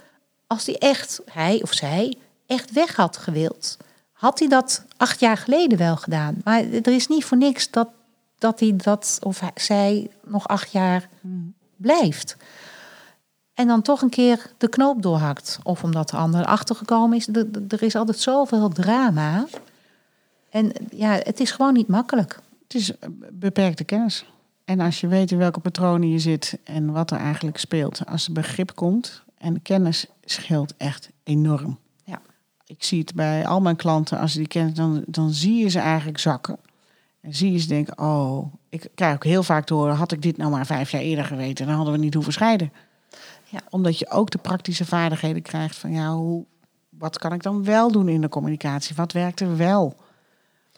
als 0.47 0.67
hij 0.67 0.79
echt, 0.79 1.21
hij 1.25 1.63
of 1.63 1.73
zij, 1.73 2.17
echt 2.47 2.73
weg 2.73 2.97
had 2.97 3.17
gewild, 3.17 3.77
had 4.13 4.39
hij 4.39 4.49
dat 4.49 4.85
acht 4.97 5.21
jaar 5.21 5.37
geleden 5.37 5.79
wel 5.79 5.97
gedaan. 5.97 6.37
Maar 6.45 6.61
er 6.61 6.95
is 6.95 7.07
niet 7.07 7.25
voor 7.25 7.37
niks 7.37 7.71
dat, 7.71 7.89
dat 8.39 8.61
hij 8.61 8.77
dat 8.77 9.19
of 9.23 9.43
zij 9.55 10.11
nog 10.25 10.49
acht 10.49 10.73
jaar 10.73 11.09
blijft. 11.77 12.37
En 13.55 13.67
dan 13.67 13.83
toch 13.83 14.03
een 14.03 14.11
keer 14.11 14.51
de 14.59 14.69
knoop 14.69 15.03
doorhakt. 15.03 15.59
Of 15.63 15.85
omdat 15.85 16.09
de 16.09 16.17
ander 16.17 16.41
erachter 16.41 16.77
gekomen 16.77 17.17
is. 17.17 17.29
Er 17.69 17.83
is 17.83 17.97
altijd 17.97 18.19
zoveel 18.19 18.69
drama. 18.69 19.47
En 20.51 20.73
ja, 20.91 21.11
het 21.11 21.41
is 21.41 21.51
gewoon 21.51 21.73
niet 21.73 21.89
makkelijk. 21.89 22.41
Het 22.63 22.75
is 22.75 22.99
eh, 22.99 23.09
beperkte 23.33 23.85
kennis. 23.85 24.25
En 24.69 24.81
als 24.81 25.01
je 25.01 25.07
weet 25.07 25.31
in 25.31 25.39
welke 25.39 25.61
patronen 25.61 26.11
je 26.11 26.19
zit 26.19 26.59
en 26.65 26.93
wat 26.93 27.11
er 27.11 27.19
eigenlijk 27.19 27.59
speelt. 27.59 28.07
Als 28.07 28.27
er 28.27 28.33
begrip 28.33 28.75
komt 28.75 29.23
en 29.39 29.63
kennis 29.63 30.07
scheelt 30.25 30.75
echt 30.77 31.11
enorm. 31.25 31.79
Ja. 32.05 32.21
Ik 32.67 32.85
zie 32.85 32.99
het 32.99 33.15
bij 33.15 33.47
al 33.47 33.61
mijn 33.61 33.77
klanten. 33.77 34.19
Als 34.19 34.33
ze 34.33 34.39
die 34.39 34.49
kennen, 34.49 34.75
dan, 34.75 35.03
dan 35.07 35.31
zie 35.31 35.55
je 35.55 35.69
ze 35.69 35.79
eigenlijk 35.79 36.19
zakken. 36.19 36.59
En 37.21 37.35
zie 37.35 37.53
je 37.53 37.59
ze 37.59 37.69
denken, 37.69 37.99
oh, 37.99 38.53
ik 38.69 38.89
krijg 38.95 39.15
ook 39.15 39.25
heel 39.25 39.43
vaak 39.43 39.65
te 39.65 39.75
horen... 39.75 39.95
had 39.95 40.13
ik 40.13 40.23
dit 40.23 40.37
nou 40.37 40.51
maar 40.51 40.67
vijf 40.67 40.91
jaar 40.91 41.03
eerder 41.03 41.25
geweten, 41.25 41.67
dan 41.67 41.75
hadden 41.75 41.95
we 41.95 42.01
niet 42.01 42.15
hoeven 42.15 42.33
scheiden. 42.33 42.73
Ja. 43.45 43.61
Omdat 43.71 43.99
je 43.99 44.11
ook 44.11 44.31
de 44.31 44.39
praktische 44.39 44.85
vaardigheden 44.85 45.43
krijgt 45.43 45.77
van... 45.77 45.93
ja, 45.93 46.15
hoe, 46.15 46.45
wat 46.89 47.19
kan 47.19 47.33
ik 47.33 47.43
dan 47.43 47.65
wel 47.65 47.93
doen 47.93 48.09
in 48.09 48.21
de 48.21 48.29
communicatie? 48.29 48.97
Wat 48.97 49.13
werkt 49.13 49.41
er 49.41 49.57
wel? 49.57 49.97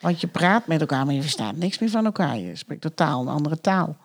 Want 0.01 0.21
je 0.21 0.27
praat 0.27 0.67
met 0.67 0.81
elkaar, 0.81 1.05
maar 1.05 1.15
je 1.15 1.21
verstaat 1.21 1.57
niks 1.57 1.79
meer 1.79 1.91
van 1.91 2.05
elkaar. 2.05 2.39
Je 2.39 2.57
spreekt 2.57 2.81
totaal 2.81 3.21
een 3.21 3.29
andere 3.29 3.61
taal. 3.61 3.97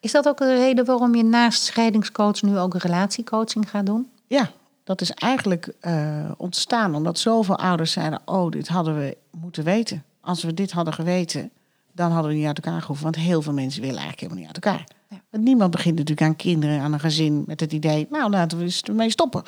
Is 0.00 0.12
dat 0.12 0.28
ook 0.28 0.38
de 0.38 0.54
reden 0.54 0.84
waarom 0.84 1.14
je 1.14 1.24
naast 1.24 1.62
scheidingscoach 1.62 2.42
nu 2.42 2.58
ook 2.58 2.74
relatiecoaching 2.74 3.70
gaat 3.70 3.86
doen? 3.86 4.10
Ja, 4.26 4.50
dat 4.84 5.00
is 5.00 5.10
eigenlijk 5.10 5.72
eh, 5.80 6.30
ontstaan 6.36 6.94
omdat 6.94 7.18
zoveel 7.18 7.58
ouders 7.58 7.92
zeiden... 7.92 8.20
oh, 8.24 8.50
dit 8.50 8.68
hadden 8.68 8.98
we 8.98 9.16
moeten 9.30 9.64
weten. 9.64 10.04
Als 10.20 10.42
we 10.42 10.54
dit 10.54 10.72
hadden 10.72 10.94
geweten, 10.94 11.50
dan 11.92 12.10
hadden 12.10 12.30
we 12.30 12.36
niet 12.36 12.46
uit 12.46 12.64
elkaar 12.64 12.80
gehoeven. 12.80 13.04
Want 13.04 13.16
heel 13.16 13.42
veel 13.42 13.52
mensen 13.52 13.80
willen 13.80 13.96
eigenlijk 13.96 14.20
helemaal 14.20 14.44
niet 14.44 14.54
uit 14.54 14.64
elkaar. 14.64 14.88
Ja. 15.08 15.20
Want 15.30 15.44
niemand 15.44 15.70
begint 15.70 15.98
natuurlijk 15.98 16.26
aan 16.26 16.36
kinderen, 16.36 16.80
aan 16.80 16.92
een 16.92 17.00
gezin... 17.00 17.44
met 17.46 17.60
het 17.60 17.72
idee, 17.72 18.06
nou, 18.10 18.30
laten 18.30 18.58
we 18.58 18.64
eens 18.64 18.82
ermee 18.82 19.10
stoppen. 19.10 19.42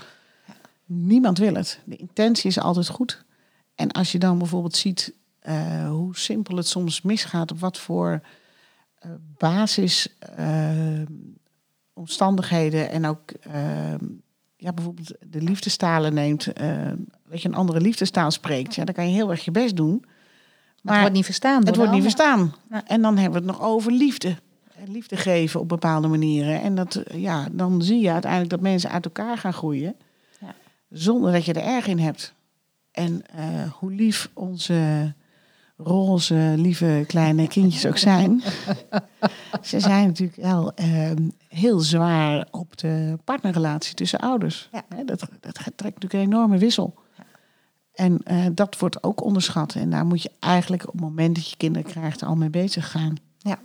Niemand 0.85 1.39
wil 1.39 1.55
het. 1.55 1.81
De 1.85 1.97
intentie 1.97 2.51
is 2.51 2.59
altijd 2.59 2.89
goed. 2.89 3.25
En 3.75 3.91
als 3.93 4.13
je 4.13 4.19
dan 4.19 4.39
bijvoorbeeld 4.39 4.77
ziet 4.77 5.13
eh, 5.41 5.89
hoe 5.89 6.17
simpel 6.17 6.57
het 6.57 6.67
soms 6.67 7.03
misgaat... 7.03 7.51
op 7.51 7.61
wat 7.61 7.79
voor 7.79 8.21
eh, 8.99 9.11
basis... 9.39 10.19
eh, 10.37 11.03
omstandigheden 11.93 12.91
en 12.91 13.07
ook 13.07 13.33
ja, 14.57 14.73
bijvoorbeeld 14.73 15.13
de 15.27 15.43
liefdestalen 15.43 16.15
neemt, 16.15 16.45
dat 17.29 17.43
je 17.43 17.49
een 17.49 17.55
andere 17.55 17.81
liefdestaal 17.81 18.31
spreekt, 18.31 18.75
ja, 18.75 18.85
dan 18.85 18.95
kan 18.95 19.09
je 19.09 19.15
heel 19.15 19.31
erg 19.31 19.45
je 19.45 19.51
best 19.51 19.77
doen. 19.77 20.05
Maar 20.83 20.93
het 20.93 21.01
wordt 21.01 21.17
niet 21.17 21.25
verstaan. 21.25 21.67
het 21.67 21.77
wordt 21.77 21.93
niet 21.93 22.03
verstaan. 22.03 22.55
Ja. 22.71 22.83
En 22.87 23.03
dan 23.03 23.17
hebben 23.17 23.43
we 23.43 23.47
het 23.47 23.59
nog 23.59 23.69
over 23.69 23.93
liefde. 23.93 24.37
En 24.77 24.91
Liefde 24.91 25.17
geven 25.17 25.61
op 25.61 25.69
bepaalde 25.69 26.09
manieren. 26.09 26.61
En 26.63 26.75
dat, 26.75 27.03
ja, 27.13 27.49
dan 27.53 27.83
zie 27.83 28.01
je 28.01 28.11
uiteindelijk 28.11 28.51
dat 28.51 28.61
mensen 28.61 28.91
uit 28.91 29.05
elkaar 29.05 29.39
gaan 29.39 29.53
groeien. 29.53 29.97
Ja. 30.41 30.55
Zonder 30.91 31.33
dat 31.33 31.45
je 31.45 31.53
er 31.53 31.75
erg 31.75 31.87
in 31.87 31.99
hebt. 31.99 32.35
En 32.91 33.23
hoe 33.79 33.93
lief 33.93 34.31
onze 34.33 35.15
roze, 35.79 36.55
lieve 36.57 37.05
kleine 37.07 37.49
kindjes 37.49 37.87
ook 37.87 37.99
zijn. 37.99 38.43
ze 39.63 39.81
zijn 39.81 40.07
natuurlijk 40.07 40.39
wel 40.43 40.75
eh, 40.75 41.11
heel 41.49 41.81
zwaar 41.81 42.49
op 42.51 42.77
de 42.77 43.19
partnerrelatie 43.25 43.95
tussen 43.95 44.19
ouders. 44.19 44.69
Ja. 44.73 45.05
Dat, 45.05 45.29
dat 45.41 45.55
trekt 45.55 45.79
natuurlijk 45.81 46.13
een 46.13 46.21
enorme 46.21 46.59
wissel. 46.59 46.95
En 47.99 48.21
eh, 48.25 48.47
dat 48.53 48.79
wordt 48.79 49.03
ook 49.03 49.23
onderschat. 49.23 49.75
En 49.75 49.91
daar 49.91 50.07
moet 50.07 50.23
je 50.23 50.31
eigenlijk 50.41 50.87
op 50.87 50.93
het 50.93 51.01
moment 51.01 51.35
dat 51.35 51.51
je 51.51 51.57
kinderen 51.57 51.91
krijgt 51.91 52.23
al 52.23 52.37
mee 52.37 52.51
bezig 52.51 52.91
gaan. 52.91 53.17
Ja. 53.39 53.59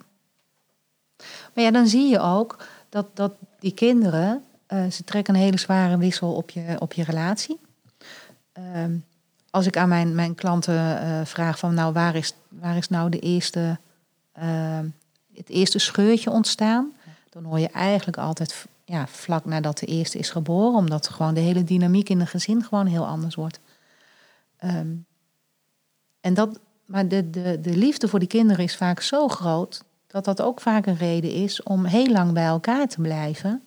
Maar 1.54 1.64
ja, 1.64 1.72
dan 1.72 1.88
zie 1.88 2.10
je 2.10 2.20
ook 2.20 2.66
dat, 2.90 3.06
dat 3.14 3.34
die 3.60 3.74
kinderen, 3.74 4.44
eh, 4.66 4.90
ze 4.90 5.04
trekken 5.04 5.36
een 5.36 5.42
hele 5.42 5.60
zware 5.60 5.98
wissel 5.98 6.34
op 6.34 6.50
je, 6.50 6.76
op 6.80 6.94
je 6.94 7.04
relatie. 7.04 7.60
Ehm, 8.52 8.96
als 9.54 9.66
ik 9.66 9.78
aan 9.78 9.90
mijn, 9.90 10.16
mijn 10.16 10.36
klanten 10.36 11.02
eh, 11.02 11.26
vraag 11.26 11.60
van 11.60 11.74
nou, 11.74 11.94
waar 11.94 12.16
is, 12.16 12.34
waar 12.50 12.78
is 12.78 12.90
nou 12.90 13.10
de 13.10 13.20
eerste, 13.20 13.78
ehm, 14.32 14.88
het 15.34 15.50
eerste 15.50 15.80
scheurtje 15.80 16.30
ontstaan? 16.30 16.92
Dan 17.30 17.44
hoor 17.44 17.60
je 17.60 17.68
eigenlijk 17.68 18.18
altijd 18.18 18.66
ja, 18.86 19.08
vlak 19.08 19.46
nadat 19.46 19.78
de 19.78 19.86
eerste 19.86 20.18
is 20.18 20.30
geboren, 20.30 20.78
omdat 20.78 21.08
gewoon 21.08 21.34
de 21.34 21.40
hele 21.40 21.64
dynamiek 21.64 22.10
in 22.10 22.20
een 22.20 22.28
gezin 22.28 22.64
gewoon 22.64 22.86
heel 22.86 23.06
anders 23.06 23.36
wordt. 23.36 23.60
Ehm, 24.58 24.96
en 26.22 26.34
dat, 26.34 26.60
maar 26.86 27.08
de, 27.08 27.30
de, 27.30 27.62
de 27.62 27.78
liefde 27.78 28.08
voor 28.08 28.20
die 28.20 28.28
kinderen 28.28 28.64
is 28.64 28.76
vaak 28.76 29.02
zo 29.02 29.28
groot 29.28 29.84
dat 30.08 30.26
dat 30.26 30.42
ook 30.42 30.62
vaak 30.62 30.86
een 30.86 30.98
reden 30.98 31.32
is 31.32 31.64
om 31.64 31.86
heel 31.86 32.12
lang 32.12 32.34
bij 32.34 32.46
elkaar 32.46 32.88
te 32.88 33.02
blijven. 33.02 33.64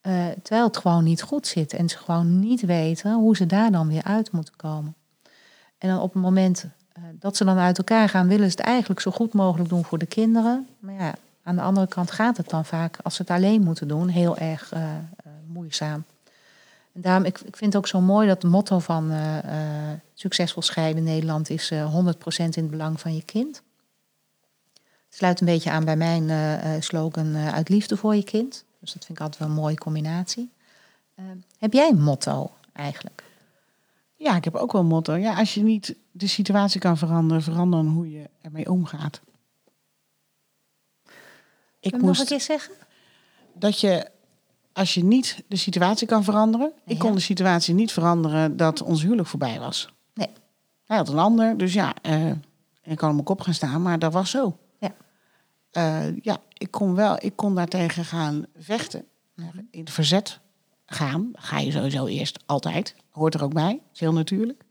eh, 0.00 0.26
terwijl 0.42 0.66
het 0.66 0.76
gewoon 0.76 1.04
niet 1.04 1.22
goed 1.22 1.46
zit 1.46 1.72
en 1.72 1.88
ze 1.88 1.98
gewoon 1.98 2.38
niet 2.38 2.60
weten 2.60 3.14
hoe 3.14 3.36
ze 3.36 3.46
daar 3.46 3.70
dan 3.70 3.88
weer 3.88 4.04
uit 4.04 4.32
moeten 4.32 4.56
komen. 4.56 4.94
En 5.80 5.88
dan 5.88 6.00
op 6.00 6.12
het 6.12 6.22
moment 6.22 6.64
eh, 6.92 7.02
dat 7.12 7.36
ze 7.36 7.44
dan 7.44 7.58
uit 7.58 7.78
elkaar 7.78 8.08
gaan, 8.08 8.28
willen 8.28 8.50
ze 8.50 8.56
het 8.56 8.66
eigenlijk 8.66 9.00
zo 9.00 9.10
goed 9.10 9.32
mogelijk 9.32 9.68
doen 9.68 9.84
voor 9.84 9.98
de 9.98 10.06
kinderen. 10.06 10.68
Maar 10.78 10.94
ja, 10.94 11.14
aan 11.42 11.56
de 11.56 11.62
andere 11.62 11.86
kant 11.86 12.10
gaat 12.10 12.36
het 12.36 12.48
dan 12.48 12.64
vaak, 12.64 12.98
als 13.02 13.14
ze 13.14 13.22
het 13.22 13.30
alleen 13.30 13.62
moeten 13.62 13.88
doen, 13.88 14.08
heel 14.08 14.36
erg 14.36 14.72
eh, 14.72 14.82
eh, 14.82 15.00
moeizaam. 15.46 16.04
En 16.92 17.00
daarom, 17.00 17.24
ik, 17.24 17.40
ik 17.40 17.56
vind 17.56 17.72
het 17.72 17.76
ook 17.76 17.88
zo 17.88 18.00
mooi 18.00 18.26
dat 18.28 18.42
het 18.42 18.50
motto 18.50 18.78
van 18.78 19.12
Succesvol 20.14 20.62
Scheiden 20.62 21.02
Nederland 21.02 21.50
is 21.50 21.70
eh 21.70 21.94
100% 21.94 21.96
in 22.36 22.50
het 22.54 22.70
belang 22.70 23.00
van 23.00 23.14
je 23.14 23.22
kind. 23.22 23.62
Het 24.74 25.18
sluit 25.18 25.40
een 25.40 25.46
beetje 25.46 25.70
aan 25.70 25.84
bij 25.84 25.96
mijn 25.96 26.82
slogan 26.82 27.36
uit 27.36 27.68
liefde 27.68 27.96
voor 27.96 28.16
je 28.16 28.24
kind. 28.24 28.64
Dus 28.78 28.92
dat 28.92 29.04
vind 29.04 29.18
ik 29.18 29.24
altijd 29.24 29.38
wel 29.42 29.48
een 29.48 29.62
mooie 29.62 29.78
combinatie. 29.78 30.50
Heb 31.58 31.72
jij 31.72 31.88
een 31.90 32.02
motto 32.02 32.50
eigenlijk? 32.72 33.29
Ja, 34.22 34.36
ik 34.36 34.44
heb 34.44 34.54
ook 34.54 34.72
wel 34.72 34.80
een 34.80 34.86
motto. 34.86 35.14
Ja, 35.14 35.34
als 35.34 35.54
je 35.54 35.62
niet 35.62 35.96
de 36.10 36.26
situatie 36.26 36.80
kan 36.80 36.96
veranderen, 36.96 37.42
verander 37.42 37.82
dan 37.82 37.92
hoe 37.92 38.10
je 38.10 38.30
ermee 38.40 38.70
omgaat. 38.70 39.20
Ik 41.04 41.10
je 41.80 41.90
nog 41.90 42.00
een 42.00 42.06
moest 42.06 42.24
keer 42.24 42.40
zeggen? 42.40 42.74
dat 43.54 43.80
je, 43.80 44.10
als 44.72 44.94
je 44.94 45.04
niet 45.04 45.42
de 45.46 45.56
situatie 45.56 46.06
kan 46.06 46.24
veranderen. 46.24 46.72
Ik 46.84 46.98
kon 46.98 47.14
de 47.14 47.20
situatie 47.20 47.74
niet 47.74 47.92
veranderen 47.92 48.56
dat 48.56 48.82
ons 48.82 49.02
huwelijk 49.02 49.28
voorbij 49.28 49.58
was. 49.58 49.92
Nee. 50.14 50.30
Hij 50.84 50.96
had 50.96 51.08
een 51.08 51.18
ander, 51.18 51.56
dus 51.56 51.72
ja, 51.72 51.94
eh, 52.02 52.30
ik 52.82 52.96
kan 52.96 53.08
op 53.08 53.14
mijn 53.14 53.24
kop 53.24 53.40
gaan 53.40 53.54
staan, 53.54 53.82
maar 53.82 53.98
dat 53.98 54.12
was 54.12 54.30
zo. 54.30 54.58
Ja. 54.78 54.94
Eh, 55.70 56.16
ja, 56.22 56.40
ik 56.52 56.70
kon 56.70 56.94
wel, 56.94 57.16
ik 57.20 57.36
kon 57.36 57.54
daartegen 57.54 58.04
gaan 58.04 58.46
vechten, 58.56 59.04
in 59.70 59.80
het 59.80 59.90
verzet 59.90 60.40
gaan. 60.86 61.30
Ga 61.32 61.58
je 61.58 61.70
sowieso 61.70 62.06
eerst 62.06 62.38
altijd, 62.46 62.94
hoort 63.10 63.34
er 63.34 63.42
ook 63.42 63.54
bij, 63.54 63.80
is 63.92 64.00
heel 64.00 64.12
natuurlijk. 64.12 64.64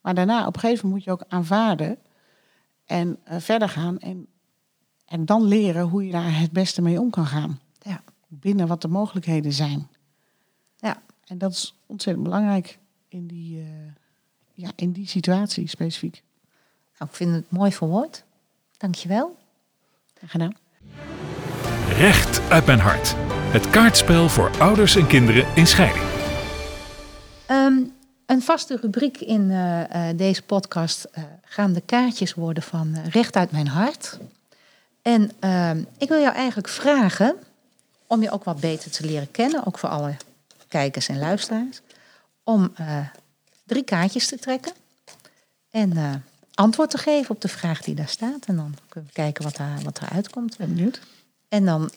Maar 0.00 0.14
daarna, 0.14 0.46
op 0.46 0.54
een 0.54 0.60
gegeven 0.60 0.88
moment 0.88 1.06
moet 1.06 1.16
je 1.16 1.24
ook 1.24 1.32
aanvaarden 1.32 1.98
en 2.84 3.18
eh, 3.24 3.38
verder 3.38 3.68
gaan 3.68 3.98
en, 3.98 4.26
en 5.04 5.24
dan 5.24 5.42
leren 5.44 5.82
hoe 5.82 6.06
je 6.06 6.12
daar 6.12 6.38
het 6.38 6.52
beste 6.52 6.82
mee 6.82 7.00
om 7.00 7.10
kan 7.10 7.26
gaan. 7.26 7.60
Ja. 7.78 8.02
Binnen 8.28 8.66
wat 8.66 8.82
de 8.82 8.88
mogelijkheden 8.88 9.52
zijn. 9.52 9.88
Ja. 10.76 11.02
En 11.24 11.38
dat 11.38 11.52
is 11.52 11.74
ontzettend 11.86 12.24
belangrijk 12.24 12.78
in 13.08 13.26
die, 13.26 13.60
eh, 13.60 13.66
ja, 14.54 14.70
in 14.76 14.92
die 14.92 15.08
situatie 15.08 15.68
specifiek. 15.68 16.22
Nou, 16.98 17.10
ik 17.10 17.16
vind 17.16 17.34
het 17.34 17.50
mooi 17.50 17.72
verwoord. 17.72 18.24
Dankjewel. 18.76 19.36
Graag 20.14 20.30
Gedaan. 20.30 20.56
Recht 21.88 22.50
uit 22.50 22.66
mijn 22.66 22.78
hart. 22.78 23.14
Het 23.50 23.70
kaartspel 23.70 24.28
voor 24.28 24.50
ouders 24.58 24.96
en 24.96 25.06
kinderen 25.06 25.46
in 25.54 25.66
scheiding. 25.66 26.07
Ehm, 27.48 27.82
een 28.26 28.42
vaste 28.42 28.78
rubriek 28.80 29.20
in 29.20 29.50
eh, 29.50 30.10
eh, 30.10 30.16
deze 30.16 30.42
podcast 30.42 31.04
eh, 31.04 31.22
gaan 31.44 31.72
de 31.72 31.80
kaartjes 31.80 32.34
worden 32.34 32.62
van 32.62 32.96
Recht 33.10 33.36
uit 33.36 33.50
mijn 33.50 33.68
hart. 33.68 34.18
En 35.02 35.30
ehm, 35.38 35.82
ik 35.98 36.08
wil 36.08 36.20
jou 36.20 36.34
eigenlijk 36.34 36.68
vragen 36.68 37.36
om 38.06 38.22
je 38.22 38.30
ook 38.30 38.44
wat 38.44 38.60
beter 38.60 38.90
te 38.90 39.06
leren 39.06 39.30
kennen, 39.30 39.66
ook 39.66 39.78
voor 39.78 39.88
alle 39.88 40.16
kijkers 40.68 41.08
en 41.08 41.18
luisteraars, 41.18 41.80
om 42.44 42.72
drie 43.64 43.84
kaartjes 43.84 44.26
te 44.26 44.38
trekken. 44.38 44.72
En 45.70 46.22
antwoord 46.54 46.90
te 46.90 46.98
geven 46.98 47.34
op 47.34 47.40
de 47.40 47.48
vraag 47.48 47.82
die 47.82 47.94
daar 47.94 48.08
staat. 48.08 48.46
En 48.46 48.56
dan 48.56 48.74
kunnen 48.88 49.08
we 49.08 49.14
kijken 49.14 49.44
wat, 49.44 49.56
daar, 49.56 49.80
wat 49.82 50.00
eruit 50.02 50.30
komt. 50.30 50.56
Ben 50.56 50.74
benieuwd. 50.74 51.00
En 51.48 51.64
dan 51.64 51.90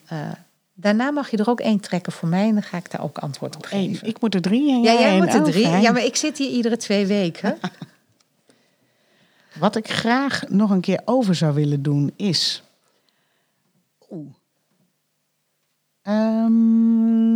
daarna 0.82 1.12
mag 1.12 1.30
je 1.32 1.38
er 1.38 1.50
ook 1.50 1.60
één 1.60 1.80
trekken 1.80 2.12
voor 2.12 2.30
mij 2.30 2.48
en 2.48 2.54
dan 2.54 2.64
ga 2.64 2.78
ik 2.78 2.92
daar 2.92 3.04
ook 3.04 3.18
antwoord 3.18 3.56
op 3.56 3.68
Eén. 3.70 3.90
geven. 3.90 4.08
Ik 4.08 4.22
moet 4.22 4.36
er 4.36 4.42
drie 4.42 4.72
en 4.72 4.82
ja, 4.82 4.94
jij 4.94 5.02
jij 5.02 5.18
moet 5.18 5.34
er 5.34 5.44
drie. 5.44 5.66
fijn. 5.66 5.82
Ja, 5.82 5.92
maar 5.92 6.04
ik 6.06 6.16
zit 6.16 6.38
hier 6.38 6.50
iedere 6.50 6.78
twee 6.78 7.06
weken. 7.06 7.58
Wat 9.60 9.76
ik 9.76 9.90
graag 9.90 10.44
nog 10.50 10.70
een 10.70 10.82
keer 10.82 11.02
over 11.06 11.36
zou 11.36 11.54
willen 11.54 11.82
doen 11.82 12.12
is. 12.16 12.64
Oeh. 14.10 14.28
Ehm, 16.02 17.36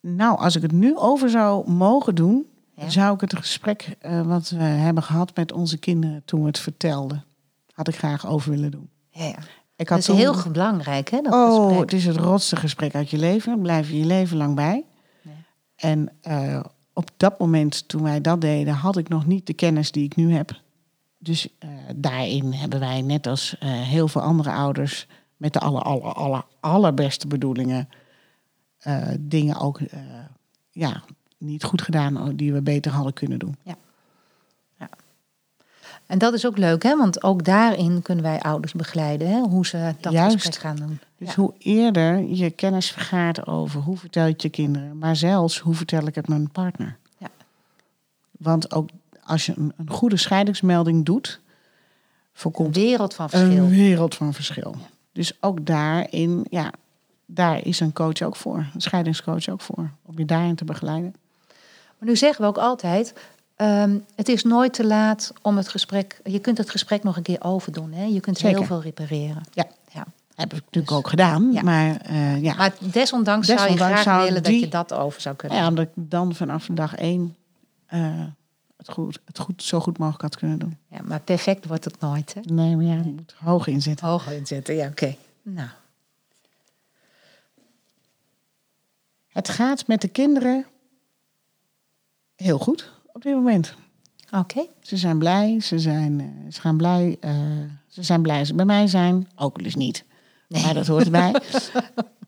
nou, 0.00 0.38
als 0.38 0.56
ik 0.56 0.62
het 0.62 0.72
nu 0.72 0.96
over 0.96 1.30
zou 1.30 1.70
mogen 1.70 2.14
doen, 2.14 2.46
Ja. 2.76 2.88
zou 2.88 3.14
ik 3.14 3.20
het 3.20 3.36
gesprek 3.36 3.96
eh, 4.00 4.26
wat 4.26 4.48
we 4.48 4.62
hebben 4.62 5.02
gehad 5.02 5.36
met 5.36 5.52
onze 5.52 5.78
kinderen 5.78 6.22
toen 6.24 6.40
we 6.40 6.46
het 6.46 6.58
vertelden, 6.58 7.24
had 7.72 7.88
ik 7.88 7.96
graag 7.96 8.26
over 8.26 8.50
willen 8.50 8.70
doen. 8.70 8.88
Ja, 9.10 9.24
ja. 9.24 9.36
Ik 9.76 9.88
Dat 9.88 9.98
is 9.98 10.04
toen- 10.04 10.16
heel 10.16 10.34
belangrijk, 10.52 11.10
hè? 11.10 11.20
Dat 11.20 11.32
oh, 11.32 11.56
gesprek. 11.56 11.80
het 11.80 11.92
is 11.92 12.06
het 12.06 12.16
rotste 12.16 12.56
gesprek 12.56 12.94
uit 12.94 13.10
je 13.10 13.18
leven. 13.18 13.60
Blijf 13.60 13.90
je 13.90 13.98
je 13.98 14.04
leven 14.04 14.36
lang 14.36 14.54
bij. 14.54 14.84
Ja. 15.22 15.30
En 15.76 16.12
eh, 16.20 16.64
op 16.92 17.10
dat 17.16 17.38
moment, 17.38 17.88
toen 17.88 18.02
wij 18.02 18.20
dat 18.20 18.40
deden, 18.40 18.74
had 18.74 18.96
ik 18.96 19.08
nog 19.08 19.26
niet 19.26 19.46
de 19.46 19.54
kennis 19.54 19.92
die 19.92 20.04
ik 20.04 20.16
nu 20.16 20.34
heb. 20.34 20.60
Dus 21.18 21.48
eh, 21.58 21.68
daarin 21.96 22.52
hebben 22.52 22.80
wij, 22.80 23.02
net 23.02 23.26
als 23.26 23.56
eh, 23.58 23.70
heel 23.70 24.08
veel 24.08 24.20
andere 24.20 24.50
ouders, 24.50 25.06
met 25.36 25.52
de 25.52 25.58
aller, 25.58 25.82
aller, 25.82 26.12
aller, 26.12 26.44
allerbeste 26.60 27.26
bedoelingen, 27.26 27.88
dingen 29.18 29.60
ook 29.60 29.80
ja, 30.70 31.02
niet 31.38 31.64
goed 31.64 31.82
gedaan 31.82 32.16
oh, 32.16 32.28
die 32.34 32.52
we 32.52 32.62
beter 32.62 32.92
hadden 32.92 33.12
kunnen 33.12 33.38
doen. 33.38 33.56
En 36.06 36.18
dat 36.18 36.34
is 36.34 36.46
ook 36.46 36.58
leuk, 36.58 36.82
hè? 36.82 36.96
Want 36.96 37.22
ook 37.22 37.44
daarin 37.44 38.02
kunnen 38.02 38.24
wij 38.24 38.40
ouders 38.40 38.72
begeleiden, 38.72 39.28
hè? 39.28 39.40
Hoe 39.40 39.66
ze 39.66 39.94
dat 40.00 40.12
Juist. 40.12 40.34
gesprek 40.36 40.54
gaan 40.60 40.76
doen. 40.76 40.98
Dus 41.18 41.28
Ja. 41.28 41.34
hoe 41.34 41.54
eerder 41.58 42.18
je 42.24 42.50
kennis 42.50 42.90
vergaart 42.90 43.46
over 43.46 43.80
hoe 43.80 43.96
vertel 43.96 44.24
je 44.26 44.32
het 44.32 44.42
je 44.42 44.48
kinderen, 44.48 44.98
maar 44.98 45.16
zelfs 45.16 45.58
hoe 45.58 45.74
vertel 45.74 46.06
ik 46.06 46.14
het 46.14 46.28
mijn 46.28 46.50
partner. 46.50 46.96
Ja. 47.18 47.28
Want 48.30 48.72
ook 48.74 48.88
als 49.24 49.46
je 49.46 49.52
een, 49.56 49.72
een 49.76 49.90
goede 49.90 50.16
scheidingsmelding 50.16 51.04
doet, 51.04 51.40
Een 51.42 51.50
voorkomt 52.32 52.76
wereld 52.76 53.14
van 53.14 53.30
verschil. 53.30 53.50
een 53.50 53.68
wereld 53.68 54.14
van 54.14 54.34
verschil. 54.34 54.74
Dus 55.12 55.32
ook 55.40 55.66
daarin, 55.66 56.46
ja, 56.50 56.72
daar 57.26 57.66
is 57.66 57.80
een 57.80 57.92
coach 57.92 58.22
ook 58.22 58.36
voor, 58.36 58.66
een 58.74 58.80
scheidingscoach 58.80 59.48
ook 59.48 59.60
voor, 59.60 59.90
om 60.02 60.18
je 60.18 60.24
daarin 60.24 60.54
te 60.54 60.64
begeleiden. 60.64 61.14
Maar 61.98 62.08
nu 62.08 62.16
zeggen 62.16 62.42
we 62.42 62.48
ook 62.48 62.58
altijd, 62.58 63.14
ehm, 63.56 63.98
het 64.14 64.28
is 64.28 64.42
nooit 64.42 64.72
te 64.74 64.84
laat 64.86 65.32
om 65.42 65.56
het 65.56 65.68
gesprek... 65.68 66.20
Je 66.24 66.38
kunt 66.38 66.58
het 66.58 66.70
gesprek 66.70 67.02
nog 67.02 67.16
een 67.16 67.22
keer 67.22 67.42
overdoen, 67.44 67.92
hè? 67.92 68.04
Je 68.04 68.20
kunt 68.20 68.38
Zeker. 68.38 68.56
heel 68.58 68.66
veel 68.66 68.82
repareren. 68.82 69.42
Ja. 69.52 69.66
ja. 69.92 70.06
Heb 70.34 70.46
ik 70.52 70.60
natuurlijk 70.64 70.88
Dus- 70.88 70.96
ook 70.96 71.08
gedaan, 71.08 71.52
Ja. 71.52 71.62
maar 71.62 71.96
eh, 72.00 72.42
ja. 72.42 72.54
Maar 72.54 72.74
desondanks, 72.78 73.46
zou 73.46 73.70
je 73.70 73.76
graag 73.76 74.02
zou 74.02 74.24
willen 74.24 74.42
dat 74.42 74.60
je 74.60 74.68
dat 74.68 74.92
over 74.92 75.20
zou 75.20 75.36
kunnen. 75.36 75.58
ja, 75.58 75.68
omdat 75.68 75.84
ik 75.84 75.90
dan 75.94 76.34
vanaf 76.34 76.68
dag 76.72 76.94
één 76.94 77.36
eh, 77.86 78.24
het, 78.76 78.90
goed, 78.90 79.20
het 79.24 79.38
goed, 79.38 79.62
zo 79.62 79.80
goed 79.80 79.98
mogelijk 79.98 80.22
had 80.22 80.36
kunnen 80.36 80.58
doen. 80.58 80.78
Ja, 80.88 80.98
maar 81.04 81.20
perfect 81.20 81.66
wordt 81.66 81.84
het 81.84 82.00
nooit, 82.00 82.34
hè? 82.34 82.40
Nee, 82.40 82.76
maar 82.76 82.84
ja, 82.84 82.94
je 82.94 83.12
moet 83.12 83.34
hoog 83.38 83.66
inzetten. 83.66 84.06
Hoog 84.06 84.30
inzetten, 84.32 84.74
ja, 84.74 84.86
oké. 84.88 85.16
Nou, 85.42 85.68
Het 89.28 89.48
gaat 89.48 89.86
met 89.86 90.00
de 90.00 90.08
kinderen 90.08 90.66
heel 92.36 92.58
goed 92.58 92.92
op 93.14 93.22
dit 93.22 93.34
moment. 93.34 93.74
oké. 94.32 94.66
Ze 94.80 94.96
zijn 94.96 95.18
blij, 95.18 95.60
ze, 95.60 95.78
zijn, 95.78 96.20
eh, 96.20 96.26
ze 96.52 96.60
gaan 96.60 96.76
blij, 96.76 97.16
eh, 97.20 97.30
ze 97.88 98.02
zijn 98.02 98.22
blij 98.22 98.38
dat 98.38 98.46
ze 98.46 98.54
bij 98.54 98.64
mij 98.64 98.86
zijn. 98.86 99.28
Ook 99.36 99.62
dus 99.62 99.74
niet, 99.74 100.04
maar 100.48 100.74
dat 100.74 100.86
hoort 100.86 101.04
erbij. 101.04 101.34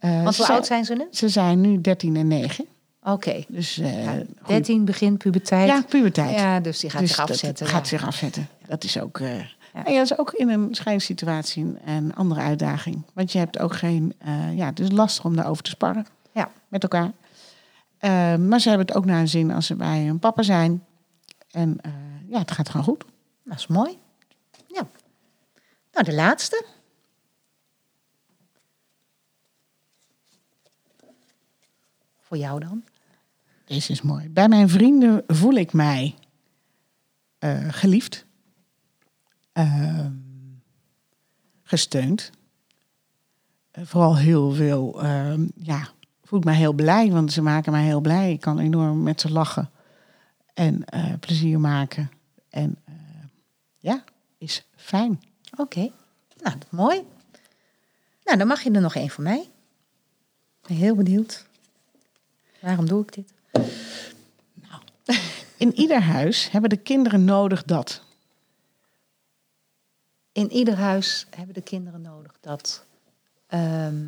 Eh, 0.01 0.23
Want 0.23 0.35
ze 0.35 0.45
hoe 0.45 0.55
oud 0.55 0.67
zijn 0.67 0.85
ze 0.85 0.95
nu? 0.95 1.07
Ze 1.11 1.29
zijn 1.29 1.61
nu 1.61 1.81
13 1.81 2.17
en 2.17 2.27
9. 2.29 2.65
Oké. 3.03 3.45
Dus 3.49 3.75
Ja, 3.75 3.87
goeie- 4.11 4.27
13 4.47 4.85
begint 4.85 5.19
puberteit. 5.19 5.69
Ja, 5.69 5.83
puberteit. 5.89 6.35
Ja, 6.39 6.61
dus 6.61 6.79
die 6.81 6.91
gaat 6.91 7.01
dus 7.01 7.09
zich 7.09 7.19
dat 7.19 7.31
afzetten. 7.31 7.67
gaat 7.67 7.89
ja. 7.89 7.99
zich 7.99 8.07
afzetten. 8.07 8.49
Dat 8.67 8.85
is 8.85 9.01
ook. 9.01 9.19
Ja. 9.19 9.27
En 9.73 9.93
ja, 9.93 9.99
dat 9.99 10.11
is 10.11 10.19
ook 10.19 10.33
in 10.33 10.49
een 10.49 10.69
scheidingssituatie 10.75 11.75
een- 11.85 12.15
andere 12.15 12.41
uitdaging. 12.41 13.03
Want 13.15 13.33
je 13.33 13.39
hebt 13.39 13.59
ook 13.59 13.75
geen. 13.77 14.15
ja, 14.55 14.67
het 14.67 14.81
is 14.81 14.91
lastig 14.91 15.25
om 15.25 15.37
daarover 15.37 15.63
te 15.63 15.71
sparren 15.71 16.07
Ja. 16.33 16.51
met 16.69 16.83
elkaar. 16.83 17.13
Eh, 17.99 18.37
maar 18.37 18.61
ze 18.61 18.69
hebben 18.69 18.87
het 18.87 18.97
ook 18.97 19.05
naar 19.05 19.17
hun 19.17 19.29
zin 19.29 19.51
als 19.51 19.67
ze 19.67 19.75
bij 19.77 20.05
hun 20.05 20.19
papa 20.19 20.43
zijn. 20.43 20.85
En 21.51 21.81
eh, 21.81 21.93
ja, 22.29 22.39
het 22.39 22.51
gaat 22.51 22.69
gewoon 22.69 22.87
goed. 22.87 23.05
Dat 23.45 23.59
is 23.59 23.67
mooi. 23.67 23.99
Ja. 24.67 24.87
Nou, 25.93 26.05
de 26.05 26.15
laatste. 26.15 26.65
Voor 32.21 32.37
jou 32.37 32.61
dan? 32.61 32.85
Deze 33.65 33.93
is 33.93 34.03
mooi. 34.03 34.29
Bij 34.29 34.49
mijn 34.49 34.69
vrienden 34.69 35.25
voel 35.27 35.55
ik 35.55 35.73
mij 35.73 36.15
eh, 37.39 37.69
geliefd, 37.69 38.27
Ehm, 39.57 40.13
gesteund. 41.63 42.31
Eh, 43.71 43.85
vooral 43.85 44.17
heel 44.17 44.51
veel, 44.51 45.03
ehm, 45.03 45.47
ja, 45.55 45.89
voel 46.27 46.39
ik 46.39 46.45
mij 46.45 46.55
heel 46.55 46.73
blij, 46.73 47.11
want 47.11 47.33
ze 47.33 47.43
maken 47.43 47.73
mij 47.73 47.85
heel 47.85 48.01
blij. 48.01 48.33
Ik 48.33 48.41
kan 48.41 48.59
enorm 48.59 49.03
met 49.03 49.21
ze 49.21 49.33
lachen 49.33 49.71
en 50.55 50.85
eh, 50.85 51.13
plezier 51.21 51.61
maken. 51.61 52.11
En 52.51 52.77
eh, 52.85 52.95
ja, 53.79 54.05
is 54.39 54.67
fijn. 54.77 55.23
Oké. 55.57 55.91
Nou, 56.43 56.57
mooi. 56.71 57.03
Nou, 58.25 58.39
dan 58.39 58.47
mag 58.47 58.63
je 58.63 58.71
er 58.71 58.81
nog 58.81 58.95
één 58.95 59.11
voor 59.11 59.25
mij. 59.25 59.41
Ik 60.63 60.69
ben 60.69 60.77
heel 60.77 60.95
benieuwd. 60.95 61.47
Waarom 62.61 62.87
doe 62.87 63.03
ik 63.03 63.15
dit? 63.15 63.33
In 65.57 65.75
ieder 65.75 66.01
huis 66.01 66.51
hebben 66.51 66.71
de 66.71 66.77
kinderen 66.77 67.25
nodig 67.25 67.65
dat. 67.65 68.05
In 70.33 70.53
ieder 70.53 70.77
huis 70.77 71.27
hebben 71.31 71.55
de 71.55 71.63
kinderen 71.63 72.01
nodig 72.01 72.37
dat. 72.41 72.85
ehm, 73.47 74.05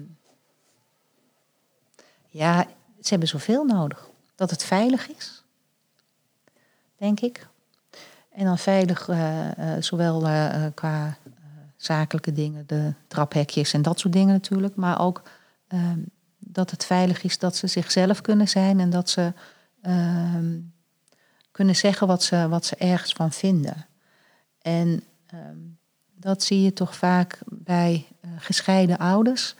ja, 2.29 2.67
ze 3.01 3.09
hebben 3.09 3.29
zoveel 3.29 3.65
nodig. 3.65 4.09
Dat 4.35 4.51
het 4.51 4.65
veilig 4.65 5.09
is, 5.09 5.45
denk 6.97 7.21
ik. 7.21 7.49
En 8.39 8.45
dan 8.45 8.59
veilig, 8.59 9.09
eh, 9.09 9.77
eh, 9.77 9.83
zowel 9.83 10.27
eh, 10.27 10.65
qua 10.75 11.17
zakelijke 11.77 12.33
dingen, 12.33 12.67
de 12.67 12.93
traphekjes 13.09 13.73
en 13.73 13.83
dat 13.83 14.01
soort 14.01 14.13
dingen 14.13 14.35
natuurlijk, 14.35 14.77
maar 14.77 15.01
ook 15.01 15.23
ehm, 15.69 15.99
dat 16.39 16.71
het 16.71 16.85
veilig 16.85 17.23
is 17.23 17.39
dat 17.39 17.57
ze 17.57 17.67
zichzelf 17.67 18.21
kunnen 18.21 18.49
zijn 18.49 18.81
en 18.81 18.91
dat 18.91 19.11
ze 19.11 19.33
ehm, 19.83 20.59
kunnen 21.51 21.77
zeggen 21.77 22.07
wat 22.07 22.23
ze, 22.23 22.49
wat 22.49 22.65
ze 22.65 22.77
ergens 22.77 23.13
van 23.13 23.33
vinden. 23.33 23.87
En 24.63 25.03
ehm, 25.27 25.59
dat 26.15 26.43
zie 26.43 26.63
je 26.63 26.73
toch 26.73 26.97
vaak 26.97 27.39
bij 27.45 28.07
gescheiden 28.37 28.99
ouders. 28.99 29.55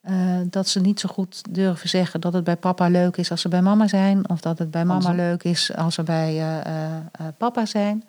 Eh, 0.00 0.40
dat 0.44 0.68
ze 0.68 0.80
niet 0.80 1.00
zo 1.00 1.08
goed 1.08 1.54
durven 1.54 1.88
zeggen 1.88 2.20
dat 2.20 2.32
het 2.32 2.44
bij 2.44 2.56
papa 2.56 2.88
leuk 2.88 3.16
is 3.16 3.30
als 3.30 3.40
ze 3.40 3.48
bij 3.48 3.62
mama 3.62 3.88
zijn. 3.88 4.28
Of 4.28 4.40
dat 4.40 4.58
het 4.58 4.70
bij 4.70 4.84
mama 4.84 4.94
Andersom. 4.94 5.26
leuk 5.26 5.44
is 5.44 5.74
als 5.76 5.94
ze 5.94 6.02
bij 6.02 6.38
eh, 6.38 6.96
eh, 6.96 7.02
papa 7.38 7.66
zijn. 7.66 8.04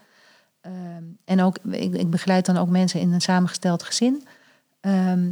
Ehm, 0.62 1.04
en 1.26 1.42
ook, 1.42 1.58
ik, 1.70 1.94
ik 1.94 2.10
begeleid 2.10 2.46
dan 2.46 2.58
ook 2.58 2.70
mensen 2.70 3.00
in 3.00 3.12
een 3.12 3.22
samengesteld 3.22 3.84
gezin. 3.84 4.28
Ehm, 4.80 5.32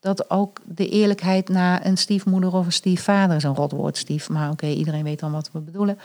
dat 0.00 0.30
ook 0.30 0.60
de 0.64 0.88
eerlijkheid 0.88 1.48
naar 1.48 1.86
een 1.86 1.96
stiefmoeder 1.96 2.52
of 2.52 2.66
een 2.66 2.72
stiefvader 2.72 3.36
is 3.36 3.44
een 3.44 3.54
rotwoord, 3.54 3.96
stief. 3.96 4.28
Maar 4.28 4.50
oké, 4.50 4.66
iedereen 4.66 5.04
weet 5.04 5.20
dan 5.20 5.32
wat 5.32 5.50
we 5.52 5.60
bedoelen. 5.60 5.98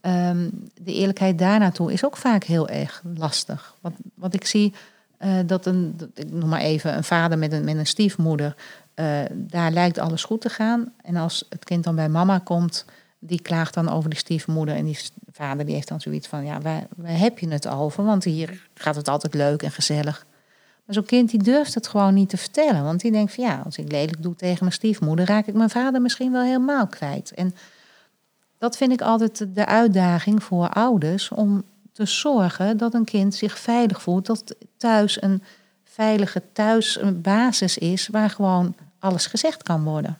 Ehm, 0.00 0.48
de 0.82 0.94
eerlijkheid 0.94 1.38
daarnaartoe 1.38 1.92
is 1.92 2.04
ook 2.04 2.16
vaak 2.16 2.44
heel 2.44 2.68
erg 2.68 3.02
lastig. 3.14 3.74
Want 3.80 3.96
wat 4.14 4.34
ik 4.34 4.46
zie, 4.46 4.74
dat 5.46 5.66
een, 5.66 6.10
ik 6.14 6.30
noem 6.30 6.48
maar 6.48 6.60
even, 6.60 6.96
een 6.96 7.04
vader 7.04 7.38
met 7.38 7.52
een, 7.52 7.64
met 7.64 7.76
een 7.76 7.86
stiefmoeder, 7.86 8.56
eh, 8.96 9.20
daar 9.32 9.70
lijkt 9.70 9.98
alles 9.98 10.24
goed 10.24 10.40
te 10.40 10.48
gaan. 10.48 10.92
En 11.02 11.16
als 11.16 11.46
het 11.48 11.64
kind 11.64 11.84
dan 11.84 11.94
bij 11.94 12.08
mama 12.08 12.38
komt, 12.38 12.84
die 13.18 13.42
klaagt 13.42 13.74
dan 13.74 13.88
over 13.88 14.10
die 14.10 14.18
stiefmoeder. 14.18 14.74
En 14.74 14.84
die 14.84 14.98
vader 15.30 15.64
die 15.64 15.74
heeft 15.74 15.88
dan 15.88 16.00
zoiets 16.00 16.28
van, 16.28 16.44
ja, 16.44 16.60
waar, 16.60 16.86
waar 16.96 17.18
heb 17.18 17.38
je 17.38 17.48
het 17.48 17.68
over? 17.68 18.04
Want 18.04 18.24
hier 18.24 18.68
gaat 18.74 18.96
het 18.96 19.08
altijd 19.08 19.34
leuk 19.34 19.62
en 19.62 19.70
gezellig. 19.70 20.26
Maar 20.84 20.94
zo'n 20.94 21.04
kind 21.04 21.30
die 21.30 21.42
durft 21.42 21.74
het 21.74 21.88
gewoon 21.88 22.14
niet 22.14 22.28
te 22.28 22.36
vertellen. 22.36 22.84
Want 22.84 23.00
die 23.00 23.12
denkt 23.12 23.34
van, 23.34 23.44
ja, 23.44 23.62
als 23.64 23.78
ik 23.78 23.92
lelijk 23.92 24.22
doe 24.22 24.34
tegen 24.34 24.58
mijn 24.60 24.72
stiefmoeder, 24.72 25.26
raak 25.26 25.46
ik 25.46 25.54
mijn 25.54 25.70
vader 25.70 26.00
misschien 26.00 26.32
wel 26.32 26.42
helemaal 26.42 26.86
kwijt. 26.86 27.34
En 27.34 27.54
dat 28.58 28.76
vind 28.76 28.92
ik 28.92 29.00
altijd 29.00 29.54
de 29.54 29.66
uitdaging 29.66 30.42
voor 30.42 30.68
ouders 30.68 31.28
om 31.28 31.62
te 31.92 32.06
zorgen 32.06 32.76
dat 32.76 32.94
een 32.94 33.04
kind 33.04 33.34
zich 33.34 33.58
veilig 33.58 34.02
voelt. 34.02 34.26
Dat 34.26 34.54
thuis 34.76 35.22
een 35.22 35.42
veilige 35.84 36.42
thuis 36.52 37.00
een 37.00 37.20
basis 37.20 37.78
is 37.78 38.08
waar 38.08 38.30
gewoon 38.30 38.74
alles 38.98 39.26
gezegd 39.26 39.62
kan 39.62 39.84
worden. 39.84 40.18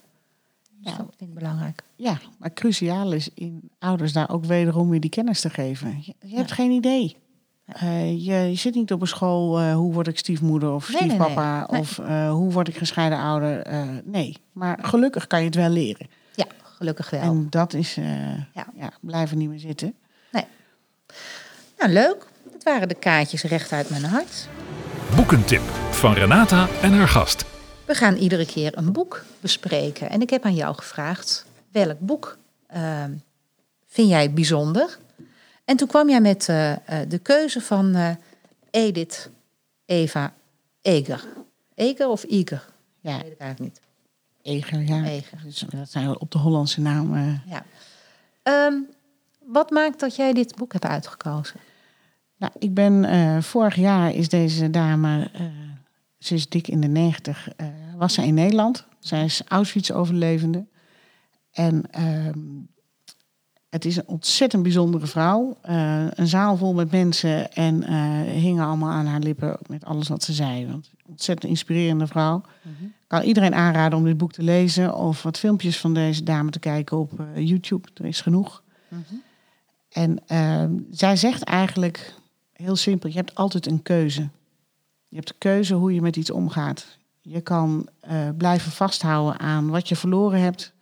Ja. 0.81 0.89
Dat 0.97 1.05
vind 1.17 1.29
ik 1.29 1.33
belangrijk. 1.33 1.83
Ja, 1.95 2.17
maar 2.37 2.53
cruciaal 2.53 3.11
is 3.11 3.29
in 3.33 3.69
ouders 3.79 4.13
daar 4.13 4.29
ook 4.29 4.45
wederom 4.45 4.89
weer 4.89 4.99
die 4.99 5.09
kennis 5.09 5.41
te 5.41 5.49
geven. 5.49 5.97
Je, 6.05 6.13
je 6.27 6.35
hebt 6.35 6.51
geen 6.51 6.71
idee 6.71 7.17
Eh, 7.65 8.25
je, 8.25 8.33
je 8.33 8.55
zit 8.55 8.75
niet 8.75 8.91
op 8.91 9.01
een 9.01 9.07
school, 9.07 9.59
eh, 9.59 9.73
hoe 9.75 9.93
word 9.93 10.07
ik 10.07 10.17
stiefmoeder 10.17 10.71
of 10.71 10.91
Nee, 10.91 11.01
nee, 11.01 11.09
stiefpapa 11.09 11.57
nee. 11.57 11.65
Nee. 11.69 11.79
of 11.79 11.99
eh, 11.99 12.31
hoe 12.31 12.51
word 12.51 12.67
ik 12.67 12.77
gescheiden 12.77 13.17
ouder. 13.17 13.61
Eh, 13.61 13.83
nee, 14.03 14.37
maar 14.51 14.79
gelukkig 14.81 15.27
kan 15.27 15.39
je 15.39 15.45
het 15.45 15.55
wel 15.55 15.69
leren. 15.69 16.07
Ja, 16.35 16.45
gelukkig 16.63 17.09
wel. 17.09 17.21
En 17.21 17.47
dat 17.49 17.73
is, 17.73 17.97
eh 17.97 18.33
Ja. 18.53 18.67
ja. 18.75 18.91
blijven 19.01 19.37
niet 19.37 19.49
meer 19.49 19.59
zitten. 19.59 19.93
Nou, 21.77 21.91
leuk. 21.91 22.27
Dat 22.51 22.63
waren 22.63 22.87
de 22.87 22.95
kaartjes 22.95 23.43
recht 23.43 23.71
uit 23.71 23.89
mijn 23.89 24.03
hart. 24.03 24.47
Boekentip 25.15 25.61
van 25.91 26.13
Renata 26.13 26.67
en 26.81 26.93
haar 26.93 27.07
gast. 27.07 27.45
We 27.87 27.95
gaan 27.95 28.15
iedere 28.15 28.45
keer 28.45 28.77
een 28.77 28.91
boek 28.91 29.23
bespreken. 29.39 30.09
En 30.09 30.21
ik 30.21 30.29
heb 30.29 30.43
aan 30.43 30.55
jou 30.55 30.75
gevraagd, 30.75 31.45
welk 31.71 31.99
boek 31.99 32.37
ehm, 32.67 33.11
vind 33.85 34.09
jij 34.09 34.33
bijzonder? 34.33 34.97
En 35.65 35.77
toen 35.77 35.87
kwam 35.87 36.09
jij 36.09 36.21
met 36.21 36.49
eh, 36.49 36.71
eh, 36.71 37.09
de 37.09 37.19
keuze 37.19 37.61
van 37.61 37.95
eh, 37.95 38.09
Edith 38.71 39.29
Eva 39.85 40.33
Eger. 40.81 41.23
Eger 41.75 42.07
of 42.07 42.23
Iger? 42.23 42.65
Ja, 42.99 43.15
Ik 43.15 43.21
weet 43.21 43.31
het 43.31 43.39
eigenlijk 43.39 43.73
niet. 43.73 43.81
Eger, 44.41 44.81
ja. 44.81 45.03
Eger. 45.03 45.39
Dus 45.43 45.65
dat 45.69 45.89
zijn 45.89 46.19
op 46.19 46.31
de 46.31 46.37
Hollandse 46.37 46.81
naam. 46.81 47.15
Ja. 47.45 47.65
Ehm, 48.43 48.73
wat 49.45 49.69
maakt 49.69 49.99
dat 49.99 50.15
jij 50.15 50.33
dit 50.33 50.55
boek 50.55 50.71
hebt 50.71 50.85
uitgekozen? 50.85 51.59
Nou, 52.37 52.51
ik 52.59 52.73
ben 52.73 53.43
vorig 53.43 53.75
jaar 53.75 54.13
is 54.13 54.29
deze 54.29 54.69
dame, 54.69 55.31
ze 56.19 56.33
is 56.33 56.49
dik 56.49 56.67
in 56.67 56.81
de 56.81 56.87
negentig, 56.87 57.47
was 57.97 58.13
ze 58.13 58.25
in 58.25 58.33
Nederland. 58.33 58.85
Zij 58.99 59.25
is 59.25 59.41
Auschwitz-overlevende. 59.47 60.65
En 61.51 61.91
ehm, 61.91 62.39
het 63.69 63.85
is 63.85 63.95
een 63.95 64.07
ontzettend 64.07 64.63
bijzondere 64.63 65.07
vrouw. 65.07 65.57
Eh, 65.61 66.05
een 66.09 66.27
zaal 66.27 66.57
vol 66.57 66.73
met 66.73 66.91
mensen 66.91 67.53
en 67.53 67.83
eh, 67.83 68.21
hingen 68.21 68.65
allemaal 68.65 68.91
aan 68.91 69.05
haar 69.05 69.19
lippen 69.19 69.57
met 69.67 69.85
alles 69.85 70.07
wat 70.07 70.23
ze 70.23 70.33
zei. 70.33 70.67
Want 70.67 70.89
ontzettend 71.05 71.51
inspirerende 71.51 72.07
vrouw. 72.07 72.41
Ik 72.79 73.07
kan 73.07 73.21
iedereen 73.21 73.55
aanraden 73.55 73.97
om 73.97 74.05
dit 74.05 74.17
boek 74.17 74.31
te 74.31 74.43
lezen 74.43 74.95
of 74.95 75.23
wat 75.23 75.39
filmpjes 75.39 75.79
van 75.79 75.93
deze 75.93 76.23
dame 76.23 76.49
te 76.49 76.59
kijken 76.59 76.97
op 76.97 77.19
eh, 77.19 77.47
YouTube. 77.47 77.87
Er 77.93 78.05
is 78.05 78.21
genoeg. 78.21 78.63
En 79.89 80.19
ehm, 80.27 80.73
zij 80.91 81.15
zegt 81.15 81.43
eigenlijk 81.43 82.13
heel 82.53 82.75
simpel: 82.75 83.09
je 83.09 83.15
hebt 83.15 83.35
altijd 83.35 83.65
een 83.65 83.81
keuze. 83.81 84.29
Je 85.07 85.15
hebt 85.15 85.27
de 85.27 85.35
keuze 85.37 85.73
hoe 85.73 85.93
je 85.93 86.01
met 86.01 86.15
iets 86.15 86.31
omgaat. 86.31 86.97
Je 87.29 87.41
kan 87.41 87.87
eh, 87.99 88.29
blijven 88.37 88.71
vasthouden 88.71 89.39
aan 89.39 89.69
wat 89.69 89.87
je 89.87 89.95
verloren 89.95 90.41
hebt 90.41 90.73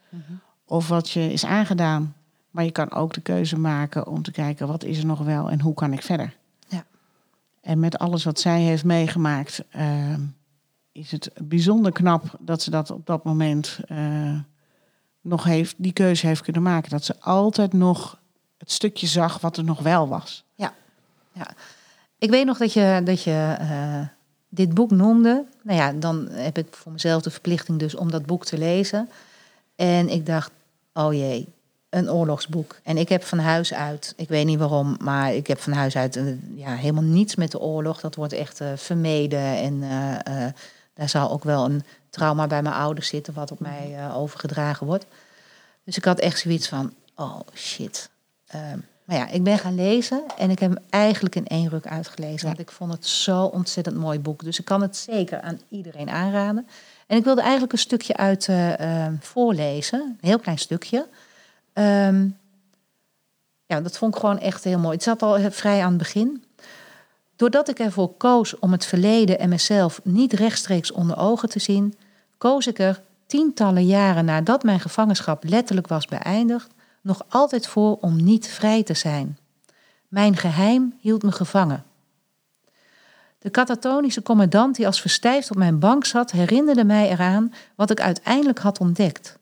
of 0.66 0.88
wat 0.88 1.10
je 1.10 1.32
is 1.32 1.46
aangedaan. 1.46 2.16
Maar 2.50 2.64
je 2.64 2.72
kan 2.72 2.92
ook 2.92 3.14
de 3.14 3.22
keuze 3.22 3.60
maken 3.60 4.08
om 4.08 4.24
te 4.24 4.32
kijken 4.32 4.68
wat 4.68 4.84
is 4.84 4.98
er 4.98 5.06
nog 5.06 5.20
wel 5.20 5.50
en 5.50 5.62
hoe 5.62 5.74
kan 5.74 5.94
ik 5.94 6.02
verder. 6.02 6.36
Ja. 6.68 6.86
En 7.62 7.80
met 7.80 7.98
alles 7.98 8.24
wat 8.24 8.40
zij 8.40 8.62
heeft 8.62 8.84
meegemaakt, 8.84 9.64
ehm, 9.70 10.22
is 10.92 11.12
het 11.12 11.32
bijzonder 11.42 11.92
knap 11.92 12.38
dat 12.40 12.62
ze 12.62 12.70
dat 12.70 12.92
op 12.92 13.06
dat 13.06 13.24
moment 13.24 13.80
eh, 13.88 14.40
nog 15.22 15.44
heeft, 15.44 15.76
die 15.78 15.94
keuze 15.94 16.28
heeft 16.28 16.42
kunnen 16.42 16.62
maken. 16.62 16.90
Dat 16.90 17.06
ze 17.06 17.20
altijd 17.20 17.74
nog 17.74 18.20
het 18.58 18.72
stukje 18.72 19.08
zag 19.08 19.40
wat 19.40 19.58
er 19.58 19.64
nog 19.64 19.80
wel 19.80 20.08
was. 20.08 20.46
Ik 22.18 22.30
weet 22.30 22.46
nog 22.46 22.58
dat 22.58 22.74
je, 22.74 23.02
dat 23.04 23.24
je 23.24 23.56
eh, 23.60 24.08
dit 24.56 24.74
boek 24.74 24.92
noemde. 24.92 25.46
Nou 25.62 25.80
ja, 25.80 25.92
dan 25.92 26.28
heb 26.32 26.58
ik 26.58 26.68
voor 26.70 26.92
mezelf 26.92 27.22
de 27.22 27.30
verplichting 27.30 27.80
dus 27.80 27.96
om 27.96 28.12
dat 28.12 28.26
boek 28.26 28.46
te 28.46 28.58
lezen. 28.58 29.10
En 29.76 30.10
ik 30.10 30.26
dacht, 30.26 30.52
oh 30.94 31.14
jee, 31.14 31.48
een 31.90 32.12
oorlogsboek. 32.12 32.80
En 32.84 32.98
ik 32.98 33.10
heb 33.10 33.24
van 33.24 33.40
huis 33.40 33.74
uit, 33.74 34.14
ik 34.18 34.28
weet 34.28 34.46
niet 34.46 34.60
waarom, 34.60 34.98
maar 35.00 35.34
ik 35.34 35.48
heb 35.48 35.60
van 35.60 35.74
huis 35.74 35.96
uit 35.96 36.16
eh, 36.16 36.24
ja, 36.56 36.76
helemaal 36.76 37.04
niets 37.04 37.36
met 37.36 37.52
de 37.52 37.60
oorlog. 37.60 38.00
Dat 38.00 38.16
wordt 38.16 38.34
echt 38.34 38.62
eh, 38.62 38.68
vermeden. 38.76 39.40
En 39.40 39.84
eh, 39.84 40.46
daar 40.94 41.10
zal 41.10 41.32
ook 41.32 41.44
wel 41.44 41.66
een 41.66 41.84
trauma 42.10 42.48
bij 42.48 42.62
mijn 42.62 42.76
ouders 42.76 43.08
zitten, 43.08 43.34
wat 43.34 43.52
op 43.52 43.60
mij 43.60 44.12
overgedragen 44.14 44.86
wordt. 44.86 45.06
Dus 45.84 45.98
ik 45.98 46.06
had 46.06 46.20
echt 46.20 46.40
zoiets 46.40 46.68
van, 46.68 46.94
oh 47.16 47.40
shit. 47.54 48.10
Maar 49.06 49.18
ja, 49.18 49.28
ik 49.28 49.44
ben 49.44 49.58
gaan 49.58 49.76
lezen 49.76 50.24
en 50.38 50.50
ik 50.50 50.60
heb 50.60 50.70
hem 50.70 50.84
eigenlijk 50.90 51.36
in 51.36 51.48
één 51.48 51.70
ruk 51.70 51.88
uitgelezen. 51.88 52.48
Want 52.48 52.60
ik 52.60 52.72
vond 52.72 52.92
het 52.92 53.06
zo 53.06 53.44
ontzettend 53.44 53.96
mooi 53.96 54.20
boek. 54.20 54.44
Dus 54.44 54.60
ik 54.60 54.66
kan 54.66 54.82
het 54.82 54.98
zeker 54.98 55.42
aan 55.42 55.60
iedereen 55.70 56.10
aanraden. 56.10 56.68
En 57.08 57.18
ik 57.18 57.24
wilde 57.24 57.42
eigenlijk 57.42 57.72
een 57.72 57.80
stukje 57.80 58.18
uit 58.18 58.48
eh, 58.48 59.06
eh, 59.06 59.14
voorlezen. 59.20 60.00
Een 60.00 60.28
heel 60.30 60.40
klein 60.40 60.58
stukje. 60.58 61.08
Ehm, 61.74 62.28
ja, 63.66 63.82
dat 63.82 63.98
vond 63.98 64.14
ik 64.14 64.20
gewoon 64.20 64.40
echt 64.40 64.64
heel 64.64 64.80
mooi. 64.80 64.94
Het 64.94 65.04
zat 65.04 65.22
al 65.22 65.38
eh, 65.38 65.52
vrij 65.52 65.84
aan 65.84 65.90
het 65.90 65.98
begin. 65.98 66.44
Doordat 67.36 67.70
ik 67.70 67.80
ervoor 67.80 68.14
koos 68.14 68.60
om 68.60 68.72
het 68.72 68.86
verleden 68.86 69.40
en 69.40 69.50
mezelf 69.50 70.02
niet 70.04 70.34
rechtstreeks 70.34 70.92
onder 70.92 71.18
ogen 71.18 71.50
te 71.50 71.60
zien, 71.60 71.96
koos 72.38 72.68
ik 72.68 72.80
er 72.80 73.02
tientallen 73.26 73.86
jaren 73.86 74.26
nadat 74.26 74.64
mijn 74.64 74.80
gevangenschap 74.80 75.44
letterlijk 75.44 75.88
was 75.88 76.06
beëindigd, 76.06 76.74
nog 77.06 77.26
altijd 77.30 77.68
voor 77.68 77.98
om 78.02 78.24
niet 78.24 78.48
vrij 78.48 78.84
te 78.84 78.94
zijn. 78.94 79.38
Mijn 80.08 80.38
geheim 80.38 80.94
hield 81.00 81.24
me 81.24 81.32
gevangen. 81.32 81.84
De 83.40 83.50
katatonische 83.50 84.22
commandant 84.22 84.76
die 84.76 84.86
als 84.86 85.02
verstijfd 85.02 85.52
op 85.52 85.58
mijn 85.58 85.80
bank 85.80 86.06
zat, 86.06 86.32
herinnerde 86.32 86.84
mij 86.84 87.10
eraan 87.10 87.54
wat 87.76 87.92
ik 87.92 88.02
uiteindelijk 88.02 88.60
had 88.60 88.80
ontdekt. 88.80 89.38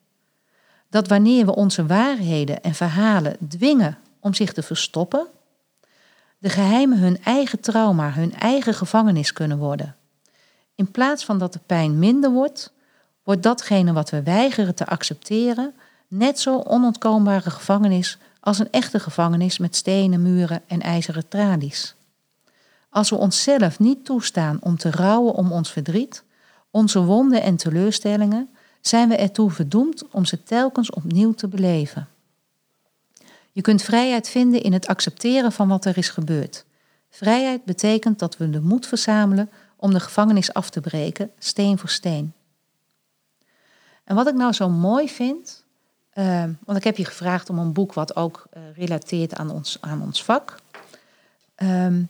Dat 0.89 1.07
wanneer 1.07 1.45
we 1.45 1.55
onze 1.55 1.85
waarheden 1.85 2.63
en 2.63 2.73
verhalen 2.73 3.37
dwingen 3.47 3.97
om 4.19 4.33
zich 4.33 4.53
te 4.53 4.63
verstoppen, 4.63 5.27
de 6.37 6.49
geheimen 6.49 6.97
hun 6.97 7.23
eigen 7.23 7.59
trauma, 7.59 8.11
hun 8.11 8.33
eigen 8.33 8.73
gevangenis 8.73 9.33
kunnen 9.33 9.57
worden. 9.57 9.95
In 10.75 10.91
plaats 10.91 11.25
van 11.25 11.37
dat 11.37 11.53
de 11.53 11.59
pijn 11.65 11.99
minder 11.99 12.31
wordt, 12.31 12.73
wordt 13.23 13.43
datgene 13.43 13.93
wat 13.93 14.09
we 14.09 14.23
weigeren 14.23 14.75
te 14.75 14.85
accepteren 14.85 15.73
net 16.07 16.39
zo 16.39 16.59
onontkoombare 16.59 17.49
gevangenis 17.49 18.17
als 18.39 18.59
een 18.59 18.71
echte 18.71 18.99
gevangenis 18.99 19.57
met 19.57 19.75
stenen 19.75 20.21
muren 20.21 20.61
en 20.67 20.81
ijzeren 20.81 21.27
tralies. 21.27 21.95
Als 22.89 23.09
we 23.09 23.15
onszelf 23.15 23.79
niet 23.79 24.05
toestaan 24.05 24.57
om 24.61 24.77
te 24.77 24.91
rouwen 24.91 25.33
om 25.33 25.51
ons 25.51 25.71
verdriet, 25.71 26.23
onze 26.71 27.03
wonden 27.03 27.41
en 27.41 27.55
teleurstellingen, 27.55 28.49
zijn 28.81 29.09
we 29.09 29.15
ertoe 29.15 29.51
verdoemd 29.51 30.07
om 30.09 30.25
ze 30.25 30.43
telkens 30.43 30.89
opnieuw 30.89 31.33
te 31.33 31.47
beleven. 31.47 32.07
Je 33.51 33.61
kunt 33.61 33.81
vrijheid 33.81 34.29
vinden 34.29 34.61
in 34.61 34.73
het 34.73 34.87
accepteren 34.87 35.51
van 35.51 35.67
wat 35.67 35.85
er 35.85 35.97
is 35.97 36.09
gebeurd. 36.09 36.65
Vrijheid 37.09 37.63
betekent 37.63 38.19
dat 38.19 38.37
we 38.37 38.49
de 38.49 38.61
moed 38.61 38.87
verzamelen 38.87 39.49
om 39.75 39.93
de 39.93 39.99
gevangenis 39.99 40.53
af 40.53 40.69
te 40.69 40.81
breken, 40.81 41.31
steen 41.39 41.77
voor 41.77 41.89
steen. 41.89 42.33
En 44.03 44.15
wat 44.15 44.27
ik 44.27 44.35
nou 44.35 44.53
zo 44.53 44.69
mooi 44.69 45.09
vind, 45.09 45.62
eh, 46.13 46.43
want 46.65 46.77
ik 46.77 46.83
heb 46.83 46.97
je 46.97 47.05
gevraagd 47.05 47.49
om 47.49 47.59
een 47.59 47.73
boek 47.73 47.93
wat 47.93 48.15
ook 48.15 48.45
eh, 48.49 48.61
relateert 48.75 49.35
aan 49.35 49.49
ons, 49.49 49.77
aan 49.81 50.01
ons 50.01 50.23
vak. 50.23 50.55
Ehm, 51.55 52.03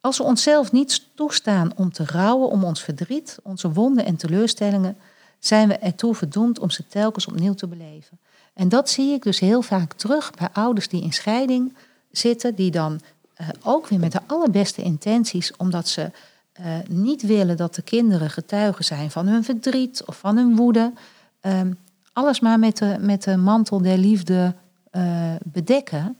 als 0.00 0.18
we 0.18 0.24
onszelf 0.24 0.72
niet 0.72 1.08
toestaan 1.14 1.72
om 1.76 1.92
te 1.92 2.04
rouwen 2.06 2.48
om 2.48 2.64
ons 2.64 2.82
verdriet, 2.82 3.38
onze 3.42 3.72
wonden 3.72 4.04
en 4.04 4.16
teleurstellingen, 4.16 4.96
zijn 5.38 5.68
we 5.68 5.74
ertoe 5.74 6.14
verdoemd 6.14 6.58
om 6.58 6.70
ze 6.70 6.86
telkens 6.86 7.26
opnieuw 7.26 7.54
te 7.54 7.66
beleven. 7.66 8.18
En 8.54 8.68
dat 8.68 8.90
zie 8.90 9.12
ik 9.12 9.22
dus 9.22 9.38
heel 9.38 9.62
vaak 9.62 9.92
terug 9.92 10.30
bij 10.30 10.48
ouders 10.52 10.88
die 10.88 11.02
in 11.02 11.12
scheiding 11.12 11.74
zitten, 12.10 12.54
die 12.54 12.70
dan 12.70 13.00
eh, 13.34 13.48
ook 13.62 13.86
weer 13.86 13.98
met 13.98 14.12
de 14.12 14.20
allerbeste 14.26 14.82
intenties, 14.82 15.56
omdat 15.56 15.88
ze 15.88 16.10
eh, 16.52 16.64
niet 16.88 17.22
willen 17.22 17.56
dat 17.56 17.74
de 17.74 17.82
kinderen 17.82 18.30
getuigen 18.30 18.84
zijn 18.84 19.10
van 19.10 19.26
hun 19.26 19.44
verdriet 19.44 20.04
of 20.06 20.18
van 20.18 20.36
hun 20.36 20.56
woede, 20.56 20.92
ehm, 21.40 21.72
alles 22.12 22.40
maar 22.40 22.58
met 22.58 22.76
de, 22.76 22.96
met 23.00 23.22
de 23.22 23.36
mantel 23.36 23.82
der 23.82 23.98
liefde 23.98 24.54
eh, 24.90 25.34
bedekken. 25.44 26.16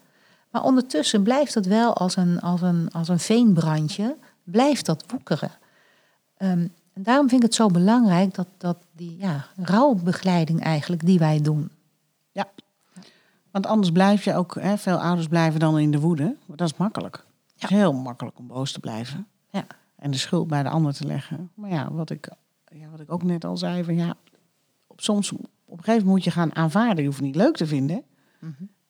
Maar 0.51 0.63
ondertussen 0.63 1.23
blijft 1.23 1.55
het 1.55 1.67
wel 1.67 1.95
als 1.97 2.17
een, 2.17 2.41
als 2.41 2.63
een, 2.63 2.89
als 2.93 3.09
een 3.09 3.19
veenbrandje, 3.19 4.17
blijft 4.45 4.87
dat 4.87 5.05
woekeren. 5.09 5.51
Ehm, 6.37 6.67
en 6.93 7.03
daarom 7.03 7.29
vind 7.29 7.43
ik 7.43 7.47
het 7.47 7.57
zo 7.57 7.67
belangrijk 7.67 8.35
dat, 8.35 8.47
dat 8.59 8.77
die 8.93 9.17
ja, 9.19 9.47
rouwbegeleiding 9.57 10.63
eigenlijk 10.63 11.07
die 11.07 11.19
wij 11.19 11.41
doen. 11.41 11.71
Ja. 12.33 12.49
Want 13.51 13.67
anders 13.67 13.91
blijf 13.93 14.25
je 14.25 14.35
ook, 14.35 14.55
hè, 14.61 14.79
veel 14.79 15.01
ouders 15.01 15.29
blijven 15.29 15.61
dan 15.61 15.79
in 15.79 15.91
de 15.91 16.01
woede. 16.01 16.37
Dat 16.47 16.69
is 16.69 16.77
makkelijk. 16.77 17.25
Het 17.55 17.71
is 17.71 17.77
heel 17.77 17.93
makkelijk 17.93 18.39
om 18.39 18.47
boos 18.47 18.73
te 18.73 18.81
blijven. 18.81 19.27
Ja. 19.51 19.65
En 19.97 20.11
de 20.11 20.17
schuld 20.17 20.49
bij 20.49 20.63
de 20.63 20.69
ander 20.69 20.93
te 20.93 21.07
leggen. 21.07 21.51
Maar 21.55 21.71
ja, 21.71 21.93
wat 21.93 22.11
ik, 22.11 22.29
ja, 22.69 22.89
wat 22.89 23.01
ik 23.01 23.13
ook 23.13 23.23
net 23.23 23.45
al 23.45 23.57
zei, 23.57 23.85
van 23.85 23.97
ja, 23.97 24.17
op, 24.87 25.01
soms 25.01 25.33
op 25.73 25.79
een 25.79 25.85
gegeven 25.85 26.07
moment 26.07 26.25
moet 26.25 26.25
je 26.25 26.41
gaan 26.41 26.57
aanvaarden. 26.57 26.99
Je 26.99 27.05
hoeft 27.05 27.17
het 27.17 27.27
niet 27.27 27.37
leuk 27.37 27.57
te 27.57 27.67
vinden. 27.67 28.05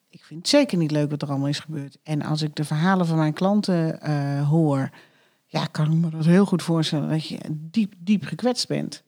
Ik 0.09 0.25
vind 0.25 0.41
het 0.41 0.49
zeker 0.49 0.79
niet 0.79 0.91
leuk 0.91 1.11
wat 1.11 1.23
er 1.23 1.29
allemaal 1.29 1.49
is 1.49 1.61
gebeurd. 1.61 1.99
En 2.03 2.23
als 2.23 2.43
ik 2.43 2.55
de 2.55 2.65
verhalen 2.65 3.07
van 3.07 3.17
mijn 3.17 3.33
klanten 3.33 4.01
eh, 4.01 4.49
hoor, 4.49 4.91
ja, 5.47 5.67
kan 5.67 5.93
ik 5.93 5.99
me 5.99 6.11
dat 6.11 6.25
heel 6.25 6.45
goed 6.45 6.63
voorstellen 6.63 7.09
dat 7.09 7.27
je 7.27 7.39
diep, 7.51 7.95
diep 7.99 8.25
gekwetst 8.25 8.69
bent. 8.69 9.03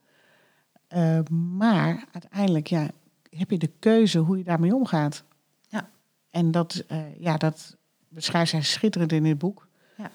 Eh, 0.89 1.18
maar 1.31 2.05
uiteindelijk, 2.12 2.66
ja, 2.66 2.91
heb 3.31 3.51
je 3.51 3.59
de 3.59 3.70
keuze 3.79 4.18
hoe 4.18 4.39
je 4.39 4.45
daarmee 4.45 4.75
omgaat. 4.75 5.25
Ja. 5.68 5.89
En 6.31 6.51
dat, 6.51 6.85
eh, 6.89 7.20
ja, 7.20 7.37
dat 7.37 7.77
beschrijft 8.09 8.51
zij 8.51 8.62
schitterend 8.62 9.12
in 9.12 9.22
dit 9.22 9.39
boek. 9.39 9.68
Ja. 9.97 10.11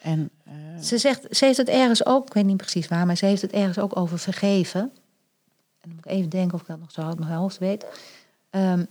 En, 0.00 0.30
ze, 0.80 0.98
zegt, 0.98 1.36
ze 1.36 1.44
heeft 1.44 1.56
het 1.56 1.68
ergens 1.68 2.06
ook, 2.06 2.26
ik 2.26 2.32
weet 2.32 2.44
niet 2.44 2.56
precies 2.56 2.88
waar, 2.88 3.06
maar 3.06 3.16
ze 3.16 3.26
heeft 3.26 3.42
het 3.42 3.52
ergens 3.52 3.78
ook 3.78 3.96
over 3.96 4.18
vergeven. 4.18 4.92
En 5.86 5.92
dan 5.92 5.94
moet 5.94 6.12
ik 6.12 6.18
even 6.18 6.30
denken 6.30 6.54
of 6.54 6.60
ik 6.60 6.66
dat 6.66 6.78
nog 6.78 6.90
zo 6.90 7.00
uit 7.00 7.18
mijn 7.18 7.32
hoofd 7.32 7.58
weet. 7.58 7.86
Um, 8.50 8.86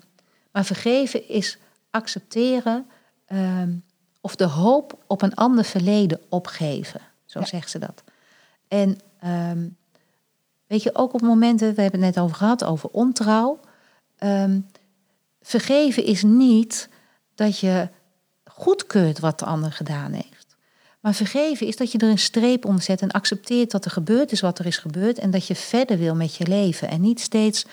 maar 0.52 0.66
vergeven 0.66 1.28
is 1.28 1.58
accepteren 1.90 2.88
um, 3.28 3.84
of 4.22 4.36
de 4.36 4.46
hoop 4.46 5.04
op 5.08 5.22
een 5.22 5.34
ander 5.34 5.64
verleden 5.64 6.20
opgeven. 6.30 7.02
Zo 7.26 7.40
ja. 7.40 7.46
zegt 7.46 7.70
ze 7.70 7.80
dat. 7.80 8.04
En 8.68 9.00
um, 9.26 9.78
weet 10.68 10.84
je, 10.84 10.96
ook 10.96 11.14
op 11.14 11.22
momenten, 11.22 11.76
we 11.76 11.82
hebben 11.82 12.04
het 12.04 12.16
net 12.16 12.24
over 12.24 12.36
gehad, 12.36 12.64
over 12.64 12.90
ontrouw. 12.90 13.60
Vergeven 15.42 16.04
is 16.04 16.24
niet 16.24 16.90
dat 17.36 17.60
je 17.60 17.90
goedkeurt 18.44 19.20
wat 19.20 19.40
de 19.40 19.46
ander 19.46 19.72
gedaan 19.72 20.12
heeft. 20.12 20.35
Maar 21.06 21.14
vergeven 21.14 21.68
is 21.68 21.76
dat 21.76 21.92
je 21.92 21.98
er 21.98 22.10
een 22.10 22.18
streep 22.18 22.66
onder 22.66 22.82
zet 22.82 23.02
en 23.02 23.12
accepteert 23.12 23.72
dat 23.72 23.86
er 23.86 23.92
gebeurd 23.92 24.32
is 24.32 24.42
wat 24.42 24.60
er 24.60 24.66
is 24.66 24.78
gebeurd 24.78 25.20
en 25.20 25.32
dat 25.32 25.48
je 25.48 25.56
verder 25.56 25.98
wil 25.98 26.16
met 26.16 26.36
je 26.36 26.48
leven. 26.48 26.90
En 26.90 27.02
niet 27.02 27.20
steeds, 27.20 27.66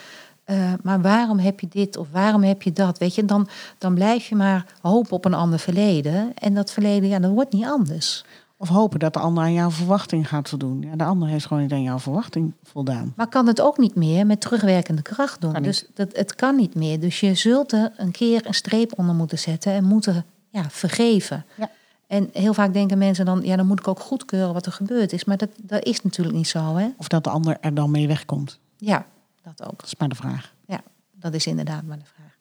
uh, 0.47 0.73
maar 0.83 1.01
waarom 1.01 1.39
heb 1.39 1.61
je 1.61 1.69
dit 1.69 1.97
of 1.97 2.07
waarom 2.11 2.43
heb 2.43 2.63
je 2.63 2.73
dat? 2.73 2.99
Weet 2.99 3.15
je, 3.15 3.25
dan, 3.25 3.49
dan 3.79 3.95
blijf 3.95 4.29
je 4.29 4.35
maar 4.35 4.67
hopen 4.81 5.13
op 5.13 5.25
een 5.25 5.35
ander 5.35 5.59
verleden. 5.59 6.33
En 6.35 6.55
dat 6.55 6.73
verleden, 6.73 7.09
ja, 7.09 7.19
dat 7.19 7.31
wordt 7.31 7.53
niet 7.53 7.65
anders. 7.65 8.25
Of 8.57 8.69
hopen 8.69 8.99
dat 8.99 9.13
de 9.13 9.21
ander 9.21 9.43
aan 9.43 9.53
jouw 9.53 9.71
verwachting 9.71 10.29
gaat 10.29 10.49
voldoen. 10.49 10.83
Ja, 10.83 10.97
de 10.97 11.05
ander 11.05 11.29
heeft 11.29 11.47
gewoon 11.47 11.63
niet 11.63 11.73
aan 11.73 11.83
jouw 11.83 11.99
verwachting 11.99 12.53
voldaan. 12.63 13.13
Maar 13.17 13.29
kan 13.29 13.47
het 13.47 13.61
ook 13.61 13.79
niet 13.79 13.95
meer 13.95 14.27
met 14.27 14.41
terugwerkende 14.41 15.03
kracht 15.03 15.41
doen. 15.41 15.63
Dus 15.63 15.85
dat, 15.95 16.17
het 16.17 16.35
kan 16.35 16.57
niet 16.57 16.75
meer. 16.75 17.01
Dus 17.01 17.21
je 17.21 17.35
zult 17.35 17.73
er 17.73 17.93
een 17.97 18.11
keer 18.11 18.47
een 18.47 18.55
streep 18.55 18.99
onder 18.99 19.15
moeten 19.15 19.39
zetten 19.39 19.73
en 19.73 19.85
moeten 19.85 20.25
ja, 20.51 20.71
vergeven. 20.71 21.45
Ja. 21.55 21.71
En 22.13 22.29
heel 22.33 22.55
vaak 22.55 22.73
denken 22.73 22.99
mensen 22.99 23.25
dan, 23.25 23.41
ja, 23.45 23.57
dan 23.57 23.67
moet 23.67 23.79
ik 23.79 23.89
ook 23.89 24.01
goedkeuren 24.01 24.53
wat 24.53 24.67
er 24.67 24.73
gebeurd 24.73 25.13
is. 25.13 25.25
Maar 25.25 25.37
dat, 25.37 25.49
dat 25.57 25.85
is 25.85 26.03
natuurlijk 26.03 26.37
niet 26.37 26.49
zo. 26.49 26.77
Hè? 26.77 26.89
Of 26.97 27.09
dat 27.09 27.25
de 27.25 27.31
ander 27.31 27.57
er 27.61 27.75
dan 27.75 27.91
mee 27.91 28.07
wegkomt. 28.07 28.59
Ja, 28.77 29.07
dat 29.43 29.63
ook. 29.63 29.77
Dat 29.77 29.87
is 29.87 29.97
maar 29.97 30.09
de 30.09 30.15
vraag. 30.15 30.55
Ja, 30.67 30.81
dat 31.11 31.35
is 31.35 31.47
inderdaad 31.47 31.83
maar 31.83 31.99
de 31.99 32.05
vraag. 32.05 32.37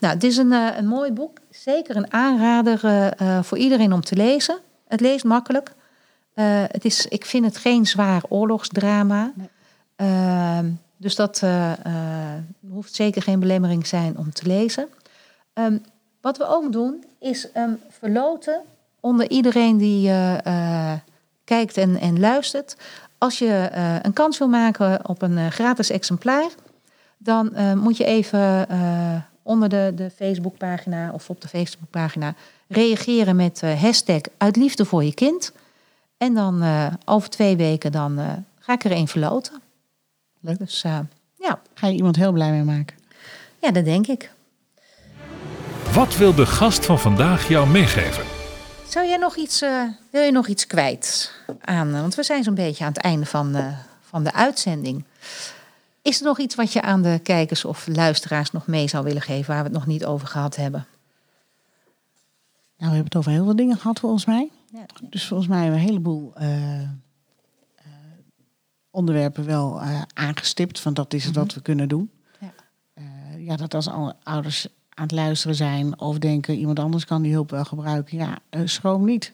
Nou, 0.00 0.14
het 0.14 0.24
is 0.24 0.36
een, 0.36 0.52
uh, 0.52 0.76
een 0.76 0.86
mooi 0.86 1.12
boek. 1.12 1.38
Zeker 1.50 1.96
een 1.96 2.12
aanrader 2.12 2.84
uh, 2.84 3.42
voor 3.42 3.58
iedereen 3.58 3.92
om 3.92 4.00
te 4.00 4.16
lezen. 4.16 4.58
Het 4.88 5.00
leest 5.00 5.24
makkelijk. 5.24 5.74
Uh, 6.34 6.44
het 6.66 6.84
is, 6.84 7.06
ik 7.06 7.24
vind 7.24 7.44
het 7.44 7.56
geen 7.56 7.86
zwaar 7.86 8.22
oorlogsdrama. 8.28 9.32
Nee. 9.34 9.48
Ehm, 9.96 10.70
dus 10.96 11.14
dat 11.14 11.42
hoeft 12.68 12.94
zeker 12.94 13.22
geen 13.22 13.40
belemmering 13.40 13.86
zijn 13.86 14.18
om 14.18 14.32
te 14.32 14.46
lezen. 14.46 14.88
Um, 15.54 15.82
wat 16.20 16.36
we 16.36 16.46
ook 16.46 16.72
doen, 16.72 17.04
is 17.18 17.48
um, 17.56 17.80
verloten 17.88 18.62
onder 19.00 19.30
iedereen 19.30 19.76
die 19.76 20.10
kijkt 21.44 21.76
en, 21.76 21.96
en 21.96 22.20
luistert. 22.20 22.76
Als 23.18 23.38
je 23.38 23.68
een 24.02 24.12
kans 24.12 24.38
wil 24.38 24.48
maken 24.48 25.08
op 25.08 25.22
een 25.22 25.52
gratis 25.52 25.90
exemplaar, 25.90 26.48
dan 27.18 27.52
moet 27.78 27.96
je 27.96 28.04
even 28.04 28.66
onder 29.42 29.68
de, 29.68 29.92
de 29.94 30.10
Facebookpagina 30.16 31.10
of 31.12 31.30
op 31.30 31.40
de 31.40 31.48
Facebookpagina 31.48 32.34
reageren 32.68 33.36
met 33.36 33.60
uh, 33.64 33.82
hashtag 33.82 34.20
uit 34.36 34.56
liefde 34.56 34.84
voor 34.84 35.04
je 35.04 35.14
kind. 35.14 35.52
En 36.16 36.34
dan 36.34 36.62
uh, 36.62 36.86
over 37.04 37.30
twee 37.30 37.56
weken 37.56 37.92
dan 37.92 38.18
uh, 38.18 38.26
ga 38.58 38.72
ik 38.72 38.84
er 38.84 38.92
een 38.92 39.08
verloten. 39.08 39.60
Leuk. 40.40 40.58
Dus 40.58 40.82
ja. 40.82 41.60
Ga 41.74 41.86
je 41.86 41.96
iemand 41.96 42.16
heel 42.16 42.32
blij 42.32 42.50
mee 42.50 42.62
maken? 42.62 42.96
Ja, 43.60 43.70
dat 43.70 43.84
denk 43.84 44.06
ik. 44.06 44.30
Wat 45.92 46.16
wil 46.16 46.34
de 46.34 46.46
gast 46.46 46.86
van 46.86 46.98
vandaag 46.98 47.48
jou 47.48 47.68
meegeven? 47.68 48.39
Zou 48.90 49.06
jij 49.06 49.16
nog 49.16 49.36
iets, 49.36 49.60
wil 50.10 50.22
je 50.22 50.32
nog 50.32 50.46
iets 50.46 50.66
kwijt 50.66 51.32
aan? 51.60 51.92
Want 51.92 52.14
we 52.14 52.22
zijn 52.22 52.42
zo'n 52.42 52.54
beetje 52.54 52.84
aan 52.84 52.92
het 52.92 53.02
einde 53.02 53.26
van, 53.26 53.56
van 54.00 54.24
de 54.24 54.32
uitzending. 54.32 55.04
Is 56.02 56.18
er 56.18 56.24
nog 56.24 56.38
iets 56.38 56.54
wat 56.54 56.72
je 56.72 56.82
aan 56.82 57.02
de 57.02 57.20
kijkers 57.22 57.64
of 57.64 57.86
luisteraars 57.86 58.50
nog 58.50 58.66
mee 58.66 58.88
zou 58.88 59.04
willen 59.04 59.22
geven 59.22 59.50
waar 59.50 59.62
we 59.62 59.68
het 59.68 59.78
nog 59.78 59.86
niet 59.86 60.04
over 60.04 60.28
gehad 60.28 60.56
hebben? 60.56 60.86
Nou, 62.76 62.90
we 62.90 62.96
hebben 62.96 63.04
het 63.04 63.16
over 63.16 63.30
heel 63.30 63.44
veel 63.44 63.56
dingen 63.56 63.76
gehad 63.76 64.00
volgens 64.00 64.24
mij. 64.24 64.50
Ja. 64.72 64.86
Dus 65.00 65.26
volgens 65.26 65.48
mij 65.48 65.58
hebben 65.58 65.76
we 65.76 65.82
een 65.82 65.88
heleboel 65.90 66.32
uh, 66.40 66.88
onderwerpen 68.90 69.44
wel 69.44 69.80
aangestipt. 70.14 70.80
Van 70.80 70.94
dat 70.94 71.14
is 71.14 71.24
het 71.24 71.32
mm 71.32 71.38
-hmm. 71.38 71.46
wat 71.46 71.54
we 71.54 71.62
kunnen 71.62 71.88
doen. 71.88 72.10
Ja. 72.38 72.52
ja, 73.36 73.56
dat 73.56 73.74
als 73.74 73.88
alle 73.88 74.16
ouders 74.22 74.68
aan 74.94 75.02
het 75.02 75.12
luisteren 75.12 75.56
zijn 75.56 76.00
of 76.00 76.18
denken 76.18 76.54
iemand 76.54 76.78
anders 76.78 77.04
kan 77.04 77.22
die 77.22 77.32
hulp 77.32 77.50
wel 77.50 77.64
gebruiken. 77.64 78.18
Ja, 78.18 78.38
schroom 78.64 79.04
niet. 79.04 79.32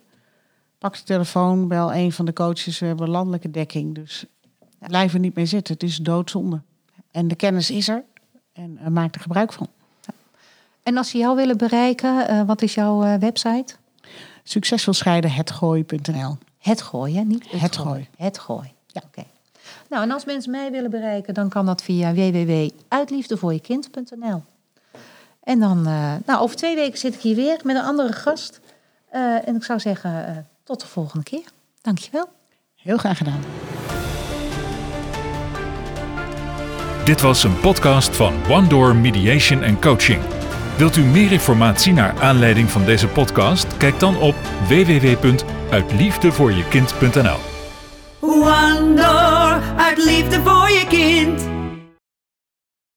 Pak 0.79 0.97
de 0.97 1.03
telefoon, 1.03 1.69
bel 1.69 1.95
een 1.95 2.13
van 2.13 2.25
de 2.25 2.33
coaches. 2.33 2.79
We 2.79 2.87
hebben 2.87 3.09
landelijke 3.09 3.51
dekking. 3.51 3.95
Dus 3.95 4.25
blijf 4.79 5.15
er 5.15 5.21
niet 5.21 5.35
mee 5.35 5.47
zitten. 5.47 5.75
Het 5.75 5.83
is 5.83 5.97
doodzonde. 5.97 6.61
En 7.11 7.29
de 7.29 7.35
kennis 7.35 7.71
is 7.71 7.89
er. 7.89 8.05
En 8.53 8.93
maak 8.93 9.15
er 9.15 9.21
gebruik 9.21 9.53
van. 9.53 9.69
En 10.83 10.97
als 10.97 11.11
ze 11.11 11.19
jou 11.19 11.37
willen 11.37 11.57
bereiken, 11.57 12.31
uh, 12.31 12.43
wat 12.43 12.63
is 12.63 12.75
jouw 12.75 13.05
uh, 13.05 13.15
website? 13.15 13.75
Succesvol 14.43 14.93
scheiden, 14.93 15.31
hetgooi.nl. 15.31 16.37
Het 16.59 16.83
gooien, 16.83 17.27
niet 17.27 17.51
het, 17.51 17.61
het 17.61 17.77
gooi. 17.77 18.09
Het 18.17 18.39
gooi. 18.39 18.73
Ja. 18.87 19.03
Oké. 19.05 19.07
Okay. 19.07 19.27
Nou, 19.89 20.03
en 20.03 20.11
als 20.11 20.25
mensen 20.25 20.51
mij 20.51 20.71
willen 20.71 20.91
bereiken, 20.91 21.35
dan 21.35 21.49
kan 21.49 21.67
dat 21.67 21.83
via 21.83 22.13
www.uitliefdevoorjekind.nl. 22.13 24.43
En 25.47 25.61
dan, 25.61 25.89
uh, 25.89 26.13
nou, 26.27 26.41
over 26.41 26.57
twee 26.57 26.75
weken 26.75 26.99
zit 26.99 27.15
ik 27.15 27.21
hier 27.21 27.37
weer 27.37 27.59
met 27.63 27.77
een 27.77 27.83
andere 27.83 28.13
gast. 28.13 28.61
en 29.11 29.57
ik 29.57 29.65
zou 29.65 29.81
zeggen, 29.81 30.47
tot 30.65 30.81
de 30.81 30.87
volgende 30.87 31.25
keer. 31.25 31.45
Dankjewel. 31.83 32.29
Heel 32.75 32.97
graag 32.97 33.17
gedaan. 33.17 33.41
Dit 37.05 37.21
was 37.21 37.45
een 37.45 37.61
podcast 37.61 38.17
van 38.17 38.35
One 38.51 38.67
Door 38.67 38.97
Mediation 38.97 39.65
and 39.65 39.81
Coaching. 39.81 40.23
Wilt 40.77 40.97
u 40.97 41.03
meer 41.03 41.33
informatie 41.33 41.93
naar 41.93 42.21
aanleiding 42.21 42.71
van 42.71 42.85
deze 42.85 43.09
podcast? 43.09 43.77
Kijk 43.77 44.01
dan 44.01 44.19
op 44.19 44.35
www.uitliefdevoorjekind.nl. 44.69 47.39
One 48.21 48.95
door, 48.95 49.63
uit 49.77 50.05
liefde 50.05 50.43
voor 50.43 50.71